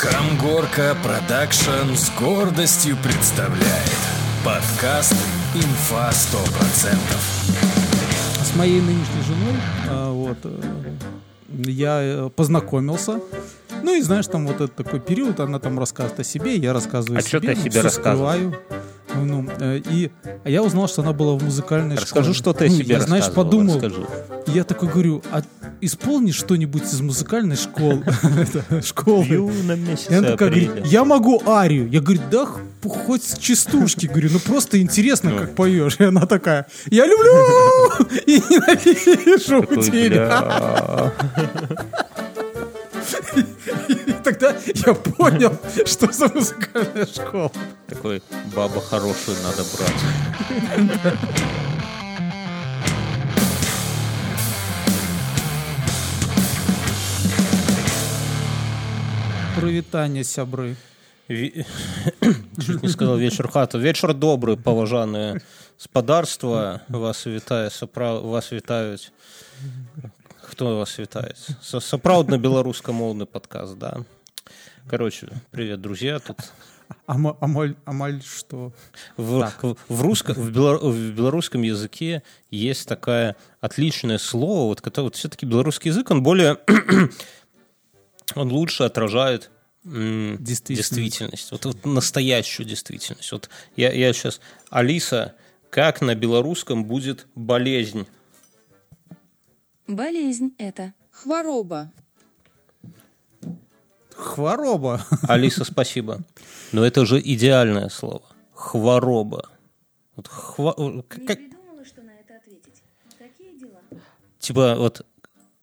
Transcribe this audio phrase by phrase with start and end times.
[0.00, 3.98] Камгорка Production с гордостью представляет
[4.42, 5.14] подкаст
[5.54, 6.96] «Инфа 100%».
[8.42, 9.60] С моей нынешней женой
[9.90, 10.60] а, вот, э,
[11.50, 13.20] я э, познакомился.
[13.82, 17.18] Ну и знаешь, там вот этот такой период, она там рассказывает о себе, я рассказываю
[17.18, 17.40] А о себе.
[17.40, 18.54] ты о ну, себе рассказываешь?
[18.54, 18.58] скрываю.
[19.16, 20.10] Ну, э, и
[20.44, 22.34] а я узнал, что она была в музыкальной Расскажи, школе.
[22.38, 24.06] что ты о Ну, себе я, знаешь, подумал, расскажи.
[24.46, 25.42] я такой говорю, а
[25.80, 28.04] исполни что-нибудь из музыкальной школы.
[28.84, 29.52] Школы.
[30.08, 31.88] И она такая я могу арию.
[31.88, 32.46] Я говорю, да
[32.88, 34.06] хоть с частушки.
[34.06, 35.96] Говорю, ну просто интересно, как поешь.
[35.98, 37.32] И она такая, я люблю
[38.26, 41.12] и ненавижу тебя.
[43.88, 47.52] И тогда я понял, что за музыкальная школа.
[47.86, 48.22] Такой,
[48.54, 49.90] баба хорошую надо брать.
[59.59, 60.75] Привітання, сябры.
[61.29, 61.65] Ві-
[62.65, 63.77] Чуть не сказал вечер хата.
[63.77, 65.41] Вечер добрый, поважанное
[65.77, 66.79] спадарство.
[66.89, 68.13] Вас вітає, сапра...
[68.19, 69.11] вас вітають.
[70.41, 71.33] Хто вас вітає?
[71.63, 73.97] Са- Сапраўдна беларускамоўны подкаст, да.
[74.89, 76.19] Короче, привет, друзья.
[76.19, 76.37] Тут
[77.07, 78.71] Ама- Амаль, амаль что?
[79.17, 85.05] В, в, в, русско- в, бело- в белорусском языке есть такое отличное слово, вот, которое
[85.05, 86.57] вот все-таки белорусский язык, он более,
[88.34, 89.50] он лучше отражает
[89.82, 90.76] Действительность.
[90.94, 93.32] действительность, вот, вот настоящую действительность.
[93.32, 95.34] Вот я, я сейчас, Алиса,
[95.70, 98.06] как на белорусском будет болезнь?
[99.86, 100.92] Болезнь это.
[101.10, 101.90] Хвороба.
[104.14, 105.04] Хвороба.
[105.22, 106.20] Алиса, спасибо.
[106.72, 108.22] Но это же идеальное слово.
[108.54, 109.48] Хвороба.
[110.16, 110.74] Вот хва-
[111.18, 112.82] Не как- придумала, что на это ответить.
[113.18, 113.80] Какие дела?
[114.38, 115.06] типа вот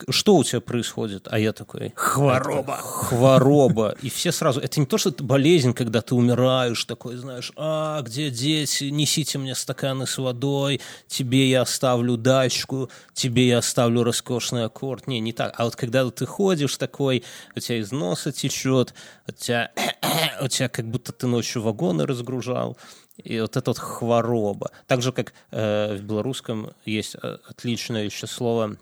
[0.10, 1.28] что у тебя происходит?
[1.30, 1.92] А я такой...
[1.96, 2.78] Хвороба.
[2.78, 3.96] Хвороба.
[4.02, 4.60] И все сразу...
[4.60, 8.86] Это не то, что это болезнь, когда ты умираешь, такой, знаешь, а, где дети?
[8.86, 15.08] Несите мне стаканы с водой, тебе я оставлю дачку, тебе я оставлю роскошный аккорд.
[15.08, 15.54] Не, не так.
[15.58, 17.24] А вот когда ты ходишь такой,
[17.56, 18.94] у тебя из носа течет,
[19.28, 19.72] у тебя,
[20.42, 22.78] у тебя как будто ты ночью вагоны разгружал,
[23.24, 24.72] и вот это вот хвороба.
[24.86, 28.78] Так же, как э, в белорусском есть э, отличное еще слово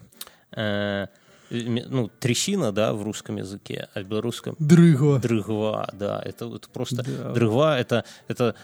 [0.51, 1.07] э,
[1.51, 5.19] ну, трясина, да, в русском языке, а в белорусском Дрыгва.
[5.19, 7.33] дрыгва, да, это вот просто Да.
[7.33, 8.55] дрыгва, это, это,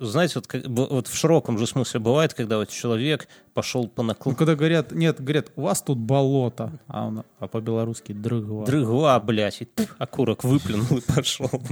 [0.00, 4.08] знаете, вот, как вот в широком же смысле бывает, когда вот человек пошел по Ну,
[4.08, 8.66] наклону, когда говорят, нет, говорят, у вас тут болото, а, он- а по-белорусски дрыгва.
[8.66, 11.48] дрыгва, блядь, и пф, окурок выплюнул и пошел.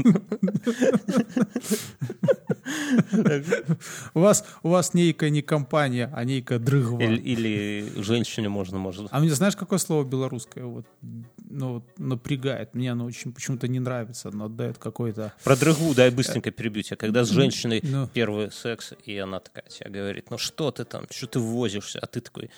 [4.15, 7.01] У вас, у вас нейкая не компания, а нейкая дрыгва.
[7.01, 9.09] Или, или женщине можно, может.
[9.11, 12.75] А мне знаешь, какое слово белорусское вот, ну, вот напрягает?
[12.75, 15.33] Мне оно очень почему-то не нравится, оно отдает какой-то...
[15.45, 16.97] Про дрыгву, дай быстренько перебью тебя.
[16.97, 18.09] Когда с женщиной Ну.
[18.13, 21.99] первый секс, и она такая тебе говорит, ну что ты там, что ты возишься?
[22.01, 22.51] А ты такой,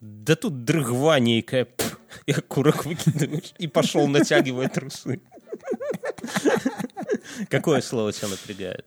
[0.00, 5.20] да тут дрыгва некая, пф, и окурок выкидываешь, и пошел натягивать трусы.
[7.48, 8.86] Какое слово тебя напрягает?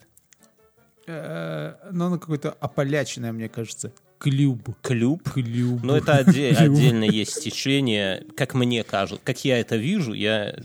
[1.08, 3.92] Э, ну, оно какое-то ополяченное, мне кажется.
[4.20, 4.70] Клюб.
[4.82, 5.22] Клюб?
[5.34, 5.84] Клюб.
[5.84, 6.72] Но это отде- Клюб.
[6.78, 10.56] отдельно есть течение, как мне кажется, как я это вижу, я,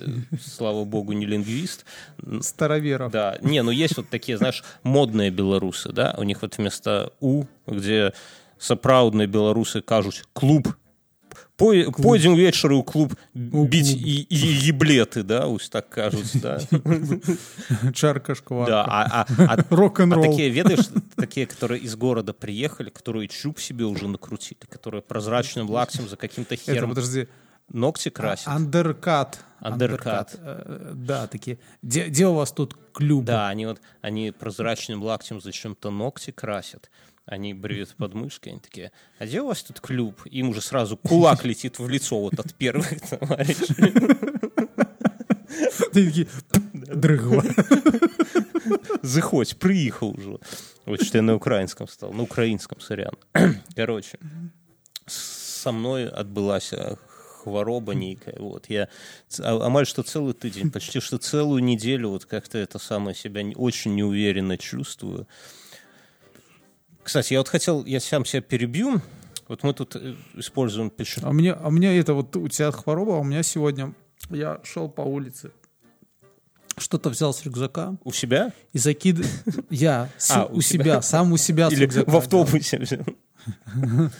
[0.40, 1.84] слава богу, не лингвист,
[2.40, 3.10] Староверов.
[3.10, 7.46] Да, не, ну есть вот такие, знаешь, модные белорусы, да, у них вот вместо «у»,
[7.66, 8.12] где
[8.58, 10.68] сапраўдныя беларусы кажуць клуб
[11.57, 14.01] Пой- пойдзем вечары ў клуб біць клуб.
[14.05, 16.59] і, і еблеты да ось так кажуць да,
[17.93, 18.71] Чарка шкварка.
[18.71, 20.23] да а, а, а, а Рок-н-ролл.
[20.23, 26.07] такие ведаешь такие которые из города приехали которые чуб себе уже накрутили которые прозрачным лактем
[26.07, 27.27] за каким-то Это, хером подожди.
[27.69, 29.39] ногти красят Андеркат.
[29.59, 30.35] Андеркат.
[30.39, 31.57] Э, Да, такие.
[31.81, 33.23] Где, где у вас тут клюб?
[33.23, 36.91] Да, они вот, они прозрачным лактем зачем-то ногти красят.
[37.28, 40.24] Они бреют подмышкой, они такие, а где у вас тут клюб?
[40.24, 43.74] Им уже сразу кулак летит в лицо вот от первых товарищей.
[45.92, 46.26] Ты такие,
[46.72, 47.44] дрыгва.
[49.02, 50.38] Заходь, приехал уже.
[50.86, 53.12] Вот что я на украинском стал, на украинском, сорян.
[53.76, 54.18] Короче,
[55.06, 56.96] со мной отбылась э,
[57.42, 58.36] хвороба нейкая.
[58.38, 58.88] Вот, я
[59.38, 63.94] а- амаль что целый тыдзень, почти что целую неделю вот как-то это самое себя очень
[63.94, 65.26] неуверенно чувствую.
[67.08, 69.00] Кстати, я вот хотел, я сам себя перебью.
[69.48, 71.22] Вот мы тут э, используем пишу.
[71.24, 73.94] А меня, а меня это вот у тебя хвороба, а у меня сегодня
[74.28, 75.50] я шел по улице,
[76.76, 78.52] что-то взял с рюкзака У себя?
[78.74, 79.24] и закид...
[79.70, 80.84] Я с- А, у, у себя.
[80.84, 81.02] себя.
[81.02, 82.10] сам у себя с рюкзака.
[82.10, 83.06] в автобусе взял?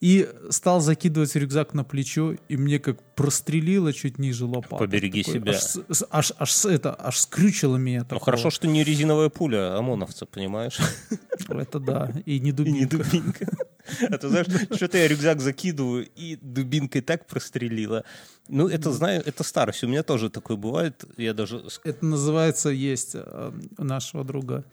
[0.00, 4.78] И стал закидывать рюкзак на плечо, и мне как прострелило чуть ниже лопатки.
[4.78, 6.06] Побереги Такое, себя.
[6.10, 8.06] Аж, аж, аж это, аж скрючило меня.
[8.10, 10.78] Ну хорошо, что не резиновая пуля ОМОНовца, понимаешь?
[11.48, 12.96] Это да, и не И не дубинка.
[12.96, 13.46] дубинка.
[14.08, 18.04] А ты знаешь, что-то я рюкзак закидываю, и дубинкой так прострелила.
[18.48, 19.84] Ну, это, знаю, это старость.
[19.84, 21.04] У меня тоже такое бывает.
[21.16, 21.62] Я даже...
[21.84, 24.64] Это называется, есть э, у нашего друга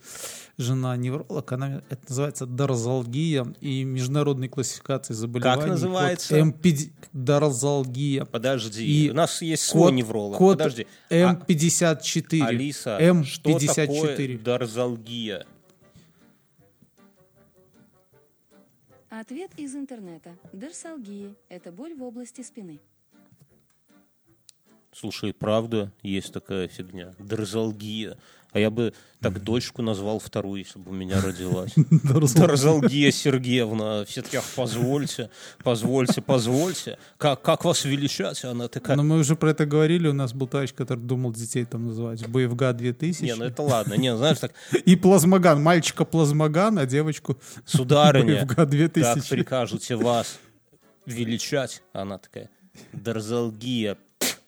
[0.56, 5.60] жена невролог, она, это называется дорзалгия и международной классификации заболеваний.
[5.60, 6.38] код называется?
[6.38, 8.24] М5 дорзалгия.
[8.24, 10.38] Подожди, И у нас есть свой Код, невролог.
[10.38, 10.86] код Подожди.
[11.10, 12.42] А, М54.
[12.42, 13.74] Алиса, что М54.
[13.74, 15.46] такое дорзалгия?
[19.10, 20.36] Ответ из интернета.
[20.52, 22.78] Дерсалгия– это боль в области спины.
[24.92, 27.14] Слушай, правда, есть такая фигня.
[27.18, 28.16] Дорзалгия.
[28.52, 31.72] А я бы так дочку назвал вторую, если бы у меня родилась.
[32.34, 34.04] Дорзалгия Сергеевна.
[34.06, 35.30] Все таки «Ах, позвольте,
[35.62, 36.98] позвольте, позвольте.
[37.18, 38.42] Как, как вас величать?
[38.44, 41.64] Она такая, Но мы уже про это говорили, у нас был товарищ, который думал детей
[41.66, 43.22] там называть БФГ 2000.
[43.22, 43.94] не, ну это ладно.
[43.94, 44.52] Не, знаешь, так,
[44.86, 49.28] И плазмоган, мальчика плазмоган, а девочку сударыня, как 2000.
[49.28, 50.38] прикажете вас
[51.04, 51.82] величать?
[51.92, 52.48] Она такая,
[52.92, 53.98] Дорзалгия.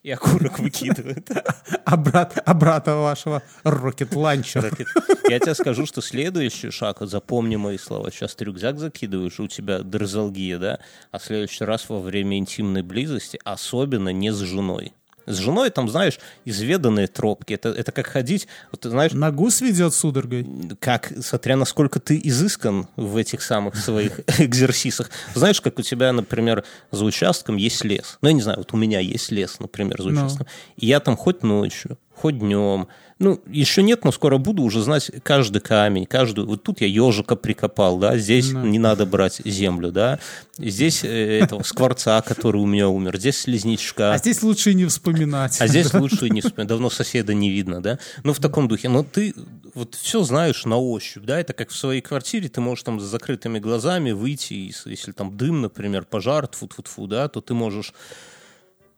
[0.03, 1.29] И окурок выкидывает.
[1.85, 4.63] А брат, а брата вашего рокет ланчер.
[4.63, 4.87] Ракет.
[5.29, 9.81] Я тебе скажу, что следующий шаг, запомни мои слова, сейчас ты рюкзак закидываешь, у тебя
[9.81, 10.79] дерзалгия, да,
[11.11, 14.93] а следующий раз во время интимной близости, особенно не с женой.
[15.31, 17.53] С женой там, знаешь, изведанные тропки.
[17.55, 20.47] Это, это как ходить, вот, знаешь, На гус ведет судорогой.
[20.81, 25.11] как, смотря насколько ты изыскан в этих самых своих экзерсисах.
[25.35, 28.19] Знаешь, как у тебя, например, за участком есть лес.
[28.23, 30.21] Ну, я не знаю, вот у меня есть лес, например, за Ну.
[30.21, 30.47] участком.
[30.77, 32.89] И я там хоть ночью, хоть днем.
[33.21, 36.49] Ну, еще нет, но скоро буду уже знать каждый камень, каждую.
[36.49, 38.63] Вот тут я ежика прикопал, да, здесь Да.
[38.63, 40.19] не надо брать землю, да.
[40.57, 44.15] Здесь э, этого скворца, который у меня умер, здесь слизнячка.
[44.15, 45.61] А здесь лучше и не вспоминать.
[45.61, 46.69] А здесь лучше и не вспоминать.
[46.69, 47.99] Давно соседа не видно, да?
[48.25, 48.89] Ну, в таком духе.
[48.89, 49.35] Но ты
[49.75, 51.39] вот все знаешь на ощупь, да?
[51.39, 55.37] Это как в своей квартире, ты можешь там с закрытыми глазами выйти, и если там
[55.37, 57.93] дым, например, пожар, тфу-тфу-тфу, да, то ты можешь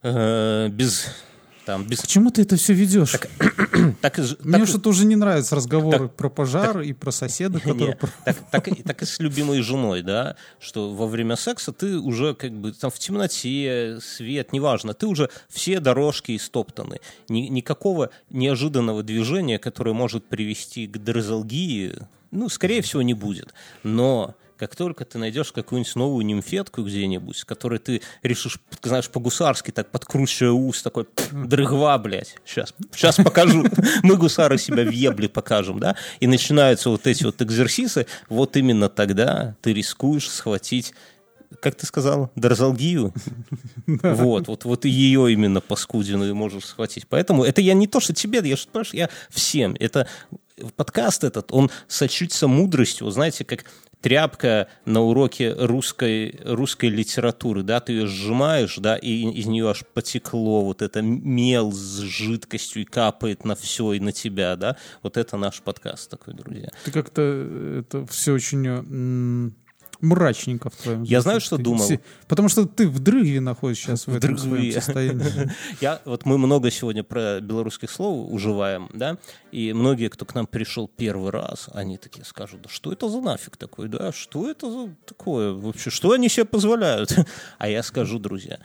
[0.04, 1.06] э, без...
[1.64, 2.00] Там, без...
[2.00, 3.12] Почему ты это все ведешь?
[4.00, 7.88] Так, ж- Мне так- что-то уже не нравятся разговоры про пожар и про соседа, который...
[7.88, 11.98] Не, так, так, и- так и с любимой женой, да, что во время секса ты
[11.98, 16.98] уже как бы там в темноте, свет, неважно, ты уже все дорожки истоптаны.
[17.28, 21.94] Ни- никакого неожиданного движения, которое может привести к дрозалгии,
[22.32, 23.54] ну, скорее всего, не будет.
[23.84, 29.90] Но как только ты найдешь какую-нибудь новую нимфетку где-нибудь, которой ты решишь, знаешь, по-гусарски так
[29.90, 33.64] подкручивая ус, такой, дрыгва, блядь, сейчас, сейчас покажу.
[34.02, 35.96] Мы гусары себя в ебле покажем, да?
[36.20, 40.94] И начинаются вот эти вот экзерсисы, вот именно тогда ты рискуешь схватить
[41.60, 43.12] как ты сказал, дорзалгию.
[43.86, 47.06] Вот, вот, вот и ее именно паскудину можешь схватить.
[47.08, 49.76] Поэтому это я не то, что тебе, я, понимаешь, я всем.
[49.78, 50.06] Это
[50.76, 53.64] подкаст этот, он сочится мудростью, знаете, как
[54.02, 59.84] тряпка на уроке русской, русской литературы, да, ты ее сжимаешь, да, и из нее аж
[59.94, 64.76] потекло вот это мел с жидкостью и капает на все и на тебя, да.
[65.02, 66.68] Вот это наш подкаст такой, друзья.
[66.84, 69.50] Ты как-то э, это все очень э,
[70.02, 71.02] мрачненько в твоем.
[71.04, 71.88] Я знаю, что Ты думал.
[72.26, 75.50] Потому что ты в дрыгве находишься сейчас в, этом своем состоянии.
[75.80, 79.16] Я, вот мы много сегодня про белорусских слов уживаем, да,
[79.52, 83.20] и многие, кто к нам пришел первый раз, они такие скажут, да что это за
[83.20, 87.16] нафиг такой, да, что это за такое вообще, что они себе позволяют?
[87.58, 88.58] А я скажу, друзья,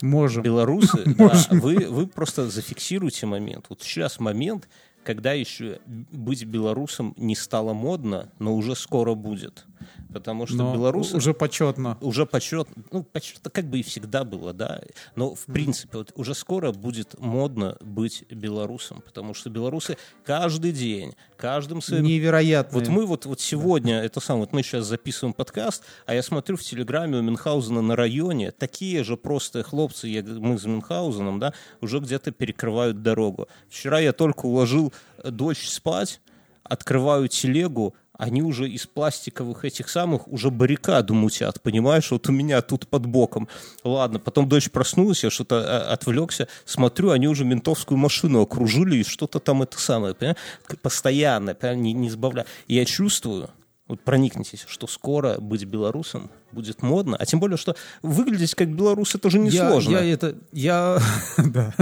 [0.00, 0.42] Можем.
[0.42, 3.66] белорусы, да, вы, вы просто зафиксируйте момент.
[3.68, 4.68] Вот сейчас момент,
[5.04, 9.66] когда еще быть белорусом не стало модно, но уже скоро будет.
[10.12, 11.98] Потому что Но белорусы уже почетно.
[12.00, 14.80] уже почет, ну, почет как бы и всегда было, да,
[15.16, 21.14] но в принципе вот уже скоро будет модно быть белорусом, потому что белорусы каждый день,
[21.36, 22.04] каждым своим...
[22.04, 22.78] Невероятно.
[22.78, 26.56] Вот мы вот, вот сегодня, это сам, вот мы сейчас записываем подкаст, а я смотрю
[26.56, 31.52] в Телеграме у Мюнхгаузена на районе, такие же просто хлопцы, я, мы с Мюнхгаузеном, да,
[31.80, 33.48] уже где-то перекрывают дорогу.
[33.68, 36.20] Вчера я только уложил дочь спать,
[36.62, 42.10] открываю телегу, они уже из пластиковых этих самых уже баррикаду мутят, понимаешь?
[42.10, 43.48] Вот у меня тут под боком.
[43.82, 49.04] Ладно, потом дочь проснулась, я что-то э, отвлекся, смотрю, они уже ментовскую машину окружили, и
[49.04, 50.38] что-то там это самое, понимаешь?
[50.80, 51.80] Постоянно, понимаешь?
[51.80, 52.46] не, не сбавляя.
[52.68, 53.50] Я чувствую,
[53.88, 59.14] вот проникнитесь, что скоро быть белорусом будет модно, а тем более, что выглядеть как белорус
[59.14, 59.90] это же Я, несложно.
[59.90, 60.98] я это, я,
[61.38, 61.74] да.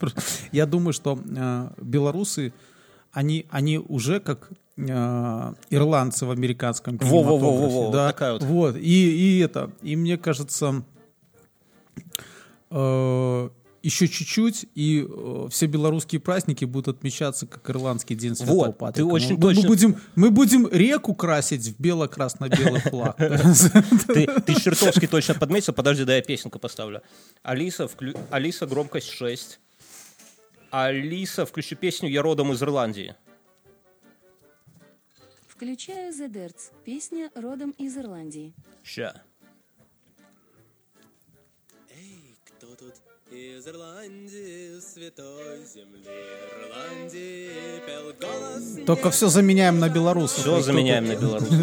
[0.52, 2.52] я думаю, что э, белорусы,
[3.12, 7.92] они, они уже как э, ирландцы в американском кинематографе.
[7.92, 8.42] Да, такая вот.
[8.44, 8.76] вот.
[8.76, 10.82] И, и это, и мне кажется,
[12.70, 13.48] э,
[13.82, 18.78] еще чуть-чуть, и э, все белорусские праздники будут отмечаться как Ирландский день Святого Вот, ты
[18.78, 19.06] Патрика.
[19.06, 23.16] очень мы, точно- мы будем, мы будем реку красить в бело-красно-белый флаг.
[23.16, 25.72] Ты, ты чертовски точно подметил.
[25.72, 27.02] Подожди, да я песенку поставлю.
[27.42, 27.88] Алиса.
[28.30, 29.60] Алиса, громкость 6.
[30.70, 33.14] Алиса, включи песню «Я родом из Ирландии».
[35.48, 36.70] Включаю The Dirts.
[36.84, 38.54] Песня родом из Ирландии.
[38.84, 39.22] Ща.
[43.40, 46.04] Из Ирландии, святой земли
[46.62, 47.48] Ирландии,
[47.86, 50.40] пел голос Только все заменяем на белорусов.
[50.40, 51.54] Все заменяем на белорусов.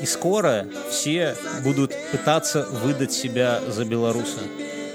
[0.00, 4.38] И скоро все будут пытаться выдать себя за белоруса.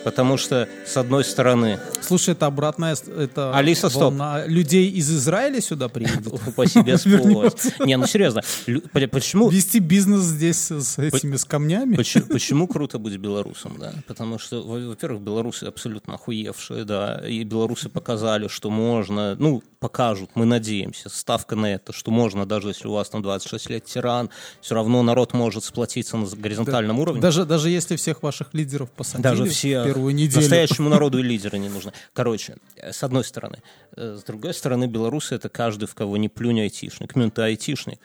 [0.03, 2.95] Потому что, с одной стороны, Слушай, это обратная...
[3.17, 4.13] Это Алиса, стоп.
[4.45, 6.27] людей из Израиля сюда приедет?
[6.47, 7.79] упаси Господь.
[7.79, 8.41] Не, ну серьезно,
[8.93, 11.95] по- почему, Вести бизнес здесь с этими, с камнями?
[11.95, 13.93] Почему, круто быть белорусом, да?
[14.07, 20.31] Потому что, во- во-первых, белорусы абсолютно охуевшие, да, и белорусы показали, что можно, ну, покажут,
[20.35, 24.29] мы надеемся, ставка на это, что можно, даже если у вас там 26 лет тиран,
[24.61, 27.21] все равно народ может сплотиться на горизонтальном уровне.
[27.21, 30.41] Даже, даже если всех ваших лидеров посадили Даже все первую неделю.
[30.41, 31.93] настоящему народу и лидеры не нужны.
[32.13, 33.61] Короче, э, с одной стороны.
[33.95, 37.13] Э, С другой стороны, белорусы это каждый, в кого не плюнь айтишник.
[37.13, 37.99] Ты айтишник.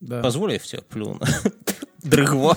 [0.00, 0.20] Да.
[0.20, 1.20] Позволь я в тебя плюну.
[2.02, 2.56] Дрыгва.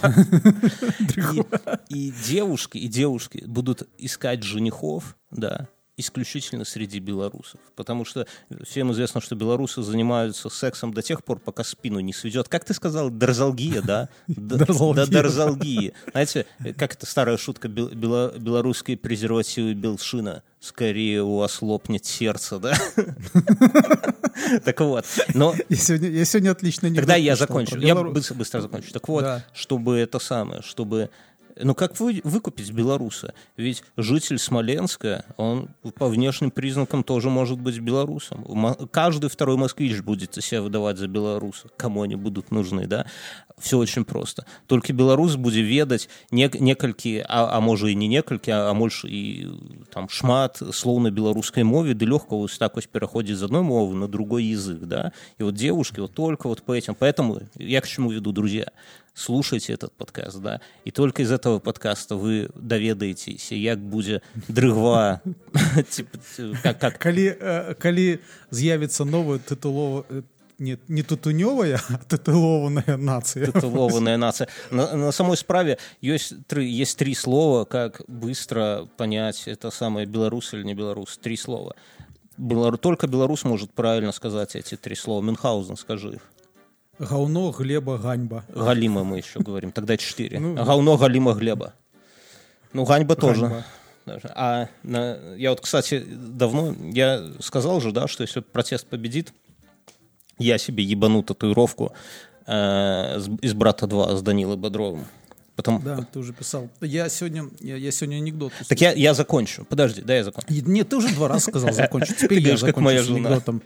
[1.89, 7.59] И, и девушки, и девушки будут искать женихов, да, исключительно среди белорусов.
[7.75, 8.27] Потому что
[8.63, 12.49] всем известно, что белорусы занимаются сексом до тех пор, пока спину не сведет.
[12.49, 14.09] Как ты сказал, дорзалгия, да?
[14.27, 15.93] Да, дорзалгии.
[16.11, 16.45] Знаете,
[16.77, 20.43] как это старая шутка, бел- бело- белорусские презервативы Белшина.
[20.59, 22.73] Скорее у вас лопнет сердце, да?
[24.65, 27.77] Так вот, но Я сегодня, отлично не Тогда я закончу.
[27.79, 28.91] Я быстро, закончу.
[28.91, 31.09] Так вот, чтобы это самое, чтобы...
[31.62, 33.34] Ну, как вы, выкупить белоруса?
[33.56, 38.44] Ведь житель Смоленска, он по внешним признакам тоже может быть белорусом.
[38.44, 41.68] В Мо- Каждый второй москвич будет себя выдавать за белоруса.
[41.76, 43.04] Кому они будут нужны, да?
[43.58, 44.46] Все очень просто.
[44.66, 49.08] Только белорус будет ведать нек- некалькі, а, а може і не некалькі, а, а больше
[49.08, 49.46] і
[49.92, 53.94] там шмат слоў на беларускай мове ды лёгка вось так вось пераходзіць з одной мовы
[53.94, 55.12] на другой язык, да?
[55.38, 56.94] И вот девушки вот только вот по этим.
[56.94, 58.70] Поэтому я к чему веду, друзья?
[59.14, 65.20] Слушайте этот подкаст, да, и только из этого подкаста вы доведаетесь, як будзе дрыгва,
[65.90, 66.18] типа,
[66.62, 68.18] как, как Калі, э, калі
[68.50, 70.04] з'явіцца новая тытулова...
[70.10, 70.22] э,
[70.60, 73.46] Не, не тутунёвая, а тытулованная нацыя.
[73.46, 74.46] титулованная нация.
[74.70, 80.52] На, на самой справе есть три, есть три слова, как быстро понять, это самое белорус
[80.52, 81.16] или не белорус.
[81.16, 81.74] Три слова.
[82.36, 85.22] Белору- только белорус может правильно сказать эти три слова.
[85.22, 86.22] Мюнхгаузен, скажи их.
[86.99, 88.45] Гаўно, глеба, ганьба.
[88.49, 90.39] Галима мы еще говорим, тогда четыре.
[90.39, 91.73] Ну, Говно, Галима, Глеба.
[92.73, 93.41] Ну, Ганьба тоже.
[93.41, 93.65] Ганьба.
[94.35, 99.33] А на- я вот, кстати, давно, я сказал же, да, что если протест победит,
[100.37, 101.91] я себе ебану татуировку
[102.45, 105.05] э, из «Брата 2» с Данилой Бодровым.
[105.55, 105.81] Потом...
[105.81, 106.69] Да, ты уже писал.
[106.81, 108.51] Я сегодня, я, я сегодня анекдот.
[108.67, 109.65] Так я, я закончу.
[109.65, 110.49] Подожди, да, я закончу.
[110.49, 112.17] Нет, ты уже два раза сказал закончить.
[112.17, 113.61] Теперь я закончу с анекдотом.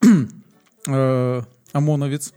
[0.86, 0.92] Да.
[0.92, 2.32] Э, ОМОНовец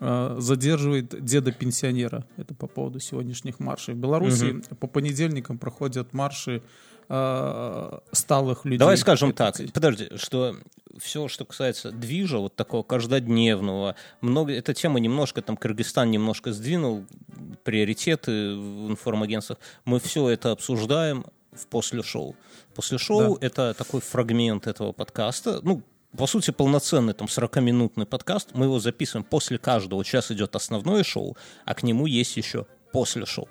[0.00, 2.24] э, задерживает деда-пенсионера.
[2.36, 3.94] Это по поводу сегодняшних маршей.
[3.94, 6.62] В Беларуси по понедельникам проходят марши
[7.08, 8.78] э, сталых людей.
[8.78, 10.56] Давай скажем так, подожди, что
[10.98, 17.04] все, что касается движа, вот такого каждодневного, много, эта тема немножко, там, Кыргызстан немножко сдвинул
[17.64, 22.36] приоритеты в информагентствах, мы все это обсуждаем в после шоу.
[22.74, 25.82] После шоу это такой фрагмент этого подкаста, ну,
[26.18, 28.48] по сути, полноценный там 40-минутный подкаст.
[28.52, 30.04] Мы его записываем после каждого.
[30.04, 33.48] Сейчас идет основное шоу, а к нему есть еще после шоу.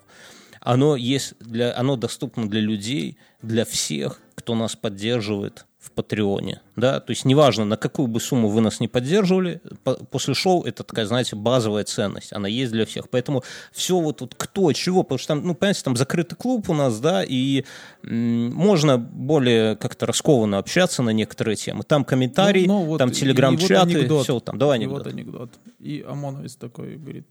[0.60, 6.62] Оно, есть для, оно доступно для людей, для всех, кто нас поддерживает в Патреоне.
[6.78, 7.02] Да?
[7.02, 10.86] То есть неважно, на какую бы сумму вы нас не поддерживали, по- после шоу это
[10.86, 12.32] такая, знаете, базовая ценность.
[12.32, 13.10] Она есть для всех.
[13.10, 16.74] Поэтому все вот, вот кто, чего, потому что там, ну, понимаете, там закрытый клуб у
[16.74, 17.66] нас, да, и
[18.04, 21.84] можно более как-то раскованно общаться на некоторые темы.
[21.84, 24.58] Там комментарии, Ну, ну, вот там и- и телеграм-чаты, вот все там.
[24.58, 25.04] Давай И анекдот.
[25.04, 25.50] вот анекдот.
[25.80, 27.28] И ОМОНовец такой говорит,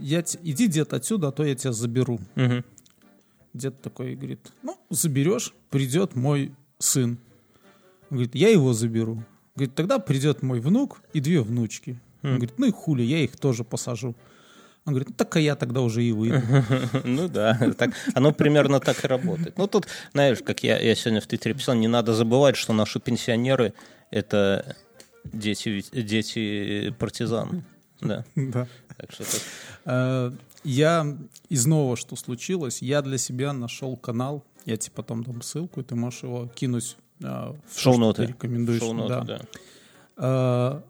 [0.00, 2.18] я иди, дед, отсюда, а то я тебя заберу.
[2.34, 2.64] Мгм.
[3.56, 7.18] Дед такой говорит, ну, заберешь, придет мой сын.
[8.10, 9.22] Он говорит, я его заберу.
[9.54, 11.98] Говорит, тогда придет мой внук и две внучки.
[12.22, 14.14] Он говорит, ну и хули, я их тоже посажу.
[14.84, 16.42] Он говорит, ну так а я тогда уже и выйду.
[17.04, 19.58] Ну да, так, оно примерно так и работает.
[19.58, 23.00] Ну тут, знаешь, как я, я сегодня в Твиттере писал, не надо забывать, что наши
[23.00, 23.74] пенсионеры
[24.10, 24.76] это
[25.32, 27.64] Дети, дети партизан.
[28.00, 28.24] Да.
[28.36, 28.66] Да.
[28.96, 29.24] Так что
[29.84, 30.32] Э,
[30.66, 31.16] Я
[31.48, 34.44] из нового, что случилось, я для себя нашел канал.
[34.64, 38.22] Я тебе потом дам ссылку, и ты можешь его кинуть э, в Шоу-ноты.
[38.26, 38.80] ты рекомендуешь.
[38.80, 39.24] Шоу-ноты, да.
[39.24, 39.40] да.
[40.16, 40.80] Э,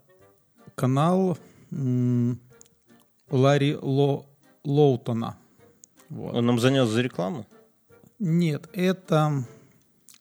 [0.73, 1.37] Канал
[1.71, 2.39] м,
[3.29, 4.25] Ларри Ло-
[4.63, 5.37] Лоутона.
[6.09, 6.33] Вот.
[6.35, 7.45] Он нам занес за рекламу?
[8.17, 9.43] Нет, это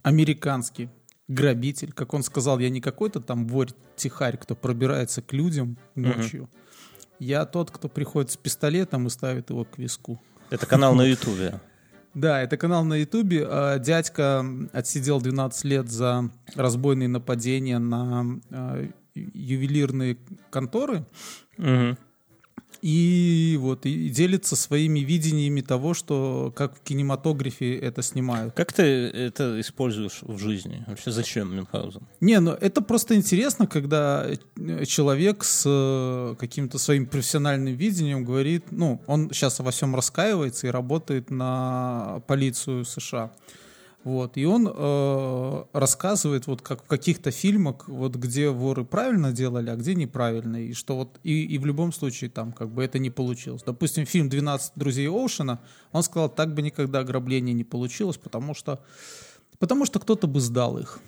[0.03, 0.91] американский
[1.29, 1.93] грабитель.
[1.93, 6.51] Как он сказал, я не какой-то там вор-тихарь, кто пробирается к людям ночью.
[7.19, 10.21] Я тот, кто приходит с пистолетом и ставит его к виску.
[10.51, 11.61] Это канал на Ютубе.
[12.15, 13.47] Да, это канал на Ютубе.
[13.49, 20.19] А, Дядька отсидел 12 лет за разбойные нападения на а, ювелирные
[20.51, 21.05] конторы.
[22.83, 28.55] И вот и делится своими видениями того, что как в кинематографе это снимают.
[28.55, 30.85] Как ты это используешь в жизни?
[30.87, 32.03] Вообще зачем Мюнхгаузен?
[32.21, 38.67] Не, ну это просто интересно, когда э, человек с э, каким-то своим профессиональным видением говорит,
[38.71, 43.33] ну, он сейчас во всем раскаивается и работает на полицию США.
[44.07, 49.69] Вот, и он э, рассказывает, вот как в каких-то фильмах, вот где воры правильно делали,
[49.69, 53.01] а где неправильно, и что вот и, и в любом случае там как бы это
[53.01, 53.65] не получилось.
[53.67, 55.59] Допустим, фильм «12 друзей Оушена»,
[55.91, 58.79] он сказал, так бы никогда ограбление не получилось, потому что,
[59.59, 61.01] потому что кто-то бы сдал их.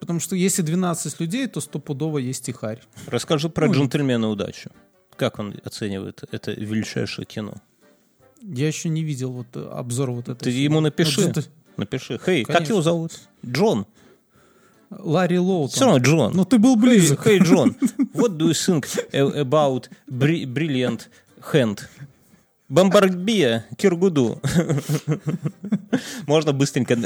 [0.00, 2.82] Потому что если 12 людей, то стопудово есть тихарь.
[3.06, 4.72] Расскажи про Ну, джентльмена удачу.
[5.14, 7.54] Как он оценивает это величайшее кино?
[8.42, 10.44] Я еще не видел вот обзор вот этой.
[10.44, 10.64] Ты фильма.
[10.64, 11.26] ему напиши.
[11.26, 11.48] Вот
[11.80, 12.18] Напиши.
[12.24, 13.12] Хей, как его зовут?
[13.44, 13.86] Джон.
[14.90, 15.68] Ларри Лоутон.
[15.70, 16.32] Все равно Джон.
[16.34, 17.22] Ну ты был близок.
[17.24, 17.70] Хей, Джон.
[18.14, 21.08] What do you think about bri- brilliant
[21.52, 21.80] hand?
[22.68, 24.40] Бомбардия, Киргуду.
[26.26, 26.96] Можно быстренько,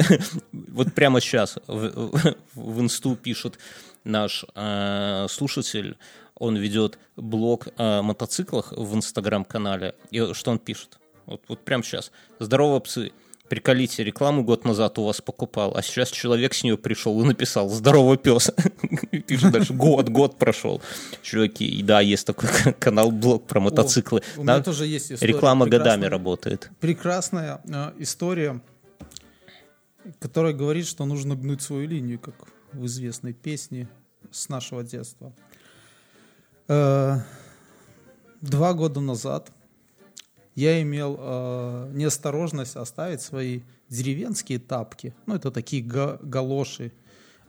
[0.52, 1.88] вот прямо сейчас в,
[2.18, 3.58] в- в инсту пишет
[4.04, 5.96] наш э, слушатель,
[6.34, 9.94] он ведет блог о мотоциклах в инстаграм-канале.
[10.10, 10.98] И что он пишет?
[11.26, 12.10] Вот, вот прямо сейчас.
[12.38, 13.12] Здорово, псы.
[13.48, 17.68] Приколите, рекламу год назад у вас покупал, а сейчас человек с нее пришел и написал
[17.68, 18.50] «Здорово, пес».
[19.26, 20.80] Пишет дальше «Год, год прошел».
[21.22, 24.22] Чуваки, и да, есть такой канал-блог про мотоциклы.
[24.36, 26.70] у меня Да, тоже есть история Реклама годами работает.
[26.80, 28.62] Прекрасная э, история,
[30.20, 32.34] которая говорит, что нужно гнуть свою линию, как
[32.72, 33.88] в известной песне
[34.30, 35.34] с нашего детства.
[36.68, 37.18] Э,
[38.44, 39.50] Два года назад
[40.54, 45.14] я имел э, неосторожность оставить свои деревенские тапки.
[45.26, 46.92] Ну, это такие га- галоши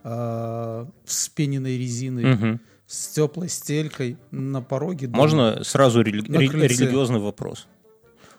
[0.03, 2.59] э, с пененной резиной, Мгм.
[2.87, 5.07] с теплой стелькой на пороге.
[5.07, 5.17] дома.
[5.23, 7.67] Можно сразу рели- религиозный вопрос?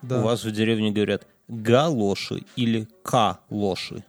[0.03, 0.21] Да.
[0.21, 4.05] У вас в деревне говорят галоши или калоши?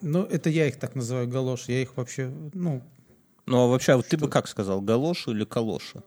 [0.00, 1.72] Ну, это я их так называю галоши.
[1.72, 2.82] Я их вообще, ну,
[3.46, 6.02] Ну, а вообще, вот ты бы как сказал, галоши или калоши?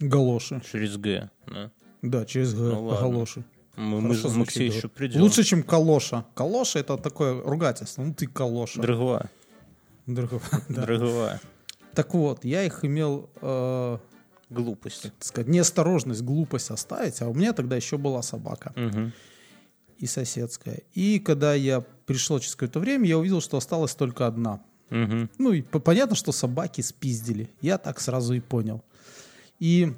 [0.00, 0.62] Галоши.
[0.70, 1.30] Через Г.
[1.46, 1.70] да?
[2.02, 3.08] Да, через г, Ну, ладно.
[3.08, 3.44] галоши.
[3.76, 5.20] Мы, мы, мы к тебе еще придем.
[5.22, 6.24] Лучше, чем калоша.
[6.34, 8.02] Калоша это такое ругательство.
[8.02, 8.80] Ну ты калоша.
[8.80, 9.28] Дрыгва.
[10.06, 10.82] Дрыгова, да.
[10.82, 11.40] Дрыгва.
[11.94, 13.98] Так вот, я их имел, э,
[14.50, 15.10] Глупость.
[15.20, 19.12] сказать, неосторожность, глупость оставить, а у меня тогда еще была собака Мгм.
[19.98, 20.82] и соседская.
[20.94, 24.60] И когда я пришел через какое-то время, я увидел, что осталась только одна.
[24.90, 25.28] Мгм.
[25.38, 27.50] Ну и по- понятно, что собаки спиздили.
[27.60, 28.84] Я так сразу и понял.
[29.58, 29.92] И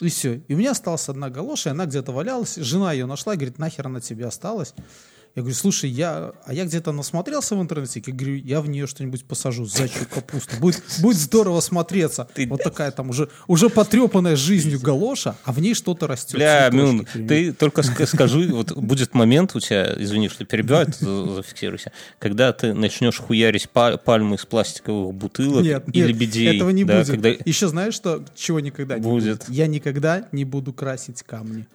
[0.00, 0.42] и все.
[0.48, 2.56] И у меня осталась одна галоша, и она где-то валялась.
[2.56, 4.74] Жена ее нашла, говорит, нахер она тебе осталась?
[5.34, 8.86] Я говорю, слушай, я, а я где-то насмотрелся в интернете, я говорю, я в нее
[8.86, 10.56] что-нибудь посажу, зайчью капусту.
[10.60, 12.28] Будет, будет здорово смотреться.
[12.48, 16.34] Вот такая там уже, уже потрепанная жизнью галоша, а в ней что-то растет.
[16.36, 20.84] Бля, цветочки, Мюн, ты только ска- скажи, вот будет момент у тебя, извини, что перебиваю,
[20.86, 26.08] ты за- зафиксируйся, когда ты начнешь хуярить па- пальмы из пластиковых бутылок Нет, и нет,
[26.08, 26.56] лебедей.
[26.56, 27.08] этого не да, будет.
[27.10, 29.38] когда- Еще знаешь, что чего никогда не Будет.
[29.38, 29.48] будет?
[29.48, 31.66] Я никогда не буду красить камни.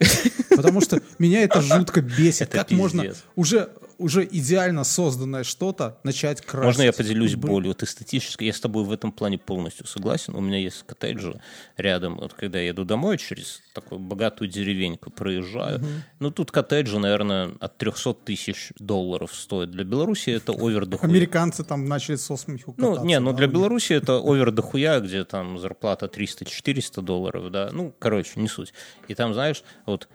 [0.50, 2.50] Потому что меня это жутко бесит.
[2.50, 3.14] Как можно.
[3.48, 6.66] Уже, уже идеально созданное что-то начать красить?
[6.66, 7.48] Можно я поделюсь Блин.
[7.48, 7.68] болью?
[7.70, 10.36] Вот эстетически, я с тобой в этом плане полностью согласен.
[10.36, 11.40] У меня есть коттеджи
[11.78, 12.18] рядом.
[12.18, 15.84] Вот когда я еду домой через такую богатую деревеньку проезжаю.
[16.20, 19.72] Ну, тут коттеджи, наверное, от 300 тысяч долларов стоят.
[19.72, 21.10] Для Беларуси это овер до хуя.
[21.10, 23.48] Американцы там начали со смеху Ну, кататься, не, ну да, для.
[23.48, 27.70] Беларуси это овер до хуя, где там зарплата 300-400 долларов, да.
[27.72, 28.74] Ну, короче, не суть.
[29.08, 30.08] И там, знаешь, вот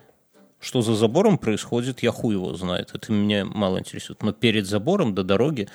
[0.63, 2.91] что за забором происходит, я хуй его знает.
[2.95, 4.23] Это меня мало интересует.
[4.23, 5.69] Но перед забором до дороги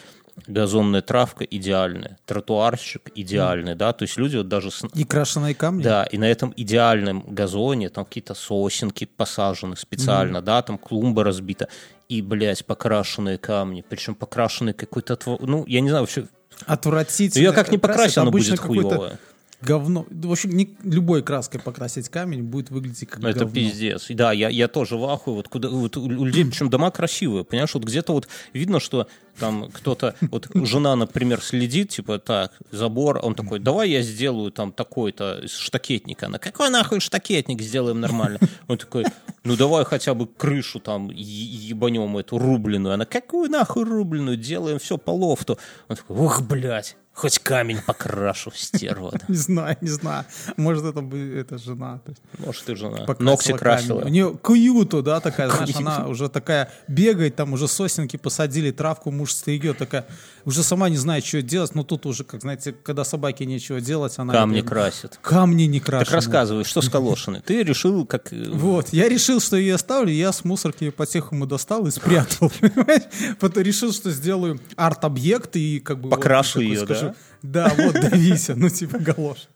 [0.48, 5.82] газонная травка идеальная, тротуарщик идеальный, да, то есть люди вот даже с, И крашеные камни?
[5.82, 11.68] да, и на этом идеальном газоне там какие-то сосенки посажены специально, да, там клумба разбита,
[12.08, 16.28] и, блядь, покрашенные камни, причем покрашенные какой-то, ну, я не знаю, вообще
[16.66, 17.44] Отвратительно.
[17.44, 19.20] Ее как не оно обычно будет хуевое.
[19.62, 20.06] Говно.
[20.10, 23.56] В общем, не- любой краской покрасить камень будет выглядеть как Ну, Это говно.
[23.56, 24.06] пиздец.
[24.10, 25.36] Да, я, я тоже в ахуе.
[25.36, 29.08] Вот, куда, вот у людей, причем дома красивые, понимаешь, вот где-то вот видно, что
[29.40, 34.72] там кто-то, вот жена, например, следит, типа, так, забор, он такой, давай я сделаю там
[34.72, 36.28] такой-то из штакетника.
[36.28, 38.40] Она, какой нахуй штакетник сделаем нормально?
[38.68, 39.06] Он такой,
[39.44, 42.94] ну давай хотя бы крышу там ебанем эту рубленую.
[42.94, 44.38] Она, какую нахуй рубленую?
[44.38, 45.58] Делаем все по лофту.
[45.88, 49.12] Он такой, ух, блядь, хоть камень покрашу, стерва.
[49.28, 50.26] Не знаю, не знаю.
[50.56, 52.00] Может, это это жена.
[52.06, 53.06] то есть Может, ты жена.
[53.20, 54.02] Ногти красила.
[54.02, 59.12] У нее куюту, да, такая, знаешь, она уже такая бегает, там уже сосенки посадили, травку
[59.12, 60.06] муж стригет, такая,
[60.46, 64.14] уже сама не знает, что делать, но тут уже, как знаете, когда собаке нечего делать,
[64.18, 64.34] она...
[64.34, 65.20] Камни это- красит.
[65.22, 66.06] Камни не крашены.
[66.06, 67.42] Так рассказывай, что с Калошиной?
[67.42, 68.32] Ты решил, как...
[68.34, 72.52] э, Вот, я решил, что ее оставлю, я с мусорки ее по-тихому достал и спрятал?
[73.40, 76.10] Потом решил, что сделаю арт-объект и как бы...
[76.10, 79.48] Покрашу её, скажу, Да, вот, давися, ну типа галош.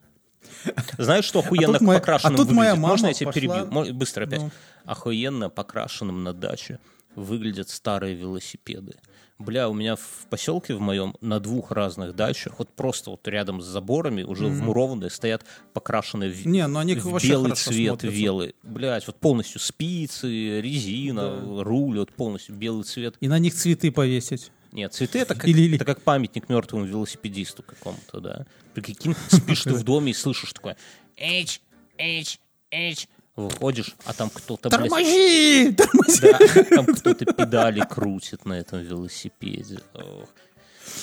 [0.98, 2.90] Знаешь, что охуенно А моя- покрашенным а тут моя выглядит?
[2.90, 3.66] Можно мама я тебя пошла- перебью?
[3.72, 4.42] Мо- Быстро опять.
[4.42, 4.52] Ну.
[4.86, 6.80] Охуенно покрашенным на даче
[7.16, 8.94] выглядят старые велосипеды.
[9.42, 13.62] Бля, у меня в поселке в моем на двух разных дачах, вот просто вот рядом
[13.62, 18.08] с заборами, уже вмурованные, стоят покрашенные в, Не, ну они в белый цвет смотрятся.
[18.18, 18.54] велы.
[18.64, 23.16] Блять, вот полностью спицы, резина, руль, вот полностью белый цвет.
[23.20, 24.52] И на них цветы повесить.
[24.72, 28.46] Нет, цветы это как, Или- или- это как памятник мертвому велосипедисту какому-то, да.
[28.74, 30.78] Прикинь, спишь ты в доме и слышишь такое
[31.18, 31.62] Эйч,
[31.98, 32.40] эйч,
[32.72, 33.08] эйч.
[33.36, 35.72] Выходишь, а там кто-то, блядь, Тормози!
[35.74, 36.22] Тормози!
[36.22, 39.80] да, там кто-то педали крутит на этом велосипеде.
[39.94, 40.30] Ох.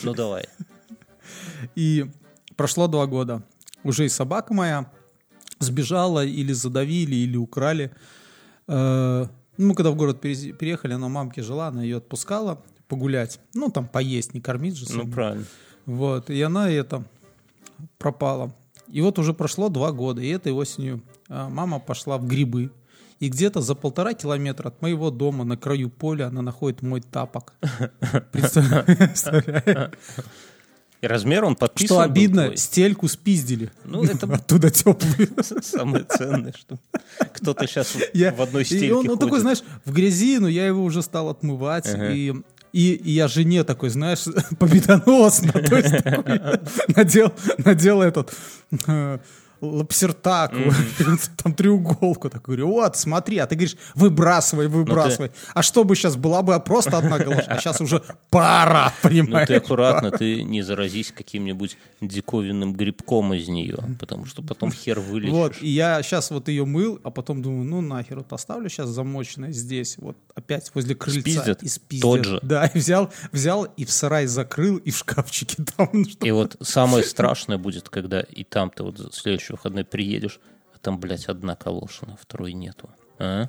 [0.03, 0.47] Ну давай.
[1.75, 2.07] И
[2.57, 3.43] прошло два года.
[3.83, 4.91] Уже и собака моя
[5.59, 7.93] сбежала, или задавили, или украли.
[8.67, 13.41] Э, Ну, мы когда в город переехали, она у мамки жила, она ее отпускала погулять.
[13.55, 14.87] Ну, там поесть, не кормить же.
[14.91, 15.13] Ну сына.
[15.13, 15.47] правильно.
[15.87, 17.03] Вот, и она это
[17.99, 18.55] пропала.
[18.91, 22.71] И вот уже прошло два года, и этой осенью а, мама пошла в грибы.
[23.21, 27.55] И где-то за полтора километра от моего дома на краю поля она находит мой тапок.
[28.33, 29.91] Представляешь?
[31.01, 32.57] И размер он подписан Что обидно, твой?
[32.57, 33.71] стельку спиздили.
[33.85, 35.29] Ну, это Оттуда теплую.
[35.63, 36.79] самое ценное, что
[37.35, 40.67] кто-то сейчас Я- в одной и стельке он, он такой, знаешь, в грязи, но я
[40.67, 41.87] его уже стал отмывать.
[41.93, 42.11] Ага.
[42.13, 42.35] И,
[42.73, 44.25] и, я жене такой, знаешь,
[44.59, 46.41] победоносно, то есть такой,
[46.95, 48.35] надел, надел этот
[49.61, 50.53] лапсертак,
[51.43, 55.31] там треуголку, такой, говорю, вот, смотри, а ты говоришь, выбрасывай, выбрасывай.
[55.55, 59.49] А что бы сейчас была бы просто одна галоша, а сейчас уже пара, Ну понимаешь?
[59.49, 65.33] ты аккуратно, ты не заразись каким-нибудь диковинным грибком из нее, потому что потом хер вылечишь.
[65.33, 68.89] Вот, и я сейчас вот ее мыл, а потом думаю, ну нахер, вот оставлю сейчас
[68.89, 71.21] замоченное здесь, вот опять возле крыльца.
[71.21, 71.63] Спиздят?
[71.63, 72.03] И спиздят.
[72.03, 72.39] Тот же?
[72.43, 75.89] Да, и взял, взял и в сарай закрыл, и в шкафчике там.
[75.93, 79.15] ну, И вот самое страшное будет, когда и там ты вот в
[79.49, 80.41] следующий выходной приедешь,
[80.75, 82.91] а там, блядь, одна калошина, второй нету.
[83.21, 83.49] А?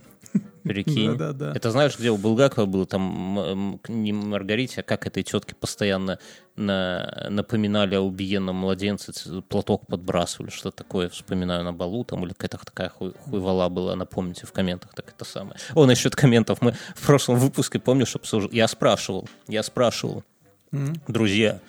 [0.64, 1.16] Прикинь.
[1.16, 1.54] Да-да-да.
[1.56, 6.18] Это знаешь, где у Булгакова было там не Маргарите, а как этой тетке постоянно
[6.56, 9.12] на- напоминали о убиенном младенце,
[9.48, 14.46] платок подбрасывали, что такое, вспоминаю на балу, там, или какая-то такая хуй, хуйвола была, напомните
[14.46, 15.56] в комментах, так это самое.
[15.76, 20.24] О, насчет комментов, мы в прошлом выпуске, помнишь, обсуждали, я спрашивал, я спрашивал,
[21.08, 21.60] друзья,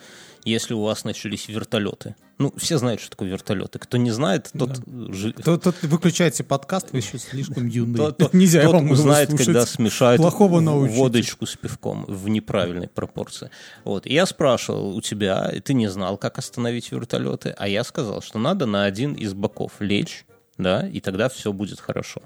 [0.43, 3.77] если у вас начались вертолеты, ну, все знают, что такое вертолеты.
[3.77, 4.79] Кто не знает, тот,
[5.13, 7.97] жи- То- то выключайте подкаст, вы еще слишком юный.
[7.97, 13.51] тот- тот- Нельзя тот вам узнает, когда смешают Плохого водочку с пивком в неправильной пропорции.
[13.83, 14.07] Вот.
[14.07, 18.21] И я спрашивал у тебя, и ты не знал, как остановить вертолеты, а я сказал,
[18.21, 20.25] что надо на один из боков лечь,
[20.57, 22.21] да, и тогда все будет хорошо.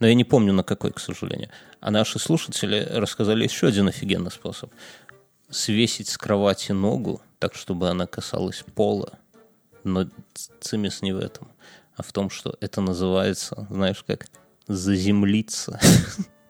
[0.00, 1.50] Но я не помню, на какой, к сожалению.
[1.80, 4.72] А наши слушатели рассказали еще один офигенный способ.
[5.50, 9.18] Свесить с кровати ногу так, чтобы она касалась пола.
[9.84, 10.08] Но
[10.60, 11.48] цимис не в этом,
[11.94, 14.28] а в том, что это называется, знаешь как,
[14.66, 15.78] заземлиться.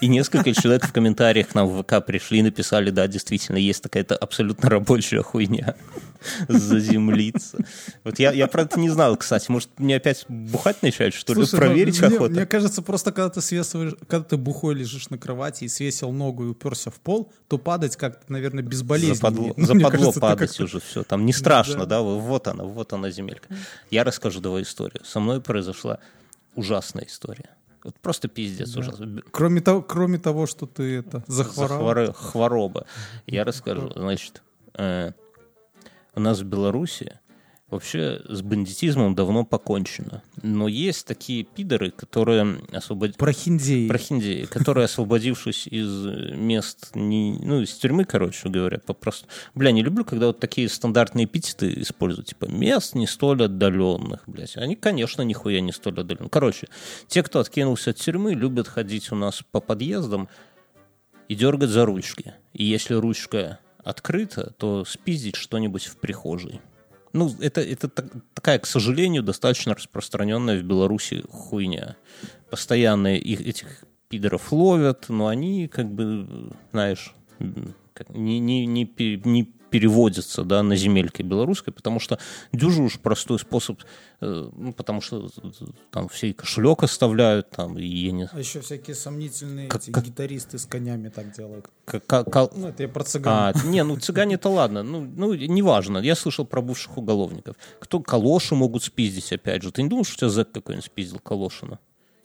[0.00, 4.16] И несколько человек в комментариях нам в ВК пришли и написали, да, действительно, есть такая-то
[4.16, 5.74] абсолютно рабочая хуйня.
[6.48, 7.58] Заземлиться.
[8.02, 9.50] Вот я, я про это не знал, кстати.
[9.50, 11.40] Может, мне опять бухать начать, что ли?
[11.40, 12.32] Ну, Проверить мне, охота?
[12.32, 16.44] мне кажется, просто когда ты свесываешь, когда ты бухой лежишь на кровати и свесил ногу
[16.44, 19.14] и уперся в пол, то падать как-то, наверное, безболезненно.
[19.16, 21.04] Западло, Мне западло кажется, падать уже все.
[21.04, 22.00] Там не страшно, да.
[22.00, 23.48] Вот она, вот она земелька.
[23.90, 25.04] Я расскажу давай историю.
[25.04, 25.98] Со мной произошла
[26.54, 27.50] ужасная история.
[27.84, 29.22] Вот просто пиздец ужасно.
[29.30, 31.78] Кроме того, кроме того, что ты это захворал.
[31.80, 32.86] Захворы- хвороба.
[33.26, 33.90] Я расскажу.
[33.94, 34.42] Значит,
[34.74, 35.12] э,
[36.14, 37.18] у нас в Беларуси
[37.74, 40.22] Вообще с бандитизмом давно покончено.
[40.42, 43.16] Но есть такие пидоры, которые освободили...
[43.16, 43.88] Прохиндеи.
[43.88, 46.06] Прохиндеи, которые, освободившись из
[46.36, 49.26] мест, не, ну, из тюрьмы, короче говоря, попросту...
[49.56, 54.56] Бля, не люблю, когда вот такие стандартные эпитеты используют, типа, мест не столь отдаленных, блядь.
[54.56, 56.30] Они, конечно, нихуя не столь отдаленные.
[56.30, 56.68] Короче,
[57.08, 60.28] те, кто откинулся от тюрьмы, любят ходить у нас по подъездам
[61.28, 62.34] и дергать за ручки.
[62.52, 66.60] И если ручка открыта, то спиздить что-нибудь в прихожей.
[67.14, 71.96] Ну, это, это так- такая, к сожалению, достаточно распространенная в Беларуси хуйня.
[72.50, 77.14] Постоянно их, этих пидоров ловят, но они, как бы, знаешь,
[78.08, 78.90] не, не, не,
[79.24, 82.16] не переводятся да, на земельки белорусской, потому что
[82.52, 83.82] дюжи уж простой способ,
[84.20, 85.50] э, ну, потому что э,
[85.90, 89.90] там все и кошелек оставляют, там, и я не А еще всякие сомнительные Как- эти
[89.90, 91.66] как- гитаристы с конями так делают.
[91.86, 93.32] как- как- как- Ну, это я про цыган.
[93.32, 95.98] А, не, ну цыгане-то ладно, ну, ну неважно.
[95.98, 97.56] Я слышал про бывших уголовников.
[97.80, 99.72] Кто калоши могут спиздить, опять же.
[99.72, 101.80] Ты не думаешь, что у тебя зэк какой-нибудь спиздил калошина?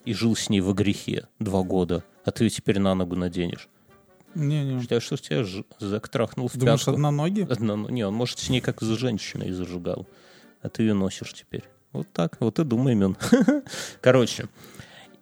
[0.06, 3.68] И жил с ней во грехе два года, а ты ее теперь на ногу наденешь.
[4.40, 4.80] Не-не.
[4.82, 6.92] Считаешь, что тебя ж- зэк трахнул в Думаешь, пятку?
[6.94, 7.48] одноноги?
[7.50, 10.08] Одно- не, он может с ней как за женщиной зажигал,
[10.62, 11.64] а ты ее носишь теперь.
[11.92, 13.18] Вот так, вот и думай, Мин.
[14.02, 14.48] Короче,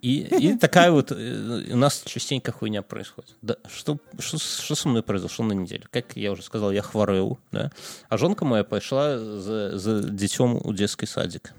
[0.02, 3.34] и, и такая вот э, у нас частенько хуйня происходит.
[3.42, 5.86] Да, что, что, с- что со мной произошло на неделе?
[5.90, 7.72] Как я уже сказал, я хворел, да?
[8.08, 11.52] А жонка моя пошла за, за детем у детский садик.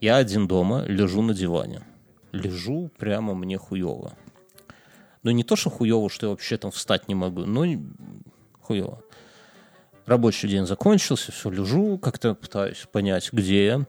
[0.00, 1.82] Я один дома, лежу на диване.
[2.32, 4.14] Лежу прямо мне хуево.
[5.22, 7.64] Ну, не то, что хуево, что я вообще там встать не могу, но
[8.60, 9.02] хуево.
[10.06, 13.86] Рабочий день закончился, все, лежу, как-то пытаюсь понять, где я.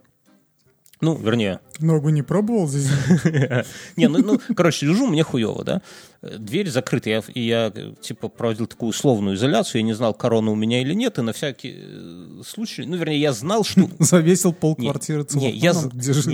[1.03, 2.87] Ну, вернее, Ногу не пробовал здесь?
[3.97, 5.81] не, ну, ну, короче, лежу, мне хуево, да?
[6.21, 10.55] Дверь закрыта, я, и я, типа, проводил такую условную изоляцию, я не знал, корона у
[10.55, 13.89] меня или нет, и на всякий э, случай, ну, вернее, я знал, что...
[13.99, 15.59] Завесил полквартиры целлофаном,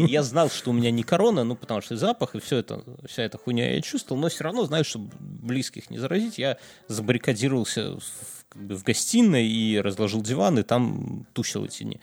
[0.05, 3.23] я знал, что у меня не корона, ну, потому что запах, и все это, вся
[3.23, 7.97] эта хуйня я чувствовал, но все равно, знаешь, чтобы близких не заразить, я забаррикадировался
[8.53, 11.99] в гостиной и разложил диван, и там тусил эти дни.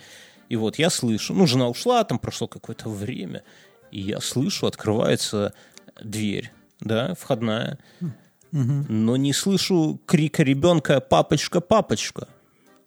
[0.48, 3.42] И вот я слышу, ну, жена ушла, там прошло какое-то время,
[3.90, 5.52] и я слышу, открывается
[6.02, 7.78] дверь, да, входная,
[8.52, 12.28] но не слышу крика ребенка «папочка, папочка».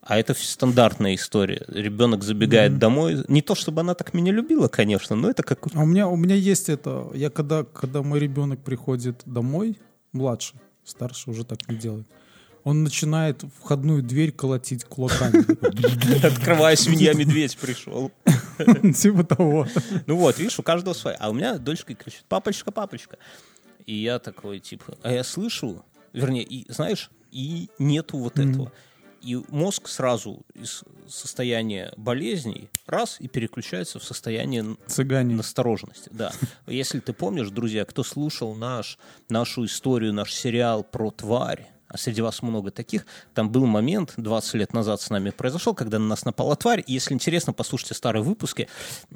[0.02, 1.64] А это ф- стандартная история.
[1.68, 3.24] Ребенок забегает домой.
[3.28, 5.68] Не то, чтобы она так меня любила, конечно, но это как...
[5.76, 7.12] А у меня, у меня есть это.
[7.14, 9.78] Я когда, когда мой ребенок приходит домой,
[10.12, 12.08] младший, старший уже так не делает,
[12.70, 15.44] он начинает входную дверь колотить кулаками.
[16.26, 18.12] Открывая свинья, медведь пришел.
[18.96, 19.68] Типа того.
[20.06, 21.18] Ну вот, видишь, у каждого своя.
[21.20, 23.18] А у меня дочка кричит «папочка, папочка».
[23.88, 28.72] И я такой, типа, а я слышу, вернее, и знаешь, и нету вот этого.
[29.22, 35.36] И мозг сразу из состояния болезней раз и переключается в состояние Цыгане.
[35.36, 36.10] настороженности.
[36.14, 36.32] Да.
[36.68, 42.22] Если ты помнишь, друзья, кто слушал наш, нашу историю, наш сериал про тварь, а среди
[42.22, 46.24] вас много таких, там был момент 20 лет назад с нами произошел, когда на нас
[46.24, 46.84] напала тварь.
[46.86, 48.68] И если интересно, послушайте старые выпуски.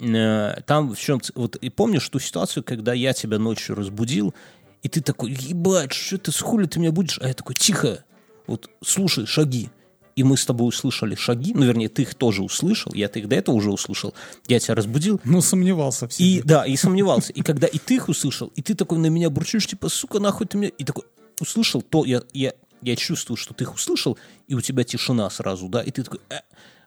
[0.01, 1.21] Э, Там в чем...
[1.35, 4.33] Вот и помнишь ту ситуацию, когда я тебя ночью разбудил,
[4.81, 7.19] и ты такой, ебать, что ты, с хули ты меня будешь?
[7.21, 8.03] А я такой, тихо,
[8.47, 9.69] вот слушай, шаги.
[10.15, 13.35] И мы с тобой услышали шаги, ну, вернее, ты их тоже услышал, я-то их до
[13.35, 14.13] этого уже услышал,
[14.47, 16.43] я тебя разбудил, Ну, сомневался в и себе.
[16.43, 17.33] да, и сомневался.
[17.33, 20.45] И когда и ты их услышал, и ты такой на меня бурчишь, типа, сука, нахуй
[20.45, 20.69] ты меня...
[20.77, 21.05] И такой
[21.39, 24.17] услышал, то я, я, я чувствую, что ты их услышал,
[24.47, 26.19] и у тебя тишина сразу, да, и ты такой...
[26.29, 26.39] «Э».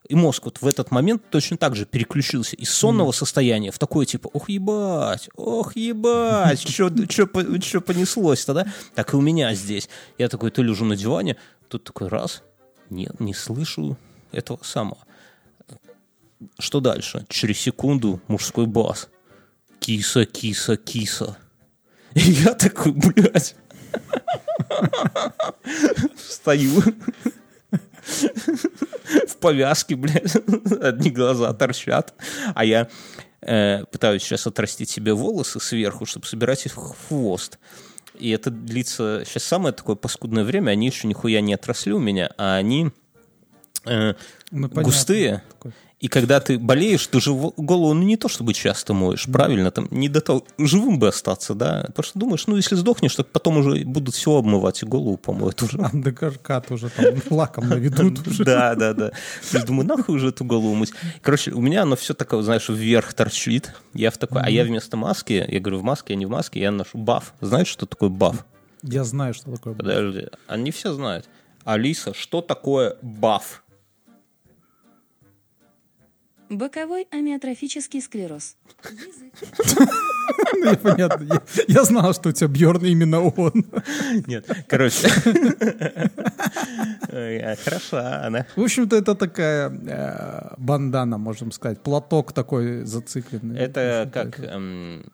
[0.09, 4.07] И мозг вот в этот момент точно так же переключился из сонного состояния в такое,
[4.07, 8.67] типа, ох, ебать, ох, ебать, что понеслось-то, да?
[8.95, 9.89] Так и у меня здесь.
[10.17, 11.37] Я такой, то лежу на диване,
[11.69, 12.43] тут такой раз,
[12.89, 13.99] нет, не слышу
[14.31, 14.99] этого самого.
[16.59, 17.27] Что дальше?
[17.29, 19.09] Через секунду мужской бас.
[19.81, 21.37] Киса, киса, киса.
[22.15, 23.57] И я такой, блядь.
[26.17, 26.83] Встаю.
[29.29, 30.37] В повязке, блядь.
[30.81, 32.15] Одни глаза торчат.
[32.55, 32.89] А я
[33.41, 37.59] э, пытаюсь сейчас отрастить себе волосы сверху, чтобы собирать их в хвост.
[38.19, 40.71] И это длится сейчас самое такое паскудное время.
[40.71, 42.91] Они еще нихуя не отросли у меня, а они
[43.85, 44.15] э,
[44.51, 44.83] Ну, понятно.
[44.83, 45.43] густые.
[45.51, 45.73] Такой.
[45.99, 49.89] И когда ты болеешь, ты же голову ну, не то чтобы часто моешь, правильно, там
[49.91, 53.59] не до того, живым бы остаться, да, потому что думаешь, ну если сдохнешь, так потом
[53.59, 55.79] уже будут все обмывать и голову помоют уже.
[55.79, 58.45] Андекаркат уже там лаком наведут уже.
[58.45, 59.09] Да, да, да.
[59.09, 60.93] То есть думаю, нахуй уже эту голову мыть.
[61.23, 63.73] Короче, у меня оно все такое, знаешь, вверх торчит.
[63.95, 66.61] Я в такой, а я вместо маски, я говорю, в маске, я не в маске,
[66.61, 67.33] я ношу баф.
[67.41, 68.45] Знаешь, что такое баф?
[68.83, 69.73] Я знаю, что такое.
[69.75, 71.27] Подожди, они все знают.
[71.65, 73.63] Алиса, что такое баф?
[76.49, 78.57] Боковой амиотрофический склероз.
[80.55, 81.25] Ну, понятно.
[81.25, 83.65] Я, я знал, что у тебя Бьорн именно он.
[84.27, 85.09] Нет, короче.
[87.09, 88.47] А, Хорошо, она.
[88.57, 91.81] В общем-то, это такая э, бандана, можем сказать.
[91.81, 93.59] Платок такой зацикленный.
[93.59, 95.05] Это как, эм,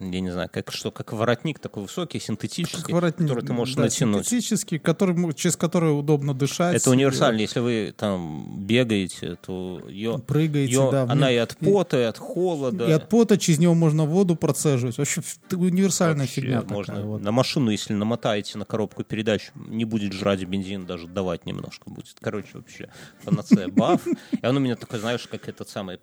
[0.00, 3.74] я не знаю, как что, как воротник такой высокий, синтетический, Как воротник, который ты можешь
[3.74, 4.26] да, натянуть.
[4.26, 6.76] синтетический, который, через который удобно дышать.
[6.76, 7.40] Это универсально.
[7.40, 11.02] Если вы там бегаете, то ее, Прыгаете, ее- да.
[11.08, 12.86] она и от пота, и от холода.
[12.88, 14.96] И от пота через него можно воду процеживать.
[14.98, 17.22] Вообще универсальная Вообще фигня можно такая вот.
[17.22, 22.16] на машину, если намотаете на коробку передач, не будет жрать бензин, даже давать немножко будет.
[22.20, 22.88] Короче, вообще
[23.24, 24.06] панацея баф.
[24.42, 25.98] И он у меня такой, знаешь, как этот самый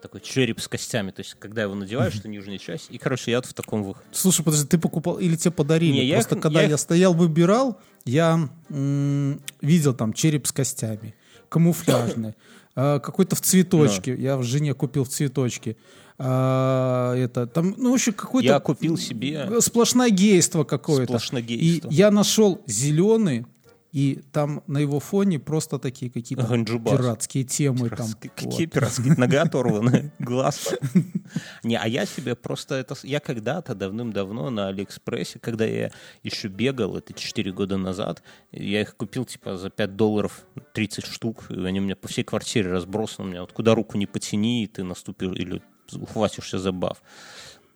[0.00, 1.10] такой череп с костями.
[1.10, 2.86] То есть, когда его надеваешь, что нижняя часть.
[2.90, 4.04] И, короче, я вот в таком выхожу.
[4.12, 5.92] Слушай, подожди, ты покупал или тебе подарили?
[5.92, 10.52] Не, я Просто их- когда я я, стоял, выбирал, я м, видел там череп с
[10.52, 11.14] костями,
[11.48, 12.34] камуфляжный,
[12.76, 14.14] э, какой-то в цветочке.
[14.14, 15.76] Я в жене купил в цветочке.
[16.18, 21.06] А, это там, ну, вообще какой-то Я купил себе сплошногейство какое-то.
[21.18, 21.88] Сплошногейство.
[21.88, 23.46] И я нашел зеленый,
[23.92, 26.96] и там на его фоне просто такие какие-то Ганджубас.
[26.98, 27.90] пиратские темы.
[27.90, 28.50] Там, Пиратские- вот.
[28.50, 29.14] Какие пиратские?
[29.16, 30.74] Нога оторвана, глаз.
[31.62, 32.96] Не, а я себе просто это...
[33.02, 35.90] Я когда-то давным-давно на Алиэкспрессе, когда я
[36.22, 41.44] еще бегал, это 4 года назад, я их купил типа за 5 долларов 30 штук,
[41.50, 43.28] и они у меня по всей квартире разбросаны.
[43.28, 45.62] У меня вот куда руку не потяни, и ты наступишь или
[45.94, 47.02] ухватишься за баф.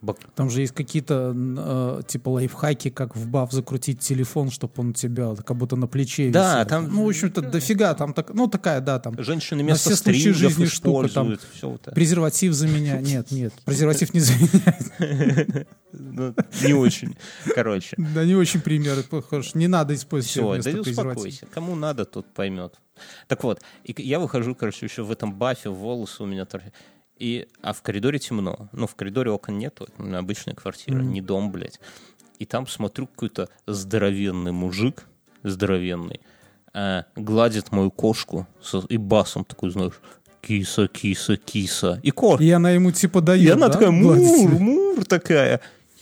[0.07, 4.89] Бак- Там же есть какие-то э, типа лайфхаки, как в баф закрутить телефон, чтобы он
[4.89, 6.69] у тебя как будто на плече Да, висел.
[6.69, 7.95] там- Ну, в общем-то, дофига.
[7.95, 9.15] Там так, ну, такая, да, там.
[9.23, 11.91] Женщины На вместо все случаи жизни штука, там, всё вот это.
[11.95, 13.07] Презерватив заменяет.
[13.07, 15.69] Нет, нет, презерватив не заменяет.
[15.93, 17.17] Ну, Не очень.
[17.55, 17.97] Короче.
[18.15, 19.55] Да, не очень примеры похож.
[19.55, 21.47] Не надо использовать Все, да успокойся.
[21.47, 22.75] Кому надо, тот поймет.
[23.29, 26.73] Так вот, я выхожу, короче, еще в этом бафе, волосы у меня торчат.
[27.19, 28.69] И, а в коридоре темно.
[28.73, 31.81] Ну, в коридоре окон нету, это у меня обычная квартира, не дом, блядь.
[32.39, 35.07] И там смотрю, какой-то здоровенный мужик,
[35.43, 36.21] здоровенный,
[36.75, 39.99] а, гладит мою кошку со- и басом такой, знаешь,
[40.43, 42.01] киса, киса, киса.
[42.03, 42.45] И кошка.
[42.45, 44.59] И она ему типа дает, И она да, такая, мур, себя?
[44.59, 45.61] мур такая.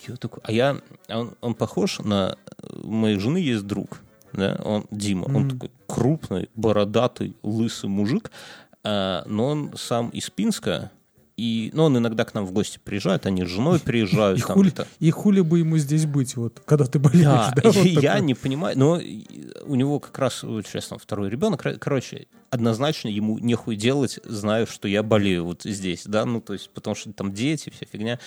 [0.09, 2.37] Я такой, а я, а он, он похож на,
[2.83, 4.01] у моей жены есть друг,
[4.33, 8.31] да, он Дима, он такой крупный, бородатый, лысый мужик,
[8.83, 10.91] а, но он сам из Пинска,
[11.37, 14.39] и, ну, он иногда к нам в гости приезжает, они с женой приезжают.
[14.39, 14.87] И там хули, это.
[15.01, 17.71] и хули бы ему здесь быть, вот, когда ты болеешь, Да, да?
[17.71, 18.27] вот я такой.
[18.27, 19.01] не понимаю, но
[19.67, 24.67] у него как раз, вот там второй ребенок, Кор- короче, однозначно ему нехуй делать, зная,
[24.67, 28.21] что я болею вот здесь, да, ну, то есть, потому что там дети, вся фигня,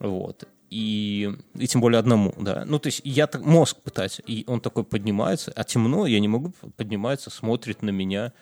[0.00, 0.44] вот.
[0.70, 2.64] И, и тем более одному, да.
[2.66, 6.28] Ну, то есть я так мозг пытаюсь, и он такой поднимается, а темно, я не
[6.28, 8.32] могу поднимается, смотрит на меня,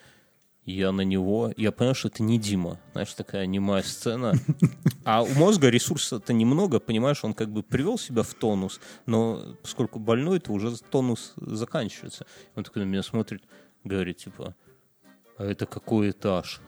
[0.66, 4.34] я на него, я понял, что это не Дима, знаешь, такая немая сцена.
[5.04, 10.00] А у мозга ресурса-то немного, понимаешь, он как бы привел себя в тонус, но поскольку
[10.00, 12.26] больной, то уже тонус заканчивается.
[12.56, 13.44] Он такой на меня смотрит,
[13.84, 14.56] говорит, типа,
[15.38, 16.60] а это какой этаж?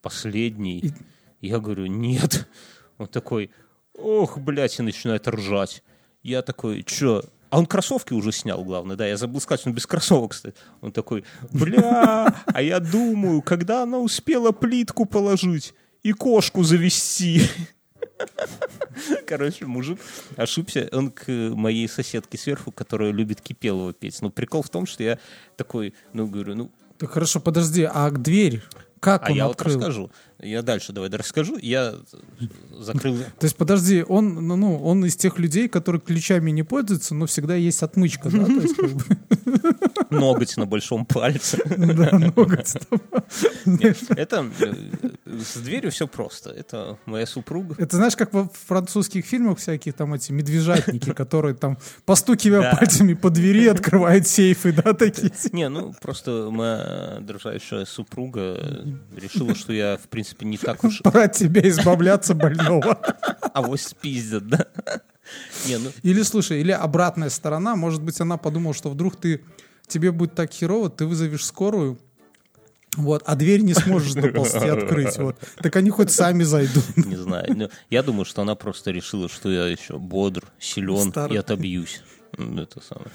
[0.00, 0.92] Последний?
[1.40, 2.48] Я говорю, нет.
[2.98, 3.50] Он такой,
[3.94, 5.82] ох, блядь, и начинает ржать.
[6.22, 7.24] Я такой, чё?
[7.52, 10.56] А он кроссовки уже снял, главное, да, я забыл сказать, он без кроссовок стоит.
[10.80, 17.42] Он такой, бля, а я думаю, когда она успела плитку положить и кошку завести.
[19.26, 20.00] Короче, мужик
[20.36, 20.88] ошибся.
[20.92, 24.22] Он к моей соседке сверху, которая любит Кипелова петь.
[24.22, 25.18] Ну, прикол в том, что я
[25.58, 28.62] такой, ну, говорю, ну, Так хорошо, подожди, а к дверь?
[29.02, 29.78] Как а он я вот открыл?
[29.78, 30.10] расскажу.
[30.38, 31.58] Я дальше давай расскажу.
[31.60, 31.96] Я
[32.78, 33.16] закрыл...
[33.16, 37.26] То есть, подожди, он, ну, ну, он из тех людей, которые ключами не пользуются, но
[37.26, 38.44] всегда есть отмычка, да?
[38.44, 39.04] То есть, как бы,
[40.12, 41.58] ноготь на большом пальце.
[41.76, 42.74] да, ноготь.
[43.66, 44.74] Нет, это э,
[45.26, 46.50] с дверью все просто.
[46.50, 47.74] Это моя супруга.
[47.78, 53.30] Это знаешь, как во французских фильмах всяких там эти медвежатники, которые там, постукивая пальцами по
[53.30, 55.32] двери, открывают сейфы, да, такие.
[55.52, 58.84] Не, ну просто моя дрожащая супруга
[59.16, 62.98] решила, что я, в принципе, не так уж Пора тебя избавляться больного.
[63.54, 64.66] авось спиздят, да?
[65.66, 69.44] Не, ну, Или, слушай, или обратная сторона, может быть, она подумала, что вдруг ты,
[69.92, 71.98] тебе будет так херово, ты вызовешь скорую,
[72.96, 75.36] вот, а дверь не сможешь доползти открыть, вот.
[75.62, 76.84] Так они хоть сами зайдут.
[76.96, 77.46] не знаю.
[77.56, 81.36] Ну, я думаю, что она просто решила, что я еще бодр, силен Старый.
[81.36, 82.02] и отобьюсь.
[82.38, 83.10] Это самое.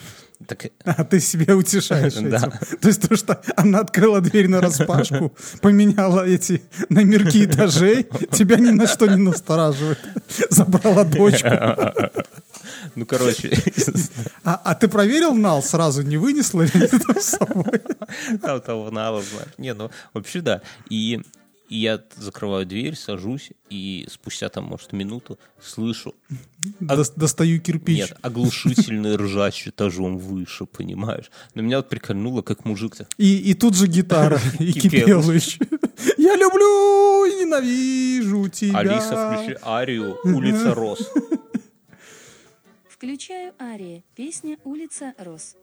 [0.46, 2.30] Так, А ты себя утешаешь этим.
[2.30, 2.52] Да.
[2.82, 8.70] То есть то, что она открыла дверь на распашку, поменяла эти номерки этажей, тебя ни
[8.70, 10.00] на что не настораживает.
[10.52, 11.50] Забрала дочку.
[12.96, 13.52] ну, короче,
[14.44, 17.82] А, а ты проверил нал сразу, не вынесла ли это с собой?
[18.42, 19.48] там того нала знаю.
[19.58, 20.62] Не, ну, вообще да.
[20.90, 21.22] И
[21.70, 26.16] И я закрываю дверь, сажусь, и спустя там, может, минуту слышу
[26.80, 27.98] Дос- Достаю кирпич.
[27.98, 31.30] нет, оглушительный ржач этажом выше, понимаешь?
[31.56, 33.06] Но меня вот прикольнуло, как мужик-то.
[33.18, 34.72] И, и тут же гитара, и.
[34.72, 35.60] Кипелыч.
[36.18, 38.80] Я люблю и ненавижу тебя.
[38.80, 41.00] Алиса, включи арию «Улица Рос».
[43.08, 44.04] Включаю Ария.
[44.18, 45.56] Песня «Улица Рос».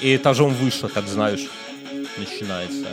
[0.00, 1.46] И этажом выше, так знаешь,
[2.16, 2.88] начинается.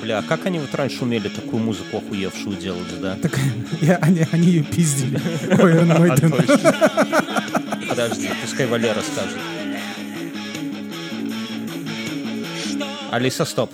[0.00, 3.16] Бля, а как они вот раньше умели такую музыку охуевшую делать, да?
[3.16, 3.38] Так,
[3.82, 5.20] я- они, они ее пиздили.
[5.52, 6.16] А.
[7.90, 9.38] Подожди, пускай Валера скажет.
[13.10, 13.70] Алиса, стоп.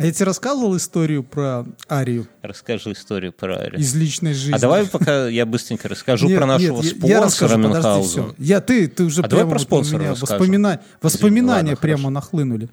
[0.00, 3.76] А я тебе рассказывал историю про Арию Расскажи историю про Ари.
[3.78, 4.54] из личной жизни.
[4.54, 7.74] А давай пока я быстренько расскажу Нет, про нашего нет, я- я спонсора расскажу, подожди,
[7.76, 8.24] Мюнхгаузена.
[8.28, 8.34] всё.
[8.38, 10.36] Я, ты, ты уже А давай прямо про вот спонсора у меня расскажем.
[10.38, 12.10] воспомина- Воспоминания ладно, прямо хорошо.
[12.10, 12.68] нахлынули.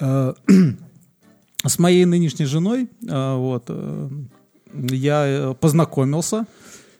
[0.00, 0.34] Э,
[1.66, 4.08] С моей нынешней женой э, вот, э,
[4.90, 6.44] я познакомился.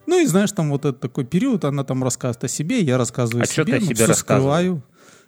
[0.06, 3.42] Ну и знаешь, там вот этот такой период, она там рассказывает о себе, я рассказываю
[3.42, 4.50] А о чё себе, ты о ну, себе всё рассказывал?
[4.54, 4.82] скрываю.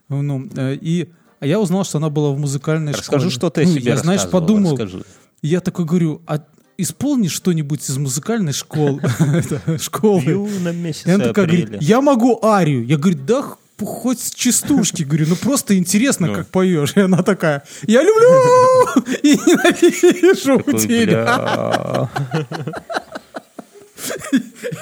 [0.08, 0.48] Ну,
[0.80, 1.10] и
[1.40, 3.34] а я узнал, что она была в музыкальной Расскажи, школе.
[3.34, 5.02] что ты Ну, себе Я, знаешь, подумал, расскажи.
[5.42, 6.42] я такой говорю, а
[6.78, 9.00] исполни что-нибудь из музыкальной школы.
[9.80, 10.22] Школы.
[10.22, 12.84] И она такая говорит, я могу арию.
[12.86, 13.44] Я говорю, да
[13.82, 16.34] хоть с частушки, говорю, ну просто интересно, Ну.
[16.34, 16.92] как поешь.
[16.96, 22.10] И она такая, я люблю и ненавижу тебя.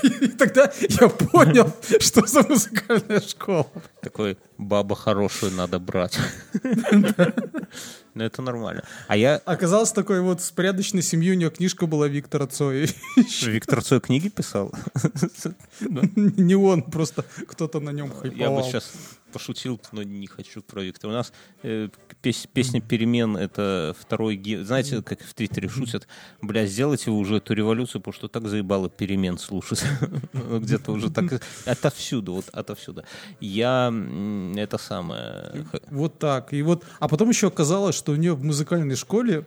[0.02, 3.70] И тогда я понял, что за музыкальная школа.
[4.02, 6.18] Такой, баба хорошую надо брать.
[8.14, 8.82] Ну, это нормально.
[9.06, 9.36] А я...
[9.44, 12.88] Оказалось, такой вот с порядочной семьей у нее книжка была Виктора Цоя.
[13.42, 14.72] Виктор Цой книги писал?
[15.80, 18.64] Не он, просто кто-то на нем Я бы хайповал.
[18.64, 18.92] сейчас
[19.32, 21.12] пошутил, но не хочу про Виктора.
[21.12, 21.88] У нас э,
[22.22, 24.64] пес- песня «Перемен»— это второй гимн.
[24.64, 26.06] Знаете, как в Твиттере шутят?
[26.42, 29.82] Бля, сделайте вы уже эту революцию, потому что так заебало «Перемен» слушать.
[30.32, 31.42] Где-то уже так...
[31.66, 33.04] Отовсюду, вот отовсюду.
[33.40, 33.92] Я...
[34.56, 35.66] Это самое...
[35.90, 36.52] Вот так.
[36.52, 39.46] И вот, а потом еще оказалось, что у нее в музыкальной школе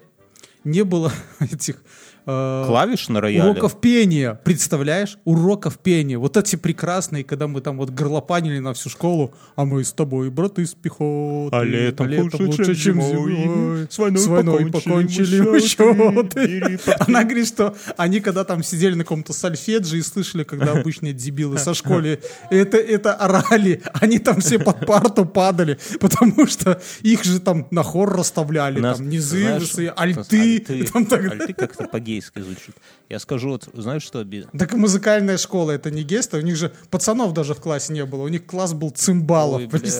[0.63, 1.83] не было этих
[2.25, 3.49] э, Клавиш на рояле?
[3.49, 4.39] уроков пения.
[4.43, 5.17] Представляешь?
[5.25, 6.17] Уроков пения.
[6.17, 10.29] Вот эти прекрасные, когда мы там вот горлопанили на всю школу, а мы с тобой,
[10.29, 11.55] браты с пехоты.
[11.55, 13.35] А летом лучше, чем зимой.
[13.35, 13.87] зимой.
[13.89, 16.79] С войной С войной покончили покончили мы счеты.
[16.99, 21.57] Она говорит, что они когда там сидели на каком-то сольфедже и слышали, когда обычные дебилы
[21.57, 22.19] со школы
[22.49, 27.83] это, это орали, они там все под парту падали, потому что их же там на
[27.83, 30.41] хор расставляли, нас, там низы, знаешь, нас альты.
[30.41, 32.75] альты, там так альты как-то по-гейски звучит.
[33.09, 34.51] Я скажу, вот, знаешь, что обидно?
[34.57, 38.23] Так музыкальная школа, это не геста, у них же пацанов даже в классе не было,
[38.23, 39.61] у них класс был цимбалов.
[39.61, 39.93] Ой, блядь,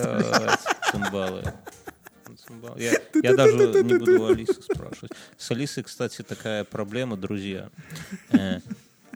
[0.90, 1.42] цимбалы.
[2.46, 2.80] Цимбалы.
[2.80, 2.92] Я,
[3.22, 5.12] я даже не буду у Алисы спрашивать.
[5.38, 7.70] С Алисой, кстати, такая проблема, друзья.
[8.30, 8.60] Э,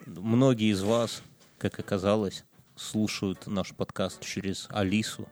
[0.07, 1.23] Многие из вас,
[1.59, 2.45] как оказалось,
[2.77, 5.29] слушают наш подкаст через Алису,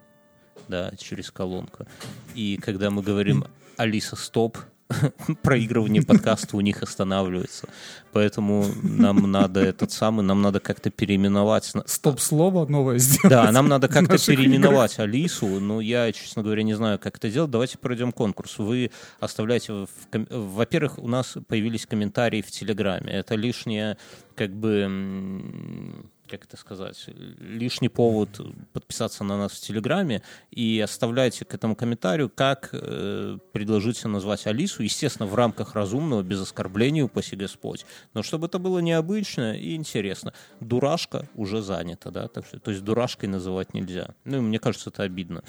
[0.69, 1.87] да, через колонку.
[2.35, 3.45] И когда мы говорим
[3.77, 4.59] «Алиса, стоп»,
[5.43, 7.69] проигрывание подкаста у них останавливается.
[8.13, 11.73] Поэтому нам надо этот самый, нам надо как-то переименовать.
[11.87, 13.31] Стоп-слово новое сделать.
[13.31, 17.51] Да, нам надо как-то переименовать Алису, но я, честно говоря, не знаю, как это делать.
[17.51, 18.59] Давайте пройдем конкурс.
[18.59, 18.91] Вы
[19.21, 19.87] оставляете...
[20.31, 23.13] Во-первых, у нас появились комментарии в Телеграме.
[23.13, 23.97] Это лишнее,
[24.37, 26.05] как бы...
[26.29, 27.05] Как это сказать?
[27.39, 28.41] Лишний повод
[28.73, 34.83] подписаться на нас в Телеграме и оставляйте к этому комментарию, как э, предложите назвать Алису,
[34.83, 37.85] естественно, в рамках разумного, без оскорблений, упаси Господь.
[38.15, 40.33] Но чтобы это было необычно и интересно.
[40.61, 42.29] Дурашка уже занята, да?
[42.29, 44.15] Так что, то есть дурашкой называть нельзя.
[44.25, 45.43] Ну, и мне кажется, это обидно.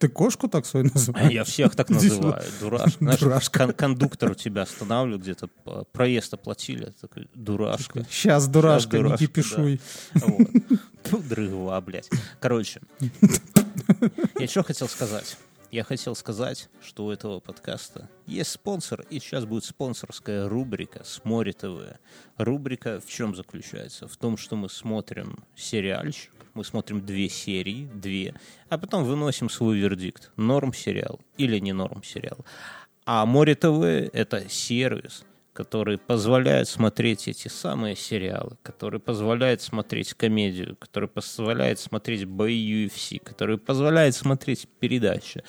[0.00, 1.30] Ты кошку так свою называешь?
[1.32, 2.42] Я всех так называю.
[2.60, 3.16] Дурашка.
[3.20, 3.58] Дурашка.
[3.58, 5.48] кон- кондуктор тебя останавливает где-то,
[5.92, 8.04] проезд оплатили, такой, дурашка.
[8.10, 9.80] Сейчас, дурашка, не кипишуй.
[11.02, 12.10] Тьфу, дрыгва, блядь.
[12.40, 12.80] Короче,
[14.38, 15.36] я что хотел сказать?
[15.70, 21.22] Я хотел сказать, что у этого подкаста есть спонсор, и сейчас будет спонсорская рубрика с
[21.24, 21.98] Море ТВ.
[22.38, 24.08] Рубрика в чем заключается?
[24.08, 28.34] В том, что мы смотрим сериальчик, мы смотрим две серии, две,
[28.70, 30.30] а потом выносим свой вердикт.
[30.36, 32.46] Норм сериал или не норм сериал.
[33.04, 33.82] А Море ТВ—
[34.12, 35.24] это сервис,
[35.58, 43.18] который позволяет смотреть эти самые сериалы, который позволяет смотреть комедию, который позволяет смотреть бои UFC,
[43.18, 45.42] который позволяет смотреть передачи.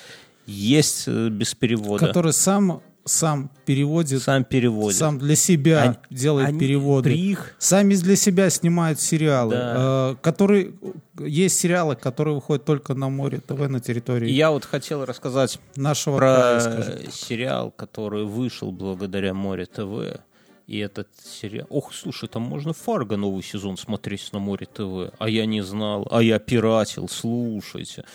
[0.47, 2.07] Есть э, без перевода.
[2.07, 4.97] Который сам сам переводит, Сам переводит.
[4.97, 7.11] сам для себя Они- делает они переводы.
[7.13, 10.11] Их Сами для себя снимают сериалы, Да.
[10.11, 10.73] э, которые
[11.19, 16.17] есть сериалы, которые выходят только на море ТВ на территории Я вот хотел рассказать нашего
[16.17, 17.11] про края, скажем.
[17.11, 20.21] сериал, который вышел благодаря Море ТВ.
[20.69, 21.65] И этот сериал...
[21.71, 25.11] Ох, слушай, там можно Фарго новый сезон смотреть на Море ТВ.
[25.17, 28.05] А я не знал, а я пиратил, слушайте.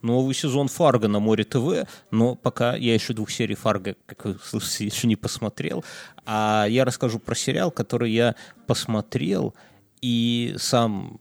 [0.00, 4.38] Новый сезон Фарго на Море ТВ, но пока я еще двух серий Фарго, как вы
[4.42, 5.84] слышите, еще не посмотрел.
[6.24, 8.36] А я расскажу про сериал, который я
[8.66, 9.54] посмотрел
[10.00, 11.20] и сам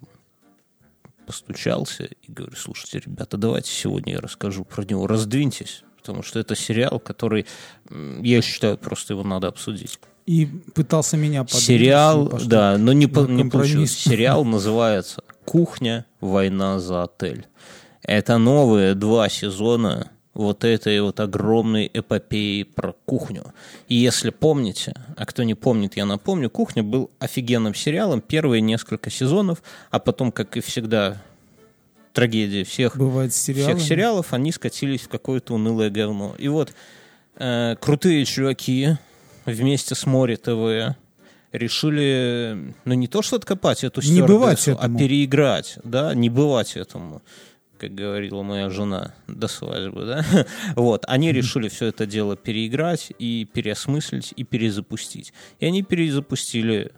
[1.25, 6.55] постучался и говорю, слушайте, ребята, давайте сегодня я расскажу про него, раздвиньтесь, потому что это
[6.55, 7.45] сериал, который,
[7.89, 9.99] я считаю, просто его надо обсудить.
[10.27, 12.49] И пытался меня подвинуть, Сериал, и пошло.
[12.49, 13.97] да, но не, по- не получилось.
[13.97, 16.05] Сериал называется «Кухня.
[16.19, 17.47] Война за отель».
[18.03, 23.53] Это новые два сезона вот этой вот огромной эпопеи про кухню.
[23.87, 29.09] И если помните, а кто не помнит, я напомню, «Кухня» был офигенным сериалом первые несколько
[29.09, 31.21] сезонов, а потом, как и всегда,
[32.11, 36.35] трагедия всех Бывает всех сериалов, они скатились в какое-то унылое говно.
[36.37, 36.73] И вот
[37.37, 38.97] э, крутые чуваки
[39.47, 40.95] вместе с Море ТВ
[41.51, 44.99] решили, ну не то что откопать эту Не бывать а этому.
[44.99, 47.21] переиграть, да, не бывать этому,
[47.79, 50.45] как говорила моя жена до свадьбы, да.
[50.75, 55.33] Вот, они решили все это дело переиграть и переосмыслить и перезапустить.
[55.59, 56.91] И они перезапустили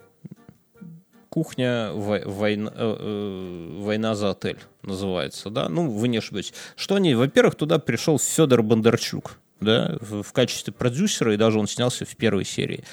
[1.30, 5.70] кухня вой- война, э, э, война за отель называется, да.
[5.70, 6.54] Ну, вы не ошибаетесь.
[6.76, 7.14] Что они?
[7.14, 12.46] Во-первых, туда пришел Федор Бондарчук, да, в, качестве продюсера, и даже он снялся в первой
[12.46, 12.84] серии.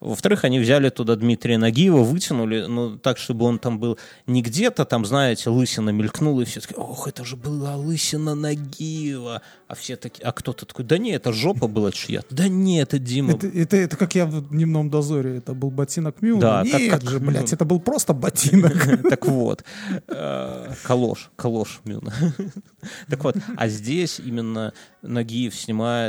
[0.00, 4.84] Во-вторых, они взяли туда Дмитрия Нагиева, вытянули, ну, так, чтобы он там был не где-то,
[4.84, 9.42] там, знаете, лысина мелькнула, и все таки ох, это же была лысина Нагиева.
[9.66, 12.34] А все такие, а кто-то такой, да не, это жопа была чья-то.
[12.34, 13.32] Да не, это Дима.
[13.32, 15.38] Это, это, это как я в дневном дозоре.
[15.38, 16.40] Это был ботинок Мюна.
[16.40, 17.30] Да, как- Нет как же, Мюн.
[17.30, 18.74] блядь, это был просто ботинок.
[19.14, 19.64] Так вот,
[20.08, 22.12] э, калош, калош Мюна.
[23.08, 24.72] Так вот, а здесь именно
[25.02, 25.54] Нагиев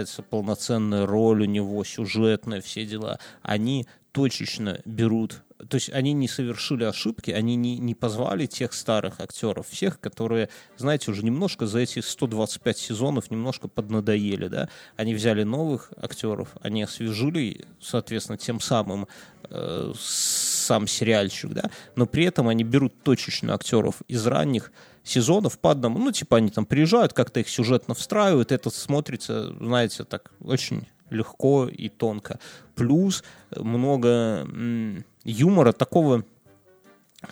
[0.05, 3.19] снимается, полноценная роль у него, сюжетная, все дела.
[3.41, 9.19] Они точечно берут, то есть они не совершили ошибки, они не, не позвали тех старых
[9.19, 15.43] актеров, всех, которые, знаете, уже немножко за эти 125 сезонов немножко поднадоели, да, они взяли
[15.43, 19.07] новых актеров, они освежили, соответственно, тем самым
[19.49, 24.71] э, сам сериальчик, да, но при этом они берут точечно актеров из ранних
[25.05, 30.03] сезонов по одному, ну, типа они там приезжают, как-то их сюжетно встраивают, это смотрится, знаете,
[30.03, 32.39] так очень легко и тонко.
[32.75, 33.23] Плюс
[33.55, 34.09] много
[34.47, 36.25] м, юмора такого,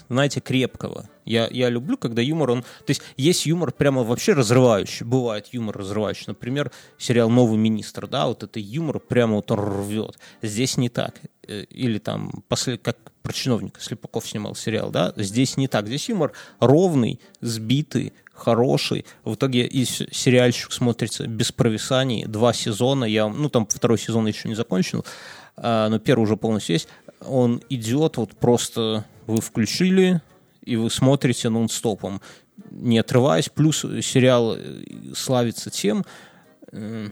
[0.09, 1.09] знаете, крепкого.
[1.25, 2.61] Я, я люблю, когда юмор, он...
[2.61, 5.05] То есть есть юмор прямо вообще разрывающий.
[5.05, 6.25] Бывает юмор разрывающий.
[6.27, 10.17] Например, сериал «Новый министр», да, вот это юмор прямо вот он рвет.
[10.41, 11.19] Здесь не так.
[11.47, 15.87] Э, Или там, после, как про чиновника Слепаков снимал сериал, да, здесь не так.
[15.87, 19.05] Здесь юмор ровный, сбитый, хороший.
[19.23, 22.25] В итоге и с- сериальчик смотрится без провисаний.
[22.25, 23.05] Два сезона.
[23.05, 25.05] Я, ну, там второй сезон еще не закончил,
[25.55, 26.87] а, но первый уже полностью есть.
[27.21, 29.05] Он идет вот просто...
[29.25, 30.21] Вы включили,
[30.65, 32.19] и вы смотрите нон-стопом,
[32.71, 33.47] не отрываясь.
[33.47, 34.83] Плюс сериал э,
[35.15, 36.03] славится тем,
[36.73, 37.09] э,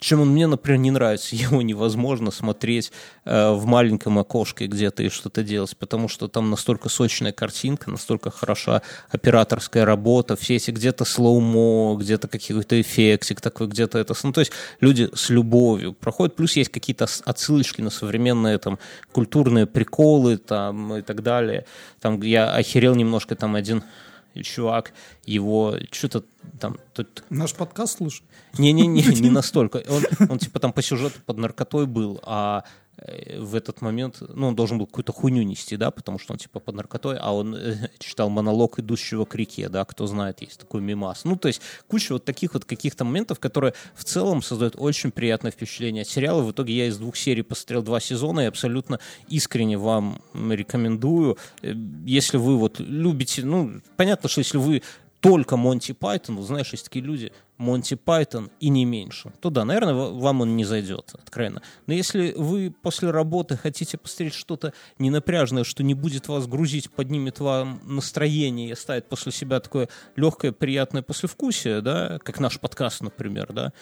[0.00, 1.36] чем он мне, например, не нравится.
[1.36, 2.92] Его невозможно смотреть
[3.24, 8.30] э, в маленьком окошке где-то и что-то делать, потому что там настолько сочная картинка, настолько
[8.30, 14.14] хороша операторская работа, все эти где-то слоумо, где-то какой-то эффектик такой, где-то это...
[14.22, 18.78] Ну, то есть люди с любовью проходят, плюс есть какие-то отсылочки на современные там
[19.12, 21.64] культурные приколы там и так далее.
[22.00, 23.82] Там я охерел немножко, там один
[24.42, 24.92] чувак,
[25.24, 26.24] его что-то
[26.60, 28.22] там тут Наш подкаст слушай.
[28.58, 29.82] не-не-не, не настолько.
[29.88, 32.64] Он, он типа там по сюжету под наркотой был, а
[33.38, 36.60] в этот момент, ну, он должен был какую-то хуйню нести, да, потому что он типа
[36.60, 40.80] под наркотой, а он э, читал монолог идущего к реке, да, кто знает, есть такой
[40.80, 41.24] мимас.
[41.24, 45.50] Ну, то есть куча вот таких вот каких-то моментов, которые в целом создают очень приятное
[45.50, 46.42] впечатление от сериала.
[46.42, 51.38] В итоге я из двух серий посмотрел два сезона и абсолютно искренне вам рекомендую.
[51.62, 51.72] Э,
[52.04, 54.82] Если вы вот любите, ну, понятно, что если вы
[55.20, 59.64] только Монти Пайтон, вот знаешь, есть такие люди, Монти Пайтон и не меньше, то да,
[59.64, 61.60] наверное, ва- вам он не зайдет, откровенно.
[61.86, 67.40] Но если вы после работы хотите посмотреть что-то ненапряжное, что не будет вас грузить, поднимет
[67.40, 73.52] вам настроение и оставит после себя такое легкое, приятное послевкусие, да, как наш подкаст, например,
[73.52, 73.72] да,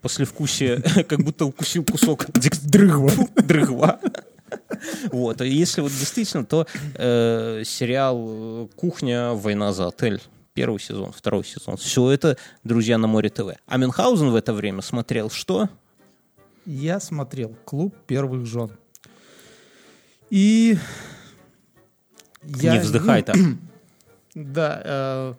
[0.00, 2.26] послевкусие, как будто укусил кусок
[2.64, 3.10] дрыгва.
[3.36, 4.00] дрыгва.
[5.12, 9.32] Вот, а если вот действительно, то э, сериал «Кухня.
[9.32, 10.20] Война за отель»
[10.60, 11.78] первый сезон, второй сезон.
[11.78, 13.56] Все это, друзья, на Море ТВ.
[13.66, 15.70] А Мюнхгаузен в это время смотрел что?
[16.66, 18.70] я смотрел «Клуб первых жен».
[20.28, 20.76] И...
[22.42, 23.36] Не вздыхай так.
[24.34, 25.34] Да, э,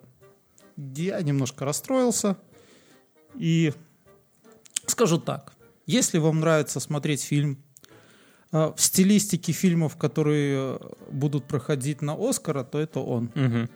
[0.78, 2.36] я немножко расстроился.
[3.36, 3.74] И
[4.88, 5.54] скажу так,
[5.86, 7.64] если вам нравится смотреть фильм
[8.52, 10.80] э, в стилистике фильмов, которые
[11.12, 13.32] будут проходить на Оскара, то это он.
[13.36, 13.70] Мгм.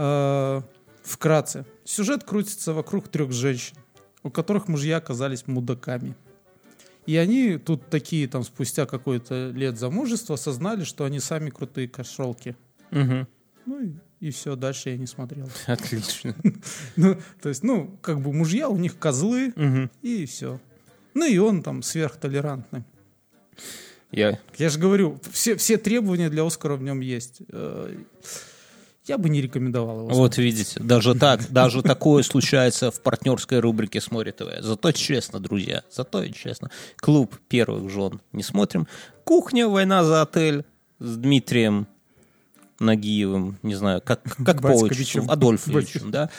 [0.00, 0.62] Э,
[1.02, 1.64] Вкратце.
[1.84, 3.76] Сюжет крутится вокруг трех женщин,
[4.22, 6.14] у которых мужья оказались мудаками.
[7.06, 12.54] И они тут такие, там, спустя какое-то лет замужества, осознали, что они сами крутые кошелки.
[12.90, 13.26] Мгм.
[13.64, 15.48] Ну и, и все, дальше я не смотрел.
[15.66, 16.34] Отлично.
[16.96, 19.90] Ну, то есть, ну, как бы мужья у них козлы, Мгм.
[20.02, 20.60] и все.
[21.14, 22.84] Ну и он там сверхтолерантный.
[24.12, 27.40] Я Я же говорю, все, все требования для Оскара в нем есть.
[29.08, 30.08] Я бы не рекомендовал его.
[30.10, 34.60] Вот видите, даже так, даже такое случается в партнерской рубрике «Смотри ТВ».
[34.60, 36.70] Зато честно, друзья, зато и честно.
[36.96, 38.86] Клуб первых жен не смотрим.
[39.24, 40.64] Кухня, война за отель
[40.98, 41.86] с Дмитрием
[42.80, 46.30] Нагиевым, не знаю, как, как по отчеству, Адольфовичем, да,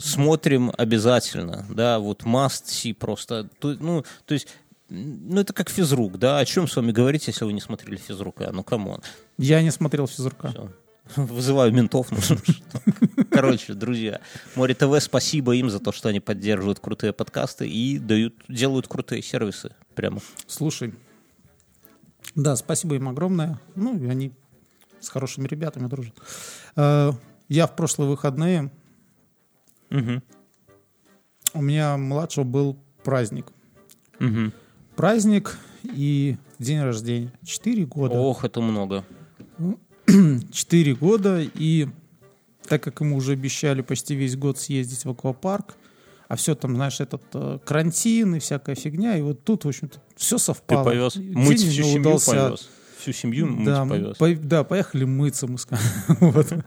[0.00, 4.46] смотрим смотрим, да, вот must see просто, То- ну, то есть,
[4.88, 8.50] ну, это как физрук, да, о чем с вами говорить, если вы не смотрели физрука,
[8.52, 9.00] ну, come on.
[9.36, 10.48] Я не смотрел физрука.
[10.48, 10.70] Всё.
[11.16, 12.08] Вызываю ментов.
[12.10, 13.24] ну.
[13.30, 14.20] Короче, друзья,
[14.54, 19.22] Море ТВ, спасибо им за то, что они поддерживают крутые подкасты и дают, делают крутые
[19.22, 19.74] сервисы.
[19.94, 20.20] Прямо.
[20.46, 20.94] Слушай,
[22.34, 23.60] да, спасибо им огромное.
[23.74, 24.32] Ну, и они
[25.00, 26.14] с хорошими ребятами дружат.
[26.76, 27.12] Э,
[27.48, 28.70] Я в прошлые выходные,
[29.90, 30.22] Мгм.
[31.54, 33.46] у меня младшего был праздник.
[34.20, 34.52] Мгм.
[34.94, 37.32] Праздник и день рождения.
[37.44, 38.14] Четыре года.
[38.14, 39.04] Ох, это много.
[40.52, 41.88] Четыре года, и
[42.68, 45.74] так как ему уже обещали почти весь год съездить в аквапарк,
[46.28, 49.98] а все там, знаешь, этот э, карантин и всякая фигня, и вот тут, в общем-то,
[50.16, 50.84] все Ты совпало.
[50.84, 51.14] повез.
[51.14, 52.30] День Мыть всю семью удался.
[52.30, 52.68] повез.
[53.00, 54.16] Всю семью мыть да, повез.
[54.16, 56.62] по- да, поехали мыться, мы сказали.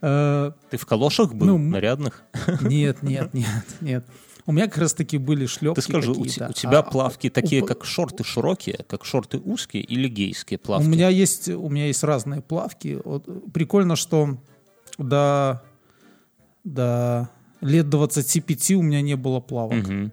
[0.70, 1.46] Ты в калошах был?
[1.46, 2.22] Ну, нарядных?
[2.60, 3.48] Нет, нет, нет,
[3.80, 4.04] нет.
[4.46, 7.30] У меня как раз таки были шлепки Ты скажи, у, у тебя А- плавки у-
[7.30, 10.86] такие, у- как шорты широкие, как шорты узкие или гейские У плавки?
[10.86, 12.98] меня есть, у меня есть разные плавки.
[13.04, 14.36] Вот, прикольно, что
[14.98, 15.62] до,
[16.62, 17.30] до
[17.62, 19.76] лет 25 у меня не было плавок.
[19.86, 20.12] Мгм.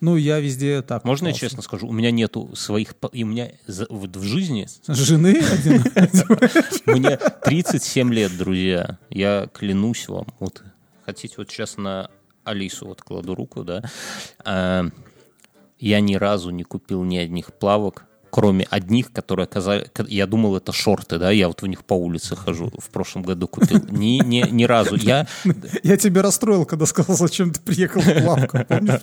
[0.00, 1.04] Ну, я везде так.
[1.04, 1.46] Можно я купался.
[1.48, 1.86] честно скажу?
[1.86, 2.94] У меня нету своих...
[3.12, 5.40] И у меня в жизни Жены.
[6.86, 8.98] Мне 37 лет, друзья.
[9.08, 10.26] Я клянусь вам.
[10.40, 10.62] Вот
[11.06, 12.10] хотите, вот сейчас на
[12.44, 13.82] Алису вот кладу руку, да.
[14.44, 14.86] А,
[15.78, 19.86] я ни разу не купил ни одних плавок, кроме одних, которые оказались...
[20.08, 22.72] Я думал, это шорты, да, я вот в них по улице хожу.
[22.78, 23.80] В прошлом году купил.
[23.90, 24.96] Ни, ни, ни разу.
[24.96, 25.28] Я...
[25.84, 28.58] Я тебя расстроил, когда сказал, зачем ты приехал в плавку.
[28.66, 29.00] Помнишь,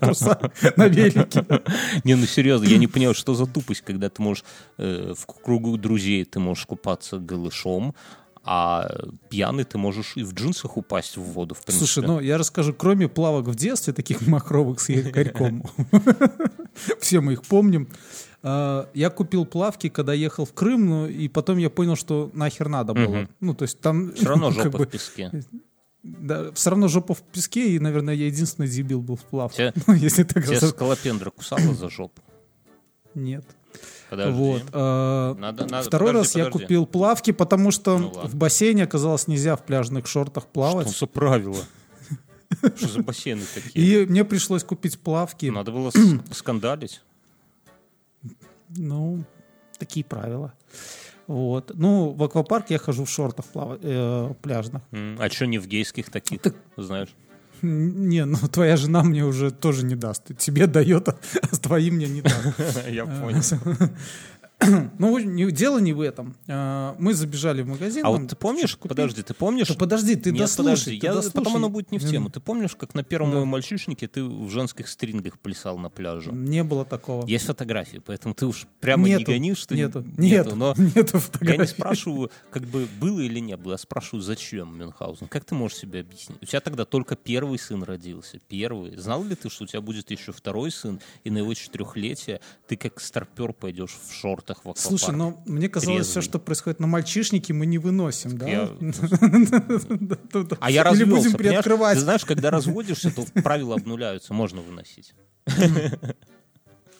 [0.76, 1.46] на велике?
[2.04, 4.44] Не, ну серьезно, я не понимаю, что за тупость, когда ты можешь
[4.78, 7.96] э, в кругу друзей ты можешь купаться голышом,
[8.44, 8.89] а
[9.30, 11.86] пьяный ты можешь и в джинсах упасть в воду, в принципе.
[11.86, 15.64] Слушай, ну я расскажу, кроме плавок в детстве, таких махровых с якорьком,
[17.00, 17.88] все мы их помним,
[18.44, 22.68] а, я купил плавки, когда ехал в Крым, ну, и потом я понял, что нахер
[22.70, 23.28] надо было.
[23.39, 24.14] Ну, то есть там...
[24.14, 25.32] Все равно жопа в песке.
[26.04, 29.74] Да, все равно жопа в песке, и, наверное, я единственный дебил был в плавках.
[29.74, 32.22] Тебя- Ну, если так Тебя скалопендра кусала за жопу?
[33.14, 33.46] Нет.
[34.09, 34.38] Подожди.
[34.39, 34.63] Вот.
[34.74, 36.63] а, Надо- надо- Второй подожди, раз я подожди.
[36.65, 38.30] купил плавки, потому что Ну, ладно.
[38.30, 40.89] в бассейне оказалось нельзя в пляжных шортах плавать.
[40.89, 41.63] Что за правила?
[42.76, 44.03] Что за бассейны такие?
[44.03, 45.45] И мне пришлось купить плавки.
[45.45, 45.91] Надо было
[46.32, 47.01] скандалить.
[48.76, 49.24] Ну,
[49.80, 50.53] такие правила.
[51.28, 51.72] Вот.
[51.74, 54.82] Ну, в аквапарк я хожу в шортах э, пляжных.
[54.91, 56.41] А что не в гейских таких,
[56.78, 57.09] знаешь?
[57.62, 60.36] Не, ну твоя жена мне уже тоже не даст.
[60.38, 62.88] Тебе дает, а а твои мне не даст.
[62.89, 63.41] Я понял.
[64.99, 66.36] Ну, не- дело не в этом.
[66.47, 68.05] А, Мы забежали в магазин.
[68.05, 69.68] А вот ты помнишь, подожди, ты помнишь?
[69.68, 70.66] Да подожди, ты Нет, дослушай.
[70.76, 71.34] подожди, ты я- дослушай.
[71.36, 72.30] потом оно будет не в тему.
[72.30, 73.36] Ты помнишь, как на первом Да.
[73.38, 76.32] моем мальчишнике ты в женских стрингах плясал на пляже?
[76.32, 77.26] Не было такого.
[77.26, 80.22] Есть фотографии, поэтому ты уж прямо не Нету, гонишь, что нету, нету.
[80.22, 81.66] нету, Но нету я не фотографий.
[81.72, 85.28] спрашиваю, как бы было или не было, я спрашиваю, зачем Мюнхгаузен?
[85.28, 86.38] Как ты можешь себе объяснить?
[86.41, 88.95] У тебя тогда только первый сын родился, первый.
[88.97, 92.76] Знал ли ты, что у тебя будет еще второй сын, и на его четырехлетие ты
[92.76, 94.14] как старпер пойдешь в
[94.54, 94.80] шортах в аквапарк?
[94.80, 96.24] Слушай, ну мне казалось, все, Трезвый.
[96.30, 98.45] что происходит на мальчишнике, мы не выносим, да?
[100.60, 101.64] А я Или развелся, будем понимаешь?
[101.64, 101.95] приоткрывать.
[101.97, 105.14] Ты знаешь, когда разводишься, то правила обнуляются, можно выносить.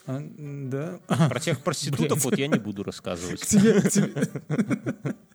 [0.08, 1.00] А, Да.
[1.30, 4.14] Про тех проституток вот я не буду рассказывать, К тебе- к тебе-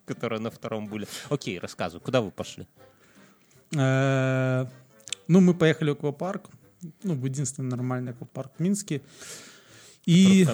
[0.05, 1.07] которые на втором были.
[1.31, 2.67] Окей, рассказывай, куда вы пошли?
[3.77, 4.67] Э,
[5.29, 6.47] Ну, мы поехали в аквапарк.
[7.03, 9.03] Ну, в единственный нормальный аквапарк в Минске.
[10.07, 10.47] И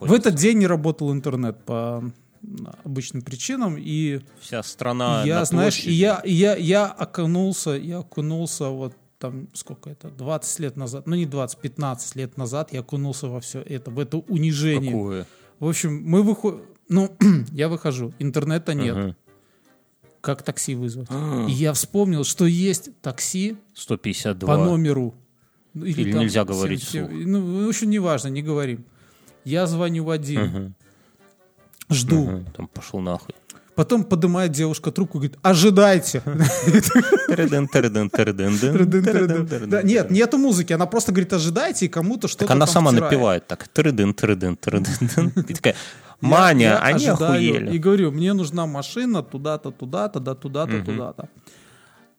[0.00, 2.04] в этот день не работал интернет по
[2.84, 7.98] обычным причинам, и Вся страна я, на знаешь, и я, и я, я окунулся, я
[7.98, 12.80] окунулся вот там, сколько это, 20 лет назад, ну не 20, 15 лет назад я
[12.80, 14.92] окунулся во все это, в это унижение.
[14.92, 15.26] Какое?
[15.58, 17.16] В общем, мы выходим, ну,
[17.50, 19.16] я выхожу, интернета нет, Мгм.
[20.20, 21.08] как такси вызвать?
[21.48, 24.46] И я вспомнил, что есть такси 152.
[24.46, 25.14] по номеру.
[25.76, 27.06] Ну, Или там нельзя говорить 77.
[27.06, 27.26] вслух?
[27.26, 28.84] Ну, в общем, неважно, не говорим.
[29.44, 30.74] Я звоню в один, Мгм.
[31.90, 32.24] жду.
[32.24, 32.46] Мгм.
[32.56, 33.34] Там пошел нахуй.
[33.74, 36.22] Потом поднимает девушка трубку и говорит, ожидайте.
[39.84, 43.68] Нет, нету музыки, она просто говорит, ожидайте, и кому-то что-то она сама напевает так.
[45.48, 45.74] И такая,
[46.22, 47.78] Маня, они ожидаю И охуели.
[47.78, 51.28] говорю, мне нужна машина туда-то, туда-то, да, туда-то, туда-то.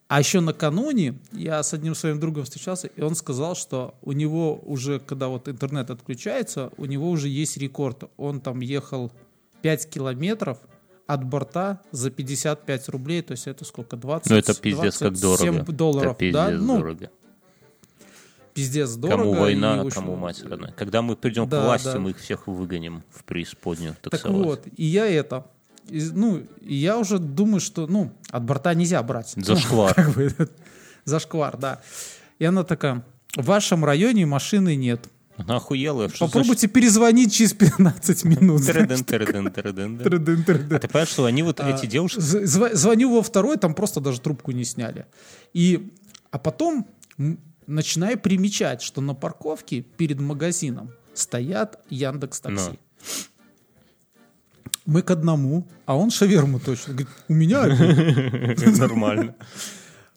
[0.08, 4.56] А еще накануне я с одним своим другом встречался, и он сказал, что у него
[4.64, 8.06] уже, когда вот интернет отключается, у него уже есть рекорд.
[8.16, 9.12] Он там ехал
[9.64, 10.60] 5 километров
[11.08, 14.30] от борта за 55 рублей, то есть это сколько, 20?
[14.30, 15.72] Ну это пиздец как 27 дорого.
[15.74, 16.46] долларов, Это да?
[16.48, 17.10] пиздец Ну, дорого.
[18.54, 19.18] пиздец дорого.
[19.24, 20.72] Кому война, общем, кому мать родная.
[20.72, 22.00] Когда мы придем Да, к власти, да.
[22.00, 24.46] мы их всех выгоним в преисподнюю Так таксовать.
[24.46, 25.46] вот, и я это,
[25.90, 29.34] из- ну, и я уже думаю, что, ну, от борта нельзя брать.
[29.36, 29.94] Зашквар.
[29.98, 30.34] Ну, как бы,
[31.06, 31.82] зашквар, да.
[32.40, 33.04] И она такая,
[33.36, 35.08] в вашем районе машины нет.
[35.38, 36.10] Она охуела.
[36.10, 38.62] Что Попробуйте перезвонить через 15 минут.
[38.62, 40.04] значит тырыдын, тырыдын, тырыдын, да?
[40.04, 40.46] Трыдын.
[40.76, 42.18] А ты понимаешь, что они вот эти девушки...
[42.20, 45.06] Зв- Звоню во второй, там просто даже трубку не сняли.
[45.54, 45.94] И,
[46.32, 46.88] а потом
[47.68, 52.70] начинаю примечать, что на парковке перед магазином стоят Яндекс Такси.
[52.72, 52.78] Ну.
[54.88, 56.94] Мы к одному, а он шаверму точно.
[56.94, 57.66] Говорит, у меня.
[58.80, 59.36] Нормально.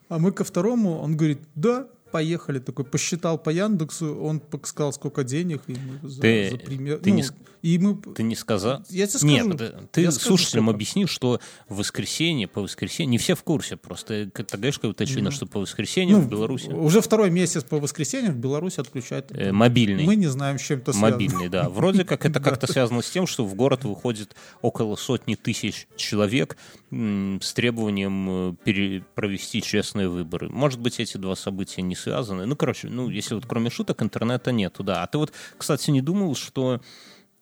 [0.08, 2.58] А мы ко второму, он говорит, да, поехали.
[2.58, 5.62] Такой посчитал по Яндексу, он сказал, сколько денег.
[5.66, 7.94] И мы за, Ты- за пример- ты не ну, ск- и мы...
[8.14, 8.82] Ты не сказал?
[8.88, 9.26] Я тебе скажу.
[9.48, 10.76] Нет, ты, ты Я скажу, слушателям сколько.
[10.76, 15.60] объясни, что в воскресенье, по воскресенье, не все в курсе, просто ТГшка уточнено, что по
[15.60, 19.26] воскресеньям Ну, в Беларуси Уже второй месяц по воскресеньям в Беларуси отключают.
[19.32, 20.04] э, мобильный.
[20.04, 21.12] Мы не знаем, с чем это связано.
[21.12, 21.68] Мобильный, да.
[21.68, 26.56] Вроде как это как-то связано с тем, что в город выходит около сотни тысяч человек
[26.90, 30.48] с требованием э, пере- провести честные выборы.
[30.48, 32.46] Может быть, эти два события не связаны.
[32.46, 35.02] Ну, короче, ну, если вот кроме шуток интернета нету, да.
[35.04, 36.80] А ты вот, кстати, не думал, что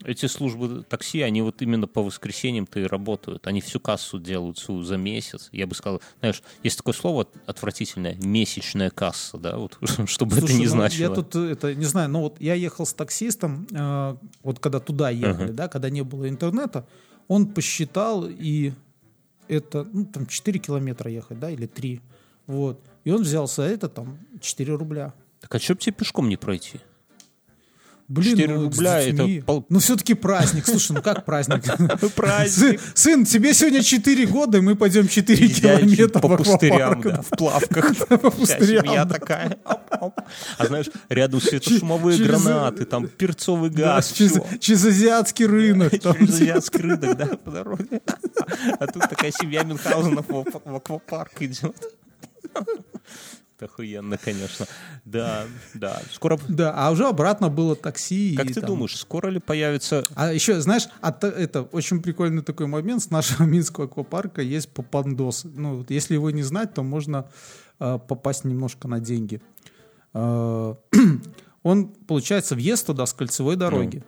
[0.05, 3.47] эти службы такси, они вот именно по воскресеньям-то и работают.
[3.47, 5.49] Они всю кассу делают всю за месяц.
[5.51, 10.61] Я бы сказал, знаешь, есть такое слово отвратительное, месячная касса, да, вот, чтобы Слушай, это
[10.61, 11.09] не ну, значило.
[11.09, 14.79] Я тут э, это не знаю, но вот я ехал с таксистом, э, вот когда
[14.79, 16.87] туда ехали, да, когда не было интернета,
[17.27, 18.73] он посчитал и
[19.49, 22.01] это ну, там 4 километра ехать, да, или 3.
[22.47, 22.81] Вот.
[23.05, 25.15] И он взялся это там 4 рубля.
[25.41, 26.81] Так а что бы тебе пешком не пройти?
[28.09, 30.65] Блин, 4 ну, рубля это пол- Ну, все-таки праздник.
[30.67, 31.63] Слушай, ну как праздник?
[32.15, 32.81] Праздник.
[32.95, 37.29] Сын, тебе сегодня 4 года, и мы пойдем 4 Идя километра по пустырям, да, в
[37.37, 37.95] плавках.
[38.09, 39.59] По пустырям, семья такая.
[40.57, 44.11] А знаешь, рядом светошумовые гранаты, там перцовый газ.
[44.13, 45.93] через, азиатский рынок.
[46.03, 48.01] Через азиатский рынок, да, по дороге.
[48.81, 51.77] А тут такая семья Мюнхгаузена в ак- в аквапарк идет.
[53.59, 54.67] Это охуенно, конечно.
[55.05, 55.45] Да,
[55.75, 56.01] да.
[56.13, 56.39] Скоро...
[56.49, 58.37] Да, а уже обратно было такси.
[58.37, 60.05] Как и ты там- думаешь, скоро ли появится...
[60.15, 63.03] А еще, знаешь, а то- это очень прикольный такой момент.
[63.03, 65.43] С нашего Минского аквапарка есть попандос.
[65.43, 67.29] Ну, если его не знать, то можно
[67.81, 69.41] э, попасть немножко на деньги.
[70.15, 70.75] Э,
[71.65, 74.05] он, получается, въезд туда с кольцевой дороги.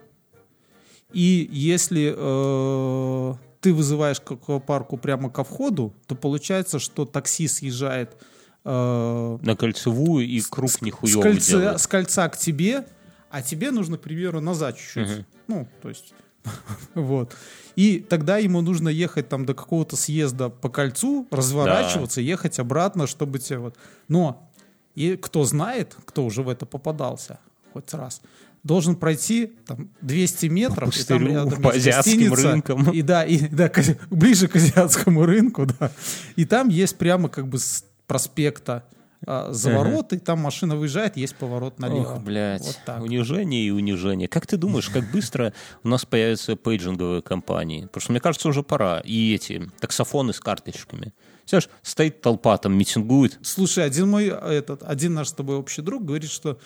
[1.11, 8.15] И если э, ты вызываешь к аквапарку прямо ко входу, то получается, что такси съезжает
[8.63, 11.79] э, На кольцевую и круг с, нихуёвый кольца, делает.
[11.81, 12.85] с кольца к тебе,
[13.29, 15.25] а тебе нужно, к примеру, назад чуть-чуть.
[15.47, 16.13] Ну, то есть,
[16.95, 17.35] вот.
[17.75, 23.39] И тогда ему нужно ехать там до какого-то съезда по кольцу, разворачиваться, ехать обратно, чтобы
[23.39, 23.75] тебе вот...
[24.07, 24.49] Но
[24.95, 27.39] и кто знает, кто уже в это попадался
[27.73, 28.21] хоть раз,
[28.63, 30.75] должен пройти там 200 метров.
[30.77, 32.91] и там пустырю, рядом по азиатским рынкам.
[32.91, 33.71] И да, и, да,
[34.09, 35.91] ближе к азиатскому рынку, да.
[36.35, 38.83] И там есть прямо как бы с проспекта
[39.25, 42.15] а, заворот, и там машина выезжает, есть поворот налево.
[42.15, 43.01] Ох, блядь, Вот так.
[43.01, 44.27] унижение и унижение.
[44.27, 45.53] Как ты думаешь, как быстро
[45.83, 47.85] у нас появятся пейджинговые компании?
[47.85, 48.99] Потому что, мне кажется, уже пора.
[49.01, 51.13] И эти таксофоны с карточками.
[51.45, 53.37] Знаешь, стоит толпа, там митингует.
[53.43, 56.57] Слушай, один мой, этот, один наш с тобой общий друг говорит, что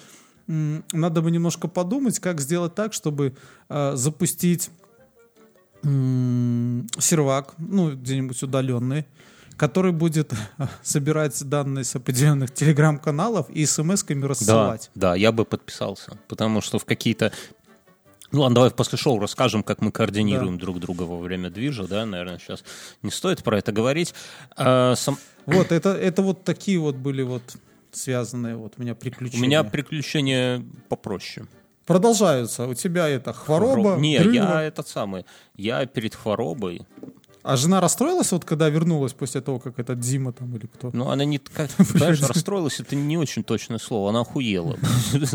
[0.47, 3.35] м, надо бы немножко подумать, как сделать так, чтобы
[3.67, 4.69] э, запустить
[5.83, 9.05] м, сервак, ну, где-нибудь удаленный,
[9.57, 10.33] который будет
[10.83, 14.91] собирать данные с определенных телеграм-каналов и смс-ками Да, рассылать.
[14.95, 16.17] да, я бы подписался.
[16.27, 17.31] Потому что в какие-то
[18.31, 22.05] Ну ладно, давай после шоу расскажем, как мы координируем друг друга во время движа, да,
[22.05, 22.63] наверное, сейчас
[23.01, 24.13] не стоит про это говорить.
[24.57, 27.43] А, сам- Вот, это, это вот такие вот были вот
[27.91, 29.41] связанные вот у меня У приключения.
[29.47, 31.45] меня приключения попроще.
[31.85, 32.65] Продолжаются.
[32.67, 34.33] У тебя это хвороба, Не, дрыва.
[34.33, 35.25] я этот самый,
[35.55, 36.81] я перед хворобой,
[37.47, 40.89] А жена расстроилась вот, когда вернулась после того, как этот Дима там или кто?
[40.93, 44.77] ну она не, как, знаешь, расстроилась, это не очень точное слово, она охуела.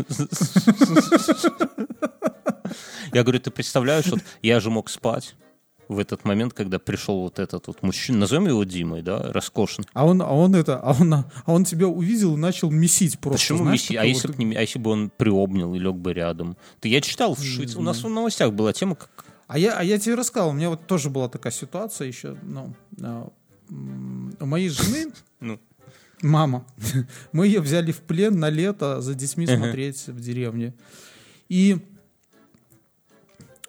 [3.13, 5.35] Я говорю, ты представляешь, вот я же мог спать
[5.89, 9.83] в этот момент, когда пришел вот этот вот мужчина, назовем его Димой, да, роскошен.
[9.93, 13.39] А он, а он это, а он, а он тебя увидел и начал месить просто.
[13.39, 15.95] Почему знаешь, месси- А если, вот- бы не, а если бы он приобнял и лег
[15.95, 16.55] бы рядом?
[16.79, 19.83] То я читал, в Швейц- у нас в новостях была тема, как А я, а
[19.83, 22.73] я тебе рассказал, у меня вот тоже была такая ситуация еще, ну,
[23.03, 23.29] а,
[24.39, 25.59] у моей жены, Ну.
[26.21, 26.65] мама,
[27.33, 30.73] мы ее взяли в плен на лето за детьми смотреть в деревне.
[31.49, 31.85] И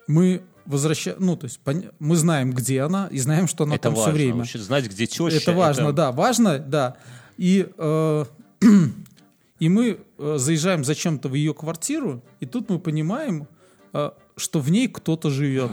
[0.06, 1.58] мы возвращаем, ну, то есть
[1.98, 4.12] мы знаем, где она, и знаем, что она это там важно.
[4.12, 4.36] все время.
[4.36, 5.36] Вообще знать, где теща.
[5.36, 6.96] Это важно, да, важно, да.
[7.38, 8.24] И, э,
[9.58, 13.48] и мы э, заезжаем зачем-то в ее квартиру, и тут мы понимаем,
[13.92, 15.70] э, что в ней кто-то живет.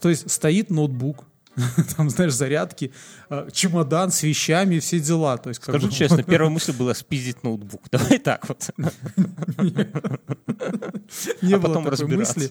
[0.00, 1.24] То есть стоит ноутбук,
[1.96, 2.92] там, знаешь, зарядки,
[3.28, 5.36] э, чемодан с вещами, все дела.
[5.36, 7.82] То есть, Скажу бы- честно, первая мысль была спиздить ноутбук.
[7.90, 8.70] Давай так вот.
[11.42, 12.50] не а было такой мысли.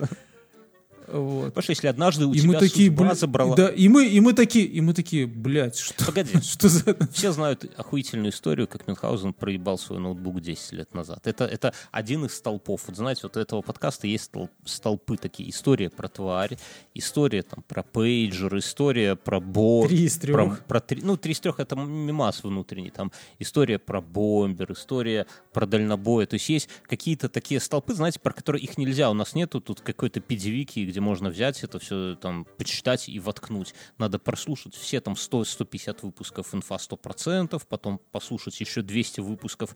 [1.12, 1.46] Вот.
[1.48, 3.56] Потому что если однажды у И тебя мы такие, судьба забрала...
[3.56, 6.40] да, и мы, и мы такие, и мы такие, блядь, что, Погоди.
[6.42, 6.96] что за...
[7.12, 11.28] Все знают охуительную историю, как Мюнхгаузен проебал свой ноутбук 10 лет назад.
[11.28, 12.84] Это, это один из столпов.
[12.88, 15.50] Вот знаете, вот у этого подкаста есть стол- столпы такие.
[15.50, 16.58] История про тварь,
[16.94, 19.90] история там про пейджер, история про бот.
[19.90, 20.66] Три из Про, трех.
[20.66, 22.90] про три, ну, три из трех это мимас внутренний.
[22.92, 26.26] Там история про бомбер, история про дальнобоя.
[26.26, 29.10] То есть есть какие-то такие столпы, знаете, про которые их нельзя.
[29.10, 33.74] У нас нету тут какой-то пидевики, где можно взять это все там почитать и воткнуть.
[33.98, 39.76] Надо прослушать все там 100-150 выпусков инфа 100%, потом послушать еще 200 выпусков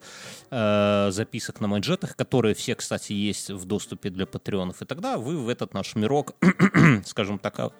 [0.50, 4.82] э, записок на манжетах, которые все, кстати, есть в доступе для патреонов.
[4.82, 6.34] И тогда вы в этот наш мирок,
[7.04, 7.72] скажем так, а,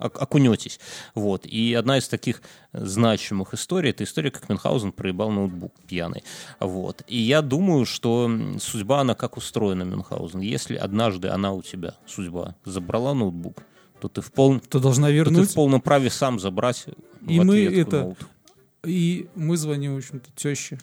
[0.00, 0.80] окунетесь.
[1.14, 1.46] Вот.
[1.46, 2.42] И одна из таких
[2.72, 6.24] значимых историй, это история, как Мюнхгаузен проебал ноутбук пьяный.
[6.58, 7.02] Вот.
[7.06, 10.40] И я думаю, что судьба, она как устроена, Мюнхгаузен.
[10.40, 13.62] Если однажды она у тебя, судьба, забрала ноутбук,
[14.00, 14.60] то ты в, пол...
[14.60, 15.50] То должна то ты вернуть.
[15.50, 16.86] в полном праве сам забрать
[17.28, 18.18] И в мы это- ноут.
[18.84, 20.78] И мы звоним, в общем-то, теще.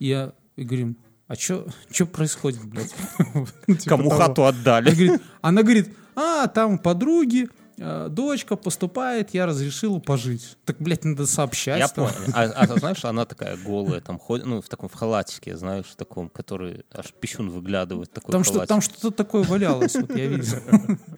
[0.00, 0.96] Я и говорим,
[1.28, 1.66] а что
[2.12, 2.92] происходит, блядь?
[3.66, 5.20] Типа Кому хату отдали?
[5.40, 10.56] она говорит, а, там подруги, дочка поступает, я разрешила пожить.
[10.64, 11.78] Так, блядь, надо сообщать.
[11.78, 12.12] Я понял.
[12.32, 15.96] А, а знаешь, она такая голая, там ходит, ну, в таком в халатике, знаешь, в
[15.96, 20.58] таком, который аж писюн выглядывает, такой Там, что, там что-то такое валялось, вот я видел.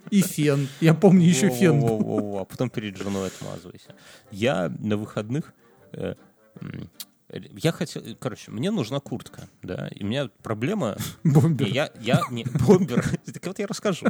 [0.09, 0.67] И фен.
[0.81, 1.79] Я помню, еще фен.
[1.79, 3.95] Во-во-во-во, А потом перед женой отмазывайся.
[4.31, 5.53] Я на выходных...
[5.93, 6.15] э,
[7.31, 8.01] я хотел...
[8.19, 10.97] Короче, мне нужна куртка, да, и у меня проблема...
[11.23, 11.67] Бомбер.
[11.67, 12.43] Я, я не...
[12.43, 13.05] Бомбер.
[13.33, 14.07] Так вот я расскажу.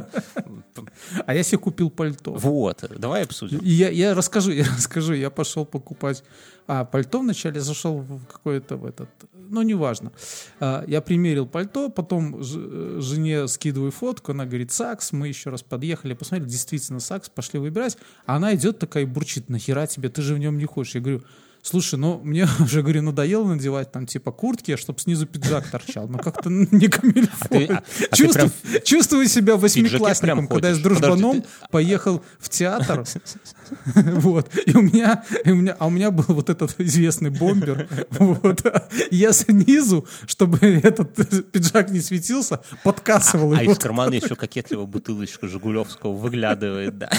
[1.26, 2.32] А я себе купил пальто.
[2.32, 3.60] Вот, давай обсудим.
[3.62, 5.12] Я, я расскажу, я расскажу.
[5.12, 6.24] Я пошел покупать
[6.66, 10.12] а, пальто вначале, зашел в какой-то в этот, ну, неважно.
[10.60, 15.50] А, я примерил пальто, потом ж- э, жене скидываю фотку, она говорит, Сакс, мы еще
[15.50, 17.98] раз подъехали, посмотрели, действительно Сакс, пошли выбирать.
[18.24, 20.94] А она идет такая и бурчит, нахера тебе, ты же в нем не ходишь.
[20.94, 21.24] Я говорю,
[21.62, 26.08] Слушай, ну мне уже, говорю, надоело надевать там типа куртки, чтобы снизу пиджак торчал.
[26.08, 27.48] Ну как-то не камильфо.
[27.48, 28.16] ты- а- а
[28.80, 33.04] Чувствую, себя восьмиклассником, когда я с дружбаном поехал в театр.
[33.94, 34.50] Вот.
[34.66, 37.88] И у меня, и у меня, а у меня был вот этот известный бомбер.
[38.10, 38.62] Вот.
[39.12, 41.14] Я снизу, чтобы этот
[41.52, 43.72] пиджак не светился, подкасывал А его.
[43.72, 47.10] из кармана еще кокетливо бутылочка Жигулевского выглядывает, да.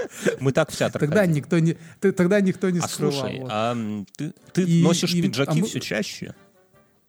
[0.40, 1.36] Мы так в театр Тогда ходили.
[1.38, 3.12] никто не, т- тогда никто не А скрывал.
[3.20, 3.48] слушай, вот.
[3.52, 3.76] а
[4.16, 6.34] ты, ты И- носишь и- пиджаки а мы- все чаще?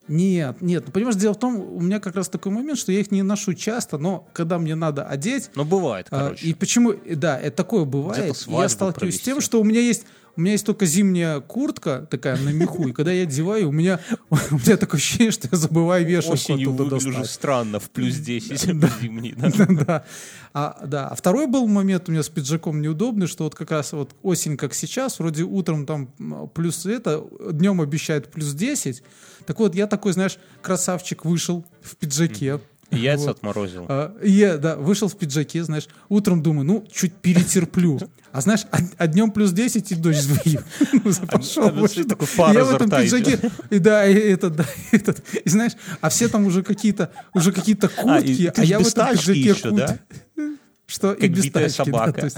[0.08, 0.84] Нет, нет.
[0.86, 3.24] Ну, понимаешь, дело в том, у меня как раз такой момент, что я их не
[3.24, 6.48] ношу часто, но когда мне надо одеть, Ну, бывает, А, короче.
[6.48, 8.34] И почему, да, это такое бывает.
[8.48, 9.46] Я сталкиваюсь с тем, провести.
[9.46, 10.06] что у меня есть
[10.38, 14.00] у меня есть только зимняя куртка такая на меху, и когда я одеваю, у меня,
[14.30, 17.32] у меня такое ощущение, что я забываю вешалку Осенью выгляжу достать.
[17.32, 18.60] странно, в плюс 10
[19.02, 19.34] зимний.
[19.36, 19.66] да.
[19.68, 20.06] да.
[20.54, 21.08] А, да.
[21.08, 24.58] А второй был момент у меня с пиджаком неудобный, что вот как раз вот осень,
[24.58, 26.08] как сейчас, вроде утром там
[26.54, 29.04] плюс это, днем обещают плюс 10.
[29.46, 32.60] Так вот, я такой, знаешь, красавчик вышел в пиджаке,
[32.92, 33.38] Яйца Вот.
[33.38, 33.86] отморозил.
[33.90, 38.00] А, Я, да, вышел в пиджаке, знаешь, утром думаю, ну, чуть перетерплю.
[38.32, 40.60] А знаешь, а, а днем плюс 10 и дождь сдую.
[41.04, 41.68] Ну, Пошел.
[41.68, 45.24] а такой пар Я в этом пиджаке, и да, и этот, да, и этот.
[45.44, 48.88] И знаешь, а все там уже какие-то, уже какие-то А, и куртки, а я в
[48.88, 49.98] этом пиджаке кут- да?
[50.86, 52.14] Что и без тачки, собака.
[52.14, 52.38] то есть-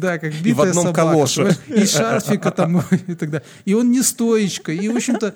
[0.00, 1.56] да, как битая в одном собака, калоше.
[1.68, 3.46] И шарфика там, и так далее.
[3.64, 4.72] И он не стоечка.
[4.72, 5.34] И, в общем-то,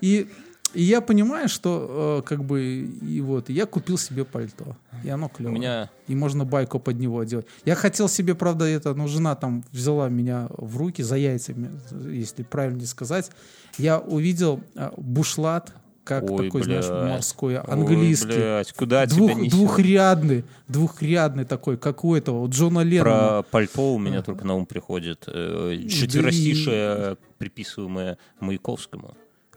[0.00, 0.28] и,
[0.76, 4.76] и я понимаю, что э, как бы, и вот, я купил себе пальто.
[5.04, 5.54] И оно клевое.
[5.54, 7.46] У меня И можно байку под него делать.
[7.64, 11.70] Я хотел себе, правда, это, но жена там взяла меня в руки за яйцами,
[12.10, 13.30] если правильно сказать.
[13.78, 15.72] Я увидел а, бушлат,
[16.04, 17.10] как Ой, такой, знаешь, блядь.
[17.10, 18.26] морской, Ой, английский.
[18.26, 19.58] блядь, куда Двух- тебя несет?
[19.58, 23.42] двухрядный, двухрядный такой, как у этого, у Джона Леннона.
[23.42, 29.16] Про пальто у меня только на ум приходит э, четверостишее, приписываемое Маяковскому.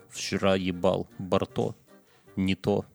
[0.10, 1.76] Вчера ебал Барто,
[2.36, 2.86] не то.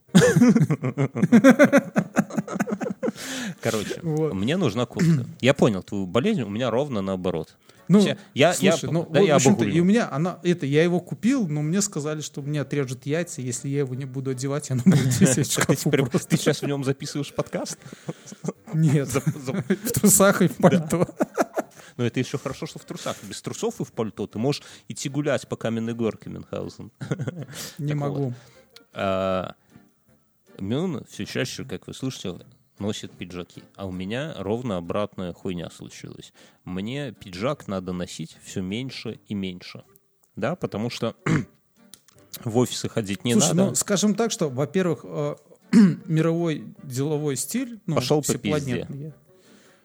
[3.63, 4.35] Короче, Вот.
[4.35, 5.27] мне нужна куртка.
[5.41, 7.57] Я понял твою болезнь, у меня ровно наоборот.
[7.89, 9.77] Ну, я, я, Слушай, ну, да, вот, я в общем-то, обогулю.
[9.77, 13.43] и у меня она, это, я его купил, но мне сказали, что мне отрежут яйца,
[13.43, 16.83] если я его не буду одевать, оно будет висеть в шкафу ты сейчас в нем
[16.83, 17.79] записываешь подкаст?
[18.73, 21.07] Нет, в трусах и в пальто.
[21.97, 23.17] Но это еще хорошо, что в трусах.
[23.25, 26.91] Без трусов и в пальто ты можешь идти гулять по каменной горке Мюнхгаузен.
[27.79, 28.33] Не могу.
[28.93, 29.55] А,
[30.59, 32.39] Мюн все чаще, как вы слышите,
[32.79, 33.63] носит пиджаки.
[33.77, 36.33] А у меня ровно обратная хуйня случилась.
[36.65, 39.85] Мне пиджак надо носить все меньше и меньше.
[40.37, 41.15] Да, потому что
[42.45, 43.65] в офисы ходить не Слушай, надо.
[43.71, 45.37] ну, скажем так, что, во-первых, э,
[46.07, 49.13] мировой деловой стиль, ну, Пошел по э,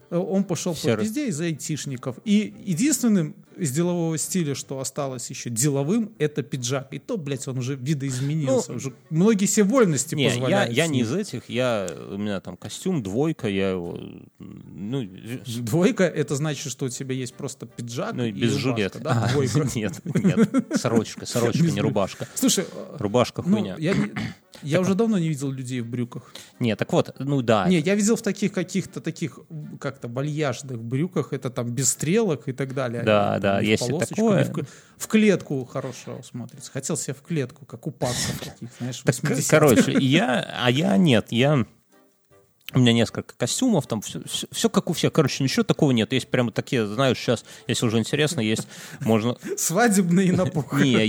[0.10, 2.18] он пошел Все по пизде из-за айтишников.
[2.26, 6.88] И единственным из делового стиля, что осталось еще деловым, это пиджак.
[6.94, 8.72] И то, блядь, он уже видоизменился.
[8.72, 10.74] Ну, уже многие себе вольности Не, я, позволяют.
[10.74, 14.00] я с не из этих, я, у меня там костюм, двойка, я его,
[14.40, 15.08] ну,
[15.46, 19.00] Двойка, это значит, что у тебя есть просто пиджак ну и без рубашка, жилета.
[19.00, 19.24] да?
[19.26, 19.68] А, Двойка.
[19.76, 22.28] Нет, нет, сорочка, сорочка, не рубашка.
[22.36, 23.76] Слушай, э, Рубашка ну, хуйня.
[23.78, 23.94] я,
[24.64, 26.34] я уже давно не видел людей в брюках.
[26.60, 27.68] Не, так вот, ну да.
[27.68, 29.40] Не, я видел в таких каких-то таких
[29.80, 33.04] как-то вальяжных брюках, это там без стрелок и так далее.
[33.04, 34.44] Да, Они, да, в есть и полосочку, такое.
[34.44, 36.72] В, в клетку хорошо смотрится.
[36.72, 39.44] Хотел себе в клетку, как у панков таких, знаешь, Так, 80-х.
[39.50, 41.66] короче, я, а я нет, я...
[42.74, 45.12] У меня несколько костюмов, там все, как у всех.
[45.12, 46.14] Короче, ничего такого нет.
[46.14, 48.68] Есть прямо такие, знаешь, сейчас, если уже интересно, есть,
[49.02, 49.38] можно...
[49.58, 51.08] Свадебные напухи.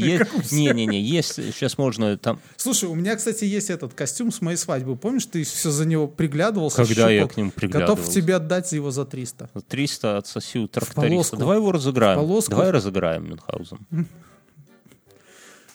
[0.52, 2.40] Не, есть, сейчас можно там...
[2.56, 4.96] Слушай, у меня, кстати, есть этот костюм с моей свадьбы.
[4.96, 6.84] Помнишь, ты все за него приглядывался?
[6.84, 8.12] Когда я к нему Готов приглядывался.
[8.12, 9.50] тебе отдать его за 300.
[9.68, 11.36] 300 отсоси у тракториста.
[11.36, 12.42] Давай его разыграем.
[12.48, 13.78] Давай разыграем Мюнхгаузен.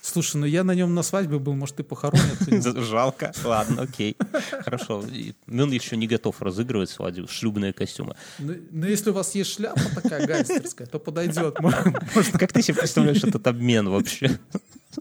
[0.05, 2.37] Слушай, ну я на нем на свадьбе был, может, и похоронят.
[2.83, 3.33] Жалко.
[3.43, 4.15] Ладно, окей.
[4.63, 5.03] Хорошо.
[5.11, 8.15] И Мюн еще не готов разыгрывать свадьбу, шлюбные костюмы.
[8.37, 11.57] Ну, ну, если у вас есть шляпа такая гангстерская, то подойдет.
[12.37, 14.39] Как ты себе представляешь этот обмен вообще?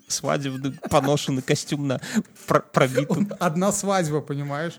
[0.09, 2.01] Свадебный поношенный костюм на
[2.47, 3.29] про- пробитый.
[3.39, 4.75] Одна свадьба, понимаешь?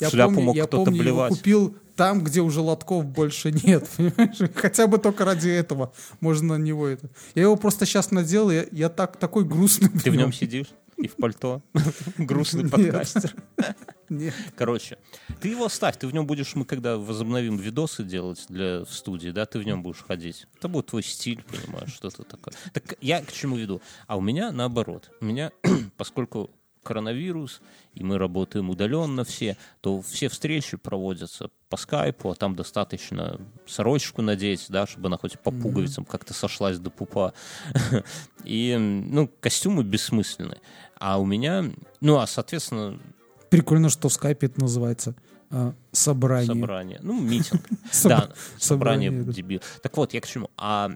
[0.00, 1.32] Я Шляпу помню, мог я кто-то помню, его блевать.
[1.32, 4.50] купил там, где уже лотков больше нет, понимаешь?
[4.56, 7.08] Хотя бы только ради этого можно на него это.
[7.36, 9.88] Я его просто сейчас надел, я, я так, такой грустный.
[9.88, 10.66] Ты в нем сидишь?
[10.96, 11.62] И в пальто?
[12.18, 13.36] Грустный подкастер.
[14.08, 14.34] Нет.
[14.56, 14.98] Короче,
[15.40, 19.46] ты его ставь, ты в нем будешь, мы когда возобновим видосы делать для студии, да,
[19.46, 20.48] ты в нем будешь ходить.
[20.58, 22.52] Это будет твой стиль, понимаешь, что-то такое.
[22.72, 23.80] Так я к чему веду?
[24.08, 25.12] А у меня наоборот.
[25.20, 25.52] У меня,
[25.96, 26.50] поскольку
[26.82, 27.60] коронавирус,
[27.94, 34.22] и мы работаем удаленно все, то все встречи проводятся по скайпу, а там достаточно сорочку
[34.22, 37.32] надеть, да, чтобы она хоть по пуговицам как-то сошлась до пупа.
[38.44, 40.58] И, ну, костюмы бессмысленны.
[40.98, 41.64] А у меня,
[42.00, 42.98] ну, а, соответственно,
[43.52, 45.14] Прикольно, что в скайпе это называется
[45.50, 46.46] а, собрание.
[46.46, 46.98] Собрание.
[47.02, 47.60] Ну, митинг.
[48.04, 49.60] Да, собрание, дебил.
[49.82, 50.48] Так вот, я к чему?
[50.56, 50.90] А,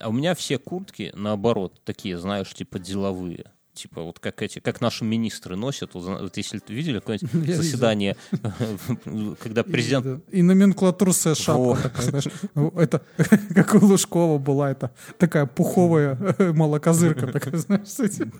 [0.00, 3.52] а у меня все куртки, наоборот, такие, знаешь, типа деловые.
[3.76, 5.90] Типа вот как эти, как наши министры носят.
[5.92, 8.16] Вот, если ты видели какое-нибудь заседание,
[9.42, 10.24] когда президент.
[10.32, 11.90] И номенклатурная шапка.
[12.54, 13.02] Ну, Это
[13.54, 18.32] как у Лужкова была эта такая пуховая молокозырка такая, знаешь.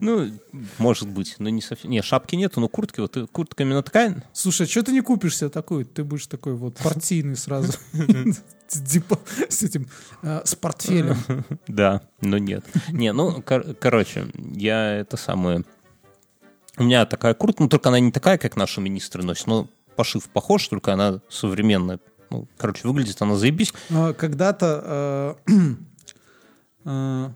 [0.00, 0.32] Ну,
[0.78, 1.92] может быть, но не совсем.
[1.92, 4.24] Не, шапки нету, но куртки, вот куртка именно такая.
[4.32, 5.86] Слушай, что ты не купишь себе такую?
[5.86, 7.72] Ты будешь такой вот партийный сразу.
[8.68, 9.86] С депо- С этим,
[10.22, 11.16] а, с портфелем.
[11.68, 12.64] Да, но нет.
[12.90, 15.64] Не, ну, кор- короче, я это самое...
[16.76, 20.28] У меня такая куртка, ну, только она не такая, как наши министры носят, но пошив
[20.28, 22.00] похож, только она современная.
[22.30, 23.72] Ну, короче, выглядит она заебись.
[23.90, 25.52] А, Когда-то э,
[26.84, 27.30] э,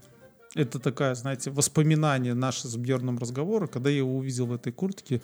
[0.55, 5.21] это такая, знаете, воспоминание наше с Бьерном разговора, когда я его увидел в этой куртке.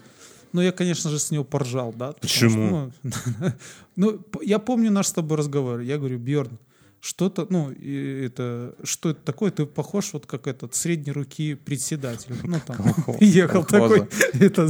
[0.55, 2.13] Ну, я, конечно же, с него поржал, да.
[2.13, 2.93] Почему?
[2.93, 3.53] что, ну,
[3.97, 5.81] ну, я помню наш с тобой разговор.
[5.81, 6.61] Я говорю, Бьерн,
[7.01, 9.51] что-то, ну, это, что это такое?
[9.51, 12.37] Ты похож вот как этот средней руки председатель.
[12.45, 13.19] Ну, там, колхоза.
[13.69, 14.69] такой, это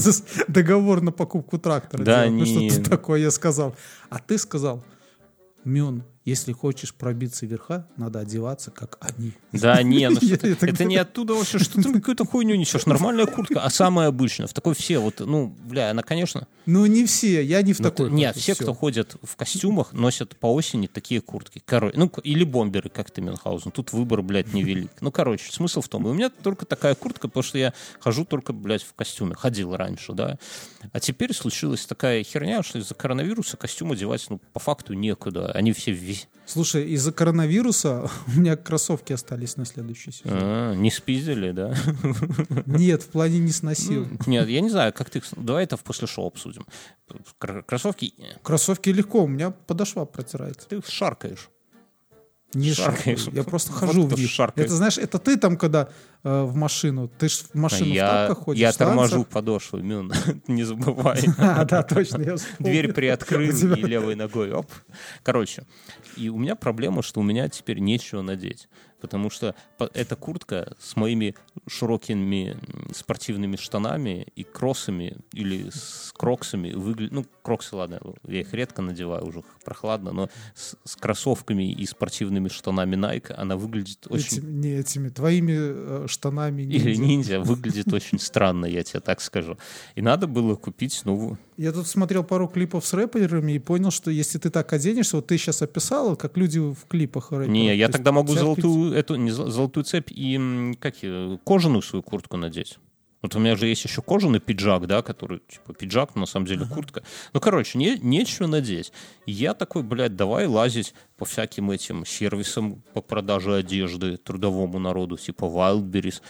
[0.49, 2.03] договор на покупку трактора.
[2.03, 2.31] Да.
[2.31, 2.71] Ну, не.
[2.71, 3.77] что-то такое я сказал.
[4.09, 4.83] А ты сказал,
[5.65, 9.33] Мюн, если хочешь пробиться верха, надо одеваться, как они.
[9.53, 12.87] Да, не, ну что ты- это не оттуда вообще, что ты какую-то хуйню несешь.
[12.87, 14.47] Нормальная куртка, а самая обычная.
[14.47, 16.47] В такой все, вот, ну, бля, она, конечно...
[16.67, 18.09] Ну, не все, я не в ну, такой.
[18.09, 18.63] ты- Нет, все, всё.
[18.65, 21.63] кто ходят в костюмах, носят по осени такие куртки.
[21.67, 23.71] Короче, ну, или бомберы, как ты, Мюнхгаузен.
[23.71, 24.91] Тут выбор, блядь, невелик.
[25.03, 28.25] Ну, короче, смысл в том, и у меня только такая куртка, потому что я хожу
[28.25, 29.35] только, блядь, в костюме.
[29.35, 30.39] Ходил раньше, да.
[30.93, 35.53] А теперь случилась такая херня, что из-за коронавируса костюм одевать, ну, по факту некуда.
[35.53, 36.29] Они все весь...
[36.47, 40.33] Слушай, из-за коронавируса у меня кроссовки остались на следующий сезон.
[40.33, 41.75] А, не спиздили, да?
[42.67, 44.07] Нет, в плане не сносил.
[44.27, 45.23] Нет, я не знаю, как ты...
[45.37, 46.67] Давай это в после шоу обсудим.
[47.39, 48.15] Кр- Кроссовки...
[48.43, 50.69] Кроссовки легко, у меня подошва протирается.
[50.69, 51.49] Ты шаркаешь.
[52.55, 53.27] Не Шаркаешь.
[53.33, 54.31] я просто хожу в них.
[54.55, 55.89] Это знаешь, это ты там, когда
[56.25, 59.79] э, в машину, ты ж в машину в я, тапках ходишь, я в торможу подошву,
[59.83, 60.13] Мюн,
[60.49, 61.23] не забывай.
[61.39, 62.23] А, да, точно.
[62.23, 62.37] я.
[62.59, 64.71] Дверь приоткрыл и левой ногой, оп.
[65.23, 65.65] Короче,
[66.17, 68.69] и у меня проблема, что у меня теперь нечего надеть.
[69.05, 69.55] Потому что
[69.93, 71.35] эта куртка с моими
[71.67, 72.57] широкими
[72.91, 77.13] спортивными штанами и кроссами или с кроксами выглядит...
[77.13, 82.49] Ну, кроксы, ладно, я их редко надеваю, уже прохладно, но с, с кроссовками и спортивными
[82.49, 84.39] штанами Nike она выглядит очень...
[84.39, 86.63] Этими, не этими, твоими э, штанами.
[86.63, 87.03] Или ниндзя.
[87.03, 89.57] ниндзя выглядит очень странно, я тебе так скажу.
[89.95, 94.11] И надо было купить, ну, Я тут смотрел пару клипов с рэперами и понял, что
[94.11, 97.49] если ты так оденешься, вот ты сейчас описал, как люди в клипах рэперов.
[97.49, 100.95] Не, я То тогда могу золотую, эту, не зол- золотую цепь и как
[101.45, 102.79] кожаную свою куртку надеть.
[103.25, 106.45] Вот у меня же есть еще кожаный пиджак, да, который, типа, пиджак, но на самом
[106.45, 107.03] деле куртка.
[107.33, 108.93] Ну, короче, не, нечего надеть.
[109.25, 115.17] И я такой, блядь, давай лазить по всяким этим сервисам по продаже одежды трудовому народу,
[115.17, 116.21] типа Wildberries.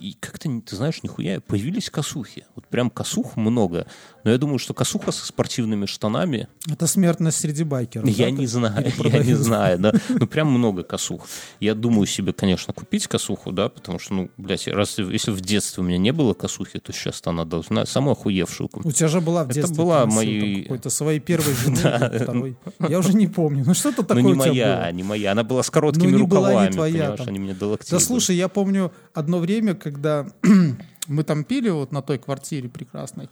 [0.00, 2.44] И как-то, не- ты знаешь, нихуя, появились косухи.
[2.54, 3.86] Вот прям косух много.
[4.24, 8.08] Но я думаю, что косуха со спортивными штанами Это смертность среди байкеров.
[8.08, 9.92] я да, не знаю, я не знаю, да.
[10.08, 11.26] Ну, прям много косух.
[11.60, 15.82] Я думаю себе, конечно, купить косуху, да, потому что, ну, блядь, раз, если в детстве
[15.82, 18.86] у меня не было косухи, то сейчас она должна самую охуевшую купить.
[18.86, 19.76] У тебя же была в Это детстве.
[19.76, 22.56] была носил там моей- Какой-то своей первой жены.
[22.88, 23.64] Я уже не помню.
[23.66, 25.32] Ну что-то Ну, такое не у тебя моя, не моя.
[25.32, 28.00] Она была с короткими Ну, не была не рукавами, понимаешь, они мне до локтей Да
[28.00, 30.26] слушай, я помню одно время, когда
[31.06, 33.28] мы там пили вот на той квартире прекрасной,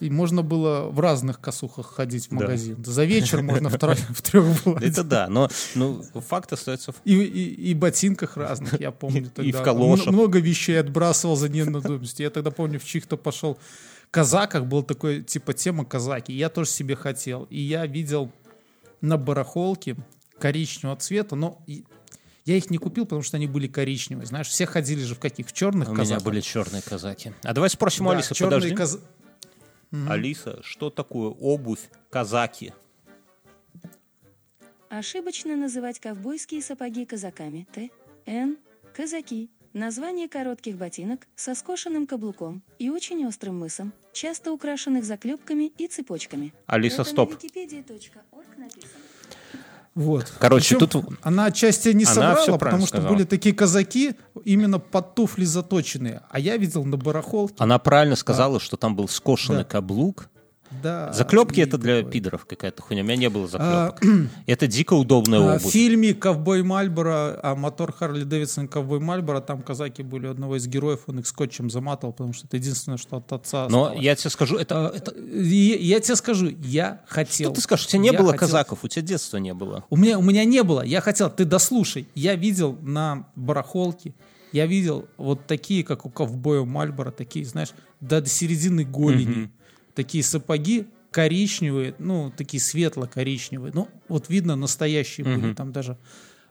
[0.00, 2.36] и можно было в разных косухах ходить в Да.
[2.36, 2.82] магазин.
[2.82, 3.76] За вечер можно в,
[4.22, 4.78] трех было.
[4.80, 6.92] Это да, но ну, факт остается...
[6.92, 9.30] в- И, и, и ботинках разных, я помню.
[9.34, 9.42] Тогда.
[9.42, 10.06] и в калошах.
[10.06, 12.24] Много вещей отбрасывал за ненадобностью.
[12.24, 13.58] Я тогда помню, в чьих-то пошел
[14.10, 16.32] казаках был такой, типа, тема казаки.
[16.32, 17.44] Я тоже себе хотел.
[17.50, 18.32] И я видел
[19.02, 19.96] на барахолке
[20.38, 21.62] коричневого цвета, но
[22.48, 24.26] я их не купил, потому что они были коричневые.
[24.26, 25.48] Знаешь, все ходили же в каких?
[25.48, 27.32] В черных У меня были черные казаки.
[27.42, 28.74] А давай спросим Да, Алисы, подожди.
[28.74, 29.00] каз-
[30.08, 32.72] Алиса, что такое обувь казаки?
[34.88, 37.66] Ошибочно называть ковбойские сапоги казаками.
[37.72, 37.90] Т.
[38.24, 38.56] Н.
[38.94, 39.50] Казаки.
[39.74, 46.54] Название коротких ботинок со скошенным каблуком и очень острым мысом, часто украшенных заклепками и цепочками.
[46.66, 47.30] Алиса, Это стоп.
[47.32, 48.68] на.
[49.98, 50.32] Вот.
[50.38, 53.12] Короче, Причем тут- она отчасти не Она правильно потому что сказала.
[53.12, 56.20] были такие казаки именно под туфли заточенные.
[56.30, 57.56] А я видел на барахолке.
[57.58, 59.64] Она правильно сказала, что там был скошенный Да.
[59.64, 60.28] каблук.
[60.82, 62.12] Да, Заклепки и это для такое.
[62.12, 63.02] пидоров какая-то хуйня.
[63.02, 64.02] У меня не было заклепок.
[64.46, 65.72] Это дико удобная А, В обувь.
[65.72, 71.00] фильме «Ковбой Мальборо», а мотор Харли Дэвидсон «Ковбой Мальборо», там казаки были одного из героев,
[71.06, 74.04] он их скотчем заматывал, потому что это единственное, что от отца Но осталось.
[74.04, 74.92] я тебе скажу, это...
[74.94, 75.10] это...
[75.12, 77.48] И я тебе скажу, я хотел.
[77.50, 77.86] Что ты скажешь?
[77.86, 79.84] У тебя не Я было хотел- казаков, у тебя детства не было.
[79.90, 80.82] У меня, у меня не было.
[80.82, 82.06] Я хотел, ты дослушай.
[82.14, 84.14] Я видел на барахолке,
[84.52, 87.70] я видел вот такие, как у ковбоя Мальборо, такие, знаешь,
[88.00, 89.50] до, до середины голени.
[89.98, 93.72] Такие сапоги коричневые, ну, такие светло-коричневые.
[93.74, 95.98] Ну, вот видно, настоящие были там даже.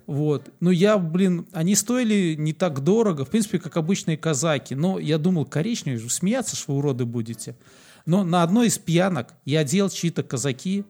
[0.06, 0.52] Вот.
[0.60, 4.76] Ну, я, блин, они стоили не так дорого, в принципе, как обычные казаки.
[4.76, 7.56] Но я думал, коричневые, смеяться ж вы уроды будете.
[8.06, 10.84] Но на одной из пьянок я одел чьи-то казаки,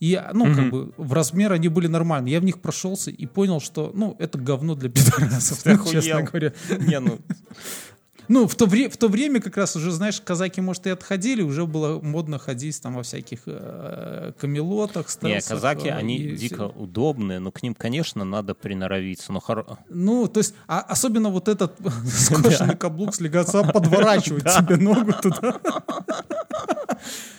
[0.00, 2.32] и, ну, как бы, в размер они были нормальные.
[2.32, 6.54] Я в них прошелся и понял, что, ну, это говно для пидорасов, ну, честно говоря.
[6.78, 7.18] Не, ну...
[8.28, 11.40] Ну, в то, вре- в то время как раз уже, знаешь, казаки, может, и отходили,
[11.42, 16.36] уже было модно ходить там во всяких э, камелотах, Не, стелсах, казаки, э, они и
[16.36, 16.78] дико все.
[16.78, 19.32] удобные, но к ним, конечно, надо приноровиться.
[19.32, 21.74] Но хоро- Ну, то есть, а особенно вот этот
[22.06, 25.58] скошенный каблук с леготца подворачивает тебе ногу туда.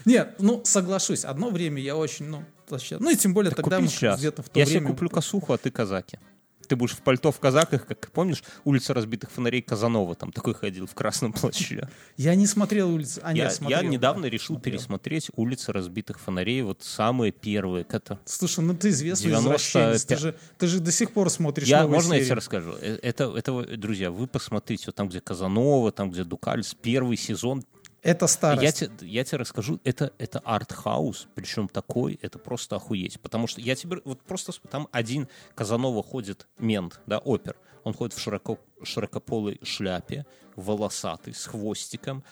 [0.06, 3.84] Нет, ну, соглашусь, одно время я очень, ну, вообще, ну и тем более тогда Купи
[3.84, 4.20] мы сейчас.
[4.20, 4.92] где-то в то Я себе время...
[4.94, 6.18] куплю косуху, а ты казаки.
[6.70, 10.86] Ты будешь в пальто в казаках, как помнишь, улица разбитых фонарей Казанова, там такой ходил
[10.86, 11.90] в красном плаще.
[12.16, 13.20] Я не смотрел улицу.
[13.24, 13.82] А, Я, нет, смотрел.
[13.82, 14.74] я недавно решил смотрел.
[14.78, 17.86] пересмотреть улицы разбитых фонарей, вот самые первые.
[17.90, 18.20] Это...
[18.24, 19.60] Слушай, ну ты известный 95.
[19.60, 22.26] извращенец, ты же, ты же до сих пор смотришь Я, новые можно я серии.
[22.28, 22.76] тебе расскажу?
[22.80, 27.64] Э, Это, это, друзья, вы посмотрите, вот там, где Казанова, там, где Дукальс, первый сезон,
[28.02, 28.64] Это старость.
[28.64, 33.20] Я тебе, я тебе расскажу, это, это арт-хаус, причем такой, это просто охуеть.
[33.20, 38.16] Потому что я тебе, вот просто, там один Казанова ходит, мент, да, опер, он ходит
[38.16, 42.24] в широко, широкополой шляпе, волосатый, с хвостиком,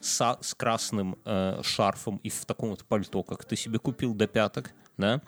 [0.00, 4.26] са- с красным э, шарфом и в таком вот пальто, как ты себе купил до
[4.26, 5.20] пяток, да.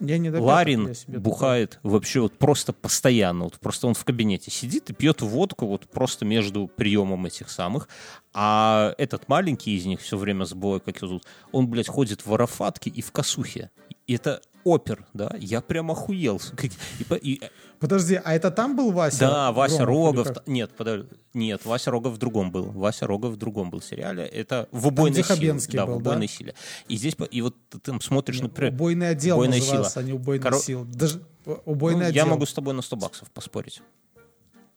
[0.00, 3.44] Я не Ларин я себе бухает вообще вот просто постоянно.
[3.44, 7.88] Вот просто он в кабинете сидит и пьет водку вот просто между приемом этих самых.
[8.32, 12.34] А этот маленький из них все время забываю, как его зовут, он, блядь, ходит в
[12.34, 13.70] арафатке и в косухе.
[14.06, 15.34] И это опер, да?
[15.38, 16.40] Я прям охуел.
[16.62, 17.50] И и- такой.
[17.80, 19.18] Подожди, а это там был Вася?
[19.20, 20.28] да, Вася Рогов.
[20.46, 21.08] Нет, подожди.
[21.34, 22.70] Нет, Вася Рогов в другом был.
[22.70, 24.24] Вася Рогов в другом был сериале.
[24.24, 25.52] Это в убойной где силе.
[25.72, 26.10] Да, был, в да?
[26.10, 26.54] убойной силе.
[26.88, 28.72] И здесь, и вот ты там смотришь, например...
[28.72, 29.90] Убойный отдел «Убойная сила».
[29.94, 30.84] а не убойная Коро- сила.
[30.86, 32.26] Даже э, Ну, убойный я отдел.
[32.28, 33.82] могу с тобой на 100 баксов поспорить.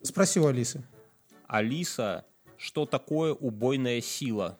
[0.01, 0.83] Спроси у Алисы.
[1.47, 2.25] Алиса,
[2.57, 4.57] что такое убойная сила?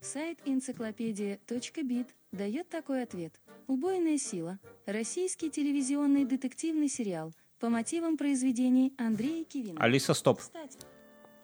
[0.00, 3.34] Сайт энциклопедия.бит дает такой ответ.
[3.68, 9.78] «Убойная сила»– российский телевизионный детективный сериал по мотивам произведений Андрея Кивина.
[9.78, 10.40] Алиса, стоп.
[10.40, 10.78] Кстати,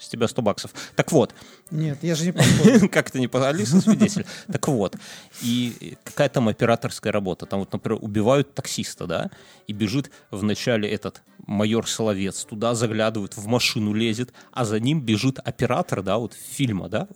[0.05, 0.70] С тебя 100 баксов.
[0.97, 1.35] Так вот,
[1.70, 2.89] Нет, я же не поспорил.
[2.93, 4.26] как то не по Алиса свидетель.
[4.52, 4.97] Так вот,
[5.43, 7.47] и какая там операторская работа?
[7.47, 9.31] Там вот, например, убивают таксиста, да,
[9.66, 15.39] и бежит вначале этот майор Соловец, туда заглядывает, в машину лезет, а за ним бежит
[15.44, 17.09] оператор, да, вот фильма, да,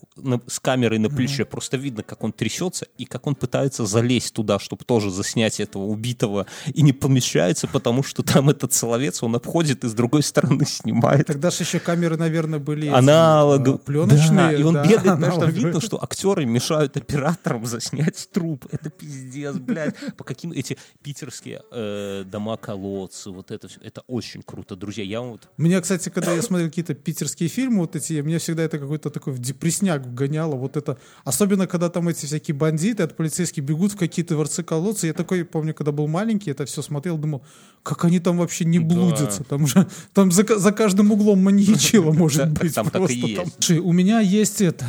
[0.46, 1.44] с камерой на плече.
[1.44, 5.84] Просто видно, как он трясется и как он пытается залезть туда, чтобы тоже заснять этого
[5.84, 10.64] убитого, и не помещается, потому что там этот Соловец, он обходит и с другой стороны
[10.64, 11.26] снимает.
[11.26, 13.76] Тогда же еще камеры, наверное, были эти, Аналогов.
[13.76, 14.36] э, пленочные.
[14.36, 15.52] Да, и он да, бегает, там аналоговые.
[15.52, 18.66] видно, что актеры мешают операторам заснять труп.
[18.70, 19.94] Это пиздец, блядь.
[20.16, 23.80] По каким эти питерские э, дома-колодцы, вот это все.
[23.82, 25.04] Это очень круто, друзья.
[25.04, 25.48] Я вот...
[25.56, 29.32] Мне, кстати, когда я смотрел какие-то питерские фильмы, вот эти, мне всегда это какой-то такой
[29.32, 30.56] в депресняк вгоняло.
[30.56, 35.06] Вот это, особенно когда там эти всякие бандиты от полицейских бегут в какие-то дворцы колодцы.
[35.06, 37.42] Я такой, помню, когда был маленький, это все смотрел, думал,
[37.82, 39.44] как они там вообще не блудятся.
[39.44, 42.74] Там же, там за, за каждым углом маньячила может Да, быть.
[42.74, 43.54] там так и есть.
[43.54, 44.86] Слушай, у меня есть это,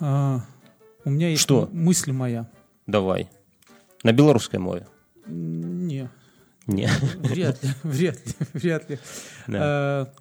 [0.00, 0.40] а,
[1.04, 1.68] у меня есть Что?
[1.72, 2.50] мысль моя.
[2.86, 3.28] Давай.
[4.02, 4.86] На белорусской мове.
[5.26, 6.08] Не,
[6.66, 6.88] Не.
[7.18, 8.98] вряд ли, вряд ли, вряд ли.
[9.46, 10.06] Да.
[10.08, 10.20] Э,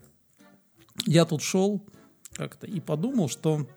[1.05, 1.83] Я тут шел
[2.33, 3.67] как-то и подумал, что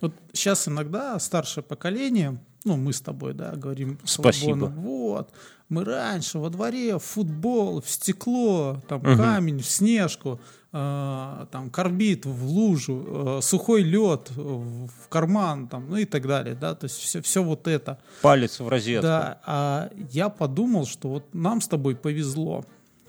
[0.00, 4.54] вот сейчас иногда старшее поколение, ну, мы с тобой, да, говорим Спасибо.
[4.56, 5.30] свободно, вот,
[5.68, 9.16] мы раньше во дворе в футбол, в стекло, там Мгм.
[9.16, 10.38] камень, в снежку,
[10.72, 16.26] э, там карбид в лужу, э, сухой лед в в карман, там, ну и так
[16.26, 17.98] далее, да, то есть все, все вот это.
[18.22, 19.02] Палец в розетку.
[19.02, 22.64] Да, а я подумал, что вот нам с тобой повезло,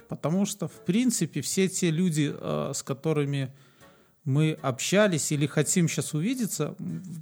[0.09, 3.51] потому что, в принципе, все те люди, э, с которыми
[4.25, 6.75] мы общались или хотим сейчас увидеться,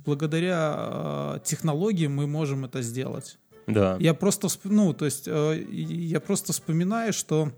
[0.06, 3.38] благодаря э, технологиям мы можем это сделать.
[3.68, 3.98] Да.
[3.99, 7.52] Я просто, ну, то есть, э, я просто вспоминаю, что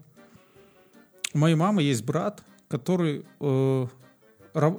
[1.34, 3.88] у моей мамы есть брат, который э,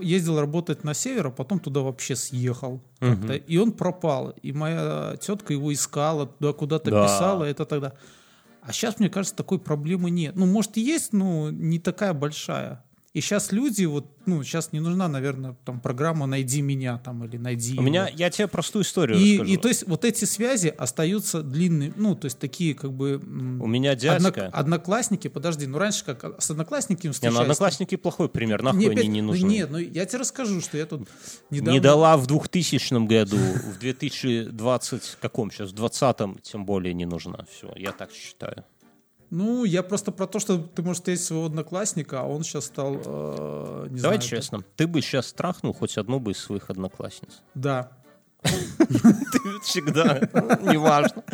[0.01, 2.81] ездил работать на север, а потом туда вообще съехал.
[3.01, 3.35] как-то.
[3.35, 4.31] И он пропал.
[4.43, 7.05] И моя тетка его искала, туда куда-то Да.
[7.05, 7.93] писала, это тогда.
[8.63, 10.37] А сейчас, мне кажется, такой проблемы нет.
[10.37, 12.84] Ну, может, и есть, но не такая большая.
[13.15, 17.37] И сейчас люди, вот, ну, сейчас не нужна, наверное, там программа «Найди меня» там или
[17.37, 18.19] «Найди У меня, его».
[18.19, 19.53] я тебе простую историю И, расскажу.
[19.53, 23.19] и то есть вот эти связи остаются длинные, ну, то есть такие как бы...
[23.19, 24.47] У меня однок- дядька...
[24.53, 27.41] одноклассники, подожди, ну раньше как с одноклассниками Не, ну встречались.
[27.41, 29.47] одноклассники плохой пример, нахуй Не, они опять- не ну, нужны.
[29.47, 31.09] Нет, ну я тебе расскажу, что я тут
[31.51, 31.71] недавно...
[31.71, 37.47] Не дала в 2000 году, в 2020 каком сейчас, в 20 тем более не нужна.
[37.49, 38.65] Все, я так считаю.
[39.31, 43.01] Ну, я просто про то, что ты можешь встретить своего одноклассника, а он сейчас стал,
[43.05, 47.43] э, не Давай знаю, честно, ты бы сейчас страхнул хоть одну бы из своих одноклассниц.
[47.55, 47.91] Да.
[48.45, 50.21] Ты всегда,
[50.61, 51.25] неважно.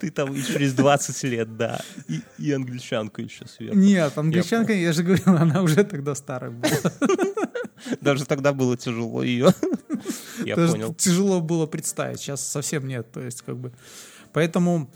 [0.00, 1.80] Ты там и через 20 лет, да.
[2.08, 3.76] И, и англичанку еще сверху.
[3.76, 6.70] Нет, англичанка, я же говорил, она уже тогда старая была.
[8.00, 9.54] Даже тогда было тяжело ее.
[10.44, 10.94] Я Даже понял.
[10.94, 13.10] Тяжело было представить, сейчас совсем нет.
[13.12, 13.72] То есть, как бы.
[14.32, 14.90] Поэтому.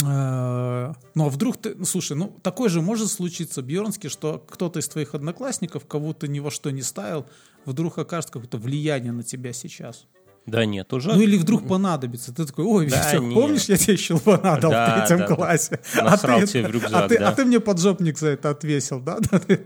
[0.00, 1.74] Э, Ну, а вдруг ты...
[1.74, 6.28] ну, Слушай, ну, такое же может случиться, Бьернский, что кто-то из твоих одноклассников, кого ты
[6.28, 7.26] ни во что не ставил,
[7.64, 10.06] вдруг окажет какое-то влияние на тебя сейчас.
[10.50, 11.12] Да нет, уже...
[11.12, 12.32] Ну, или вдруг понадобится.
[12.32, 13.34] Ты такой, ой, Да Витя, нет.
[13.34, 15.34] помнишь, я тебе щелбана дал Да, в третьем да, да.
[15.36, 15.80] классе?
[15.96, 17.28] Насрал ты тебе это- в рюкзак, а ты, да.
[17.28, 19.18] а ты мне поджопник за это отвесил, да?
[19.30, 19.64] Да, ты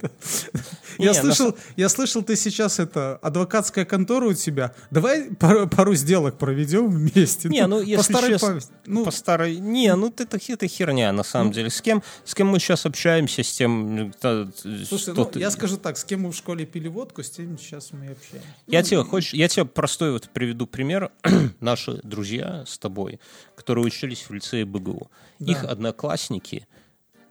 [0.99, 4.75] Не, Я слышал, я слышал, ты сейчас это адвокатская контора у тебя.
[4.91, 7.49] Давай пару, пару сделок проведем вместе.
[7.49, 8.67] Не, ну, по если старой честно, памяти.
[8.87, 9.57] Ну, по старой...
[9.57, 11.71] Не, ну это, это херня, на самом деле.
[11.71, 14.13] С кем, с кем мы сейчас общаемся, с тем...
[14.23, 14.47] э,
[14.89, 17.59] слушай, ну, ты- я скажу так, с кем мы в школе пили водку, с тем
[17.59, 18.49] сейчас мы и общаемся.
[18.67, 21.12] Я тебе, хочешь, я тебе простой вот приведу пример.
[21.61, 23.20] Наши друзья с тобой,
[23.55, 26.66] которые учились в лицее БГУ, их одноклассники,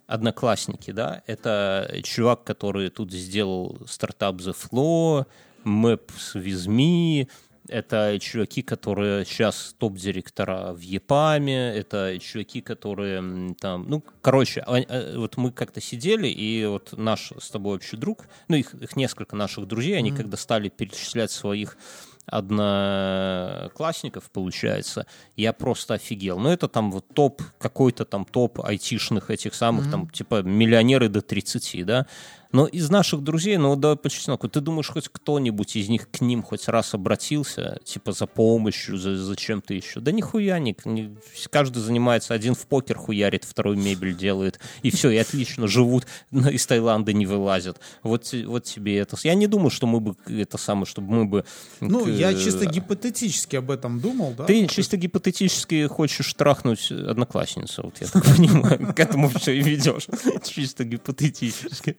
[0.08, 5.26] одноклассники, да, это чувак, который тут сделал стартап The Flow,
[5.66, 7.28] Maps with Me,
[7.68, 15.18] это чуваки, которые сейчас топ-директора в ЕПАМе, это чуваки, которые там, ну, короче, а- а,
[15.18, 19.36] вот мы как-то сидели, и вот наш с тобой общий друг, ну, их, их несколько
[19.36, 21.78] наших друзей, они когда стали перечислять своих
[22.26, 26.40] одноклассников, получается, я просто офигел.
[26.40, 31.22] Ну, это там вот топ, какой-то там топ айтишных этих самых, там, типа, миллионеры до
[31.22, 32.06] 30, да.
[32.52, 36.22] Но из наших друзей, ну, да, по чесноку, ты думаешь, хоть кто-нибудь из них к
[36.22, 40.00] ним хоть раз обратился, типа, за помощью, за, за чем-то еще?
[40.00, 41.16] Да нихуя, ник, не,
[41.50, 46.50] каждый занимается, один в покер хуярит, второй мебель делает, и все, и отлично живут, но
[46.50, 47.80] из Таиланда не вылазят.
[48.04, 49.18] Вот, вот тебе это.
[49.24, 51.46] Я не думаю, что мы бы, это самое, чтобы мы бы...
[51.80, 54.46] Ну, к- я чисто гипотетически об этом думал, да.
[54.46, 58.94] Ты чисто гипотетически хочешь трахнуть одноклассницу, вот я так понимаю.
[58.94, 60.08] К этому все и ведешь.
[60.44, 61.98] Чисто гипотетически.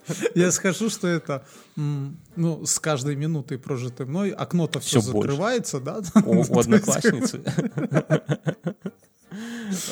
[0.34, 1.44] Я скажу, что это,
[1.76, 5.28] ну, с каждой минутой прожитой мной окно-то все, больше.
[5.30, 6.00] закрывается, да?
[6.24, 7.42] У, у одноклассницы.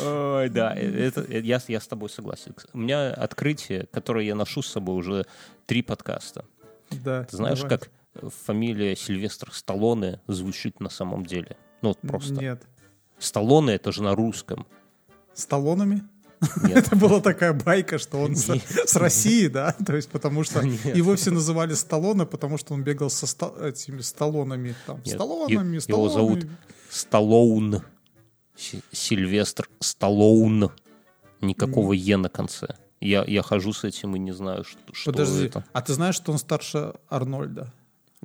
[0.05, 2.55] Ой, да, это, это- я, я с тобой согласен.
[2.73, 5.27] У меня открытие, которое я ношу с собой уже
[5.67, 6.45] три подкаста.
[6.91, 7.79] Да, Ты знаешь, давай.
[7.79, 7.91] как
[8.45, 11.57] фамилия Сильвестр Сталлоне звучит на самом деле?
[11.83, 12.35] Ну, вот просто.
[12.35, 12.63] Нет.
[13.19, 14.67] Сталлоне— это же на русском.
[15.35, 15.95] С талонами?
[15.95, 16.05] Нет.
[16.63, 19.73] Это была такая байка, что он с, России, да?
[19.87, 24.01] То есть потому что его все называли Сталлоне, потому что он бегал со ста- этими
[24.01, 24.75] сталонами.
[24.87, 25.83] Там, сталлонами, сталлонами.
[25.89, 26.47] Его зовут
[26.89, 27.83] Сталлоун.
[28.57, 30.71] Си- Сильвестр Сталлоун.
[31.41, 32.69] Никакого «е» на конце.
[33.01, 35.65] Я, я хожу с этим и не знаю, что, Подожди, это.
[35.73, 37.73] а ты знаешь, что он старше Арнольда?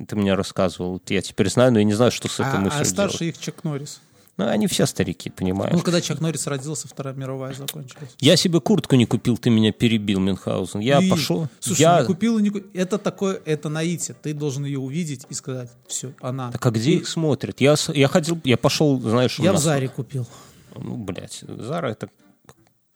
[0.08, 1.02] Ты мне рассказывал.
[1.08, 3.38] Я теперь знаю, но я не знаю, что с этой А, мыслью а старше делать.
[3.38, 4.02] их Чак Норрис.
[4.38, 5.72] Ну, они все старики, понимаешь.
[5.74, 8.16] Ну, когда Чак Норрис родился, Вторая мировая закончилась.
[8.20, 10.82] Я себе куртку не купил, ты меня перебил, Мюнхгаузен.
[10.82, 11.48] Я И- пошел.
[11.60, 12.02] Слушай, я...
[12.02, 12.70] не купил и не купил.
[12.74, 14.16] Это такое, это наитие.
[14.22, 16.52] Ты должен ее увидеть и сказать, все, она.
[16.52, 17.62] Так а где их смотрят?
[17.62, 20.28] Я, я ходил, я пошел, знаешь, Я в Заре купил.
[20.76, 22.10] Ну, блядь, Зара это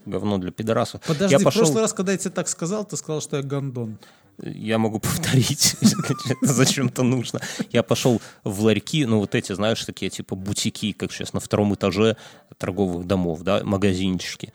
[0.06, 1.02] говно для пидорасов.
[1.07, 3.44] Подожди, я в пошел, прошлый раз, когда я тебе так сказал, ты сказал, что я
[3.44, 3.98] гондон.
[4.44, 5.98] Я могу повторить, если
[6.32, 7.40] это зачем-то нужно.
[7.72, 11.74] Я пошел в ларьки, ну вот эти, знаешь, такие типа бутики, как сейчас на втором
[11.74, 12.16] этаже
[12.57, 14.53] торговых домов, да, магазинчики.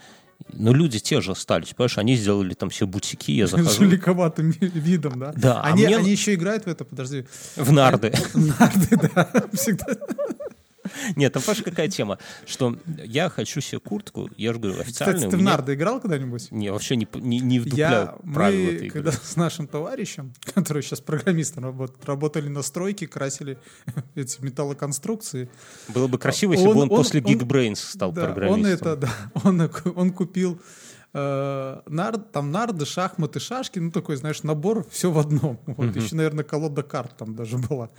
[0.52, 4.50] Но люди те же остались, понимаешь, они сделали там все бутики, я С захожу жуликоватым
[4.50, 5.32] видом, да?
[5.36, 7.24] Да, а Они, мне- они еще играют в это, подожди.
[7.56, 8.12] в нарды.
[8.34, 9.86] Нарды, да, всегда.
[11.16, 15.16] Нет, там, понимаешь, какая тема, что я хочу себе куртку, я же говорю, официальную.
[15.18, 16.50] Кстати, ты у в меня- нарды играл когда-нибудь?
[16.50, 21.00] Не, вообще не, не, не вдупляю Я, правила мы, когда с нашим товарищем, который сейчас
[21.00, 23.58] программистом работает, работали на стройке, красили
[24.14, 25.48] эти металлоконструкции.
[25.88, 28.64] Было бы красиво, если бы Он- после Geekbrains стал Да, программистом.
[28.64, 29.10] он это, да,
[29.44, 30.60] он, он купил
[31.14, 35.60] э, нард, там нарды, шахматы, шашки, ну такой, знаешь, набор, все в одном.
[35.66, 37.90] Вот, еще, наверное, колода карт там даже была.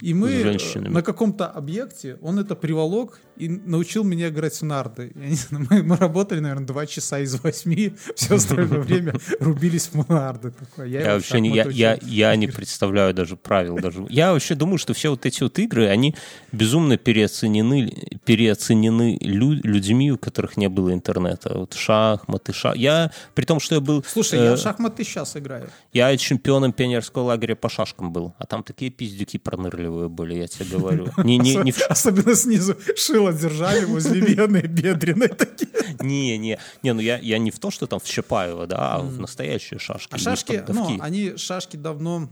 [0.00, 5.12] И мы э, на каком-то объекте, он это приволок и научил меня играть в нарды.
[5.14, 9.90] Я не знаю, мы, мы работали, наверное, два часа из восьми, все остальное время рубились
[9.92, 10.50] в нарды.
[10.50, 10.86] Такое.
[10.86, 13.76] Я, Я вообще не, я, я, я не представляю даже правил.
[13.76, 14.06] Даже.
[14.08, 16.14] Я вообще думаю, что все вот эти вот игры, они
[16.52, 21.56] безумно переоценены, переоценены лю- людьми, у которых не было интернета.
[21.56, 22.74] Вот шахматы, ша...
[22.74, 24.04] Я, при том, что я был...
[24.06, 25.70] Слушай, э, я в шахматы сейчас играю.
[25.92, 30.66] я чемпионом пионерского лагеря по шашкам был, а там такие пиздюки пронырливые были, я тебе
[30.66, 31.08] говорю.
[31.18, 35.68] Не, не, не, Особенно снизу шило держали возле вены бедренной такие.
[36.00, 38.98] не, не, не, ну я, я не в то, что там в Чапаево, да, а
[39.00, 40.14] в настоящие шашки.
[40.14, 42.28] А шашки, ну, они шашки давно...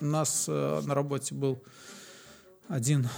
[0.00, 1.62] У нас э, на работе был
[2.68, 3.08] один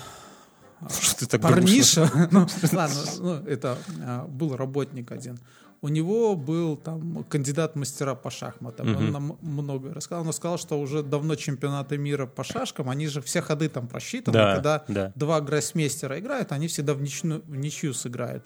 [1.01, 5.39] Что ты так парниша, ну, ладно, ну, это а, был работник один.
[5.83, 8.97] У него был там кандидат мастера по шахматам.
[8.97, 10.27] Он нам много рассказал.
[10.27, 14.33] Он сказал, что уже давно чемпионаты мира по шашкам, они же все ходы там просчитаны.
[14.33, 15.13] Да, когда да.
[15.15, 18.45] два гроссмейстера играют, они всегда в ничью, в ничью сыграют.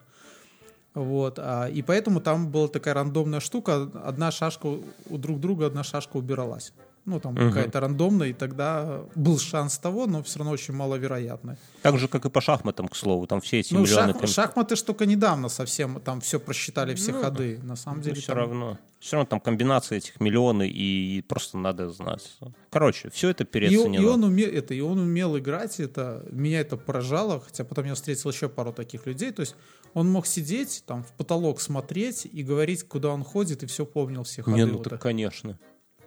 [0.93, 5.85] Вот, а, и поэтому там была такая рандомная штука, одна шашка у друг друга, одна
[5.85, 6.73] шашка убиралась.
[7.11, 11.57] Ну, там какая-то рандомная, и тогда был шанс того, но все равно очень маловероятный.
[11.83, 13.27] Так же, как и по шахматам, к слову.
[13.27, 14.13] Там все эти Ну, миллионы...
[14.13, 17.59] шах- шахматы ж только недавно совсем, там все просчитали, все ходы.
[17.63, 18.79] На самом деле все там- равно.
[19.01, 22.37] Все равно там комбинации этих миллионы, и просто надо знать.
[22.69, 24.03] Короче, все это И, переоценено.
[24.03, 27.95] и он умел, это, и он умел играть, это, меня это поражало, хотя потом я
[27.95, 29.57] встретил еще пару таких людей, то есть
[29.95, 34.23] он мог сидеть, там, в потолок смотреть и говорить, куда он ходит, и все помнил,
[34.25, 34.57] все ходы.
[34.59, 35.01] Не, ну вот так так.
[35.03, 35.59] конечно.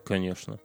[0.06, 0.60] Конечно.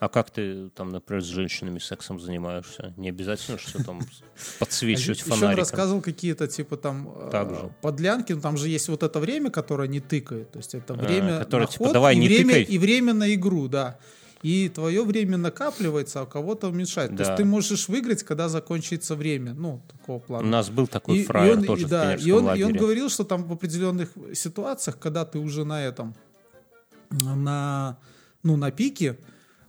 [0.00, 2.92] А как ты там, например, с женщинами сексом занимаешься?
[2.96, 4.00] Не обязательно, что там
[4.58, 5.58] подсвечивать Еще он фонариком.
[5.60, 10.00] рассказывал какие-то, типа, там, э, подлянки, ну, там же есть вот это время, которое не
[10.00, 12.62] тыкает, то есть это время которое, на типа, ход давай и, не время, тыкай.
[12.64, 13.98] и время на игру, да.
[14.42, 17.12] И твое время накапливается, а у кого-то уменьшает.
[17.12, 17.24] То Да.
[17.24, 20.44] есть ты можешь выиграть, когда закончится время, ну, такого плана.
[20.46, 22.56] У нас был такой И- фраер и он, тоже и, в да, и пионерском он,
[22.58, 26.14] и он говорил, что там в определенных ситуациях, когда ты уже на этом,
[27.10, 27.96] на,
[28.42, 29.16] ну, на пике,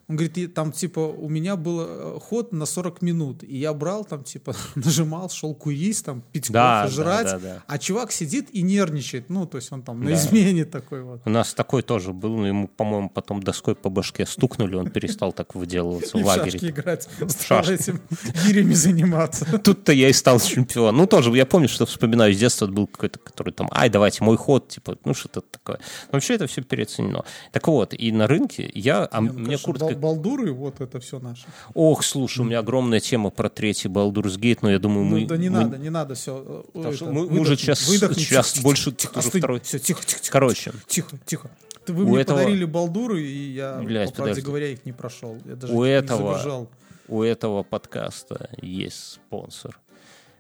[0.08, 4.06] он говорит, там, типа, у меня был э, ход на 40 минут, и я брал
[4.06, 7.64] там, типа, нажимал, шел курить, там, пить Да, кофе, да, жрать, да, да.
[7.66, 10.16] а чувак сидит и нервничает, ну, то есть он там на Да.
[10.16, 11.22] измене такой вот.
[11.26, 15.34] У нас такой тоже был, но ему, по-моему, потом доской по башке стукнули, он перестал
[15.34, 16.52] так выделываться в лагере.
[16.52, 18.00] шашки играть, стал этим
[18.46, 19.46] гирями заниматься.
[19.64, 20.98] Тут-то я и стал чемпионом.
[20.98, 24.38] Ну, тоже, я помню, что вспоминаю, с детства был какой-то, который там, ай, давайте мой
[24.38, 25.78] ход, типа, ну, что-то такое.
[25.78, 27.24] Но вообще это все переоценено.
[27.52, 30.02] Так вот, и на рынке я, а Ну, мне конечно, куртка...
[30.08, 31.46] бал- Балдуры, вот это все наше.
[31.74, 35.26] Ох, слушай, у меня огромная тема про третий Baldur's Gate, но я думаю, Ну, мы...
[35.26, 36.64] да не мы- надо, не надо, все.
[36.74, 40.32] Потому что мы- мы уже сейчас- сейчас больше уже второй- Все, тихо, тихо, тихо.
[40.32, 41.50] Короче, Тихо, тихо.
[41.88, 44.42] Вы У мне этого- подарили балдуры, и я, Блядь, по правде подожди.
[44.42, 45.38] говоря, их не прошел.
[45.46, 46.70] Я даже У их этого- не загружал.
[47.08, 49.80] у этого подкаста есть спонсор.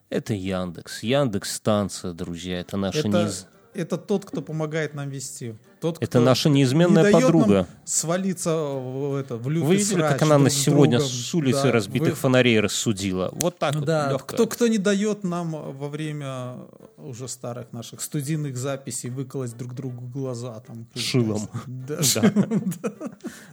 [0.10, 1.04] Это Яндекс.
[1.04, 2.60] Яндекс станция, друзья.
[2.62, 3.46] Это наша Это, неиз-
[3.76, 5.56] это тот, кто помогает нам вести.
[5.82, 7.68] Тот, Это кто наша не неизменная нам подруга.
[7.84, 11.14] свалиться в, это, в люфе Вы видели, срач как она нас сегодня другом?
[11.14, 13.30] с улицы Да, разбитых вы- фонарей рассудила?
[13.34, 14.26] Вот так вот, Да, легко.
[14.26, 16.56] кто, кто не дает нам во время
[16.98, 20.60] уже старых наших студийных записей выколоть друг другу глаза.
[20.66, 21.48] Там, Шилом.
[21.68, 22.00] Да.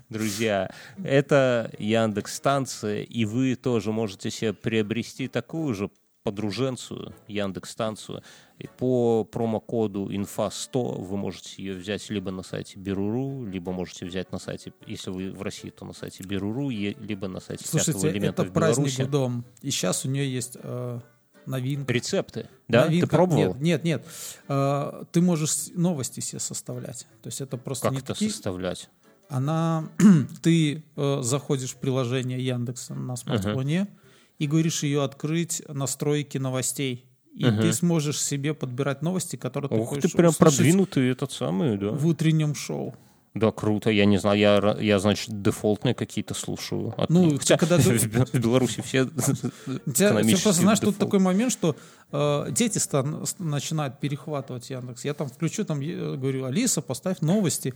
[0.09, 0.71] Друзья,
[1.03, 5.91] это Яндекс станция, и вы тоже можете себе приобрести такую же
[6.23, 8.23] подруженцию, Яндекс станцию.
[8.59, 14.31] И по промокоду инфа100 вы можете ее взять либо на сайте Беруру, либо можете взять
[14.31, 18.11] на сайте, если вы в России, то на сайте Беруру, либо на сайте пятого Слушайте,
[18.11, 19.45] элемента это в праздник в дом.
[19.63, 21.01] И сейчас у нее есть э,
[21.47, 21.93] новинка.
[21.93, 22.85] Рецепты, да?
[22.85, 23.07] Новинка.
[23.07, 23.55] Ты пробовал?
[23.57, 24.07] Нет, нет, нет.
[24.49, 27.07] Э, ты можешь новости себе составлять.
[27.23, 28.89] То есть это просто Как не это такие- составлять?
[29.29, 29.89] Она,
[30.43, 33.89] ты э, заходишь в приложение Яндекса на смартфоне
[34.39, 37.05] и говоришь ее открыть настройки новостей.
[37.35, 41.79] И ты сможешь себе подбирать новости, которые ты Ух ты, прям услышать продвинутый этот самый,
[41.79, 41.91] да?
[41.91, 42.95] в утреннем шоу.
[43.35, 43.89] Да, круто.
[43.89, 46.93] Я не знаю, я, я значит, дефолтные какие-то слушаю.
[47.01, 47.41] От Ну, них.
[47.41, 50.99] Хотя когда ты- в Бе- в Беларуси все тебя, экономически просто знаешь, тут дефолт.
[51.09, 51.75] такой момент, что
[52.13, 55.07] э, дети стан- начинают перехватывать Яндекс.
[55.07, 57.73] Я там включу, там говорю, Алиса, поставь новости.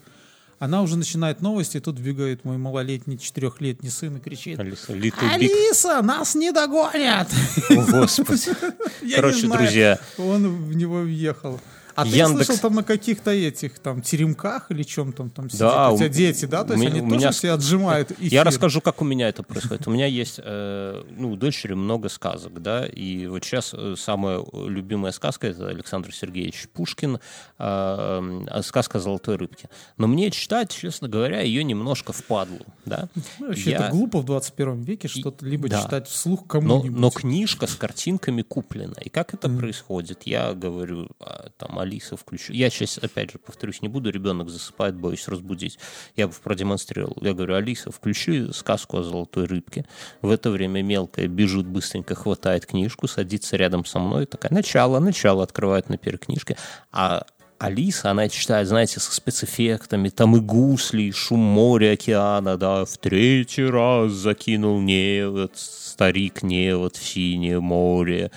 [0.58, 4.58] Она уже начинает новости, и тут бегает мой малолетний четырехлетний сын и кричит.
[4.58, 4.92] Алиса.
[5.30, 7.28] Алиса, нас не догонят!
[7.70, 8.50] О, Господи.
[9.14, 11.60] Короче, друзья, Он в него въехал.
[11.96, 15.60] А ты Яндекс- слышал там на каких-то этих там теремках или чем там там сидят
[15.72, 16.62] Да, у тебя дети, да?
[16.64, 18.32] То есть меня- они у тоже меня- все отжимают эфир.
[18.32, 19.86] я расскажу, как у меня это происходит.
[19.88, 24.44] У меня есть, э, ну, у дочери много сказок, да, и вот сейчас э, самая
[24.52, 27.18] любимая сказка это Александр Сергеевич Пушкин,
[27.58, 29.68] э, сказка золотой рыбке.
[29.96, 33.08] Но мне читать, честно говоря, ее немножко впадлу, да.
[33.38, 35.82] Ну, Вообще Я- это глупо в 21 веке что-то либо да.
[35.82, 36.98] читать вслух кому-нибудь.
[36.98, 38.94] но книжка с картинками куплена.
[39.02, 40.22] И как это происходит?
[40.24, 42.52] Я говорю, а, там, Алиса, включу.
[42.52, 45.78] Я сейчас, опять же, повторюсь, не буду, ребенок засыпает, боюсь разбудить.
[46.16, 47.16] Я бы продемонстрировал.
[47.20, 49.86] Я говорю, Алиса, включи сказку о золотой рыбке.
[50.20, 55.42] В это время мелкая бежит, быстренько хватает книжку, садится рядом со мной, такая, начало, начало,
[55.42, 56.56] открывает первой книжке.
[56.92, 57.24] А
[57.58, 62.98] Алиса, она читает, знаете, со спецэффектами, там и гусли, и шум моря, океана, да, в
[62.98, 68.30] третий раз закинул невод, старик невод в синее море,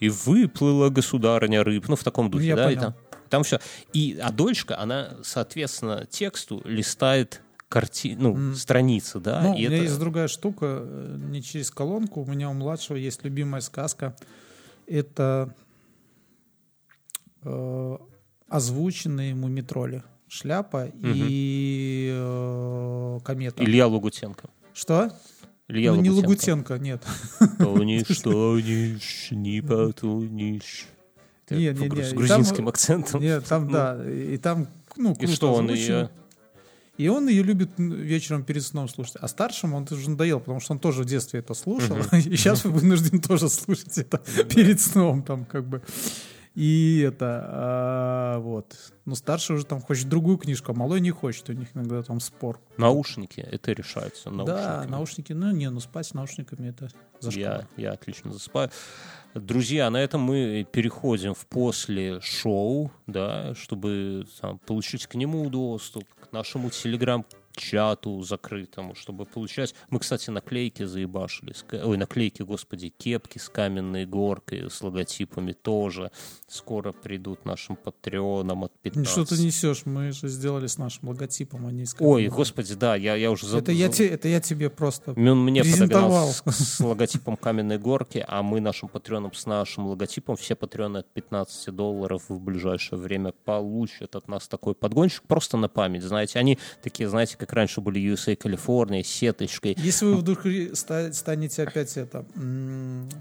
[0.00, 2.92] и выплыла государыня рыб, ну, в таком духе, Я да, и понял.
[2.92, 2.94] там,
[3.30, 3.60] там все.
[3.92, 8.16] И, а дочка, она, соответственно, тексту листает карти...
[8.18, 9.40] ну, страницы, да?
[9.42, 12.20] Ну, и у меня это- есть другая штука, э, не через колонку.
[12.22, 14.14] У меня у младшего есть любимая сказка.
[14.86, 15.54] Это
[17.42, 17.96] э,
[18.48, 20.02] озвученные мумитроли.
[20.28, 23.62] Шляпа и э, комета.
[23.64, 24.48] Илья Лугутенко.
[24.74, 25.12] Что?
[25.68, 26.78] Илья ну, не Лагутенко.
[26.78, 27.02] Нет.
[27.58, 30.86] Тонешь, тонешь, не потонешь.
[31.46, 32.04] Это Не, гру- не, не.
[32.04, 33.20] С И грузинским там- акцентом.
[33.20, 33.98] Нет, там, да.
[34.08, 36.10] И там, ну, И круто что он ее...
[36.98, 39.16] И он ее любит вечером перед сном слушать.
[39.16, 41.98] А старшему он уже надоел, потому что он тоже в детстве это слушал.
[42.12, 45.82] И сейчас вынужден тоже слушать это перед сном, там, как бы.
[46.56, 48.74] И это, а, вот.
[49.04, 51.50] Но старший уже там хочет другую книжку, а малой не хочет.
[51.50, 52.58] У них иногда там спор.
[52.78, 54.30] Наушники, это решается.
[54.30, 56.88] Да, наушники, ну не, ну спать с наушниками это
[57.20, 57.68] зашквар.
[57.76, 58.70] Я, я отлично засыпаю.
[59.34, 66.04] Друзья, на этом мы переходим в после шоу, да, чтобы там, получить к нему доступ,
[66.14, 66.70] к нашему
[67.56, 69.74] телеграм-чату закрытому, чтобы получать...
[69.90, 71.54] Мы, кстати, наклейки заебашили.
[71.72, 76.10] Ой, наклейки, господи, кепки с каменной горкой, с логотипами тоже.
[76.48, 79.10] Скоро придут нашим патреонам от 15.
[79.10, 79.86] Что ты несешь?
[79.86, 83.46] Мы же сделали с нашим логотипом, а не с Ой, господи, да, я, я уже
[83.46, 83.62] забыл.
[83.62, 85.12] Это я, те- это я тебе просто...
[85.12, 90.36] Он мне подогнал с, с логотипом каменной горки, а мы нашим патреонам с нашим логотипом,
[90.36, 95.68] все патреоны от 15 долларов в ближайшее время получат от нас такой подгончик просто на
[95.68, 96.38] память, знаете.
[96.38, 99.76] Они такие, знаете, как раньше были USA Калифорния, с сеточкой.
[99.78, 100.40] Если вы вдруг
[100.74, 102.24] станете опять это,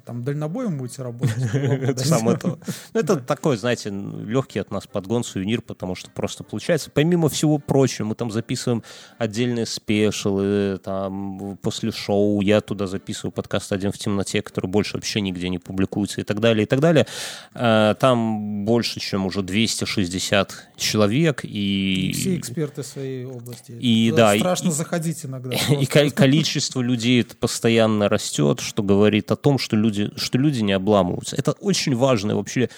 [0.06, 2.60] там, дальнобоем будете работать, Это самое то.
[2.94, 6.90] Ну, это такой, знаете, легкий от нас подгон, сувенир, потому что просто получается.
[6.94, 8.84] Помимо всего прочего, мы там записываем
[9.18, 15.22] отдельные спешилы, там после шоу я туда записываю подкаст «Один в темноте», который больше вообще
[15.22, 17.06] нигде не публикуется и так далее, и так далее.
[17.54, 22.12] Э, Там больше, чем уже 260 человек, и...
[22.14, 23.72] Все эксперты своей области.
[23.72, 25.56] И да, Страшно и- заходить иногда.
[25.80, 30.62] И ко- количество людей это постоянно растет, что говорит о том, что люди, что люди
[30.62, 31.36] не обламываются.
[31.36, 32.70] Это очень важная вообще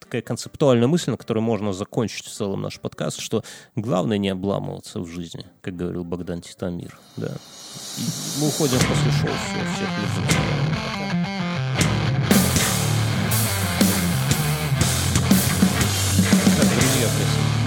[0.00, 3.44] такая концептуальная мысль, на которой можно закончить в целом наш подкаст, что
[3.76, 6.98] главное не обламываться в жизни, как говорил Богдан Титамир.
[7.16, 7.26] Да.
[7.98, 9.30] И мы уходим после шоу.
[9.30, 10.97] Все, всех люблю.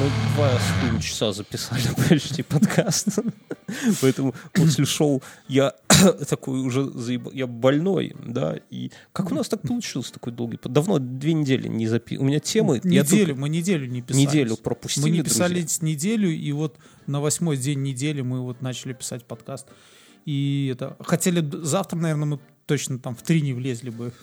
[0.01, 3.19] Мы два с половиной часа записали почти подкаст.
[4.01, 5.75] Поэтому после шоу я
[6.29, 10.97] такой уже заеб- я больной, да, и как у нас так получилось такой долгий Давно,
[10.97, 12.17] две недели не запи...
[12.17, 12.81] У меня темы...
[12.83, 14.21] Неделю, мы неделю не писали.
[14.23, 18.93] неделю пропустили, Мы не писали неделю, и вот на восьмой день недели мы вот начали
[18.93, 19.67] писать подкаст.
[20.25, 20.97] И это...
[20.99, 24.13] Хотели завтра, наверное, мы точно там в три не влезли бы.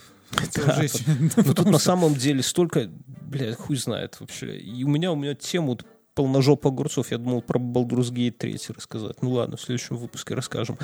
[0.80, 1.04] Если-
[1.36, 2.90] Ну тут на самом деле столько,
[3.22, 4.56] блядь, хуй знает вообще.
[4.58, 5.78] И у меня, у меня тему
[6.14, 7.10] полножопа огурцов.
[7.10, 9.22] Я думал про Baldur's Gate 3 рассказать.
[9.22, 10.76] Ну ладно, в следующем выпуске расскажем.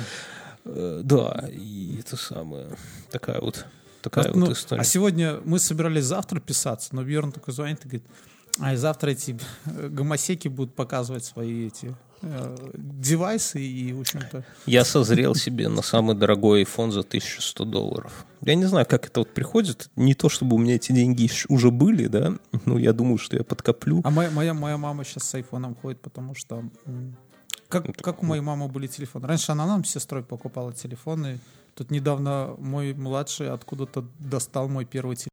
[0.65, 2.67] Э, Да, и это самое,
[3.11, 3.65] такая вот,
[4.01, 4.81] такая Ну, вот история.
[4.81, 8.05] а сегодня мы собирались завтра писаться, но Бьерн такой звонит и говорит,
[8.59, 14.85] а и завтра эти э, гомосеки будут показывать свои эти девайсы и, в общем-то, Я
[14.85, 18.25] созрел себе на самый дорогой iPhone за 1100 долларов.
[18.41, 19.89] Я не знаю, как это вот приходит.
[19.95, 22.33] Не то, чтобы у меня эти деньги уже были, да,
[22.65, 24.01] но я думаю, что я подкоплю.
[24.03, 26.63] А моя, моя, моя мама сейчас с айфоном ходит, потому что...
[27.67, 29.27] Как, как у моей мамы были телефоны?
[29.27, 31.39] Раньше она нам с сестрой покупала телефоны.
[31.73, 35.23] Тут недавно мой младший откуда-то достал мой первый телефон.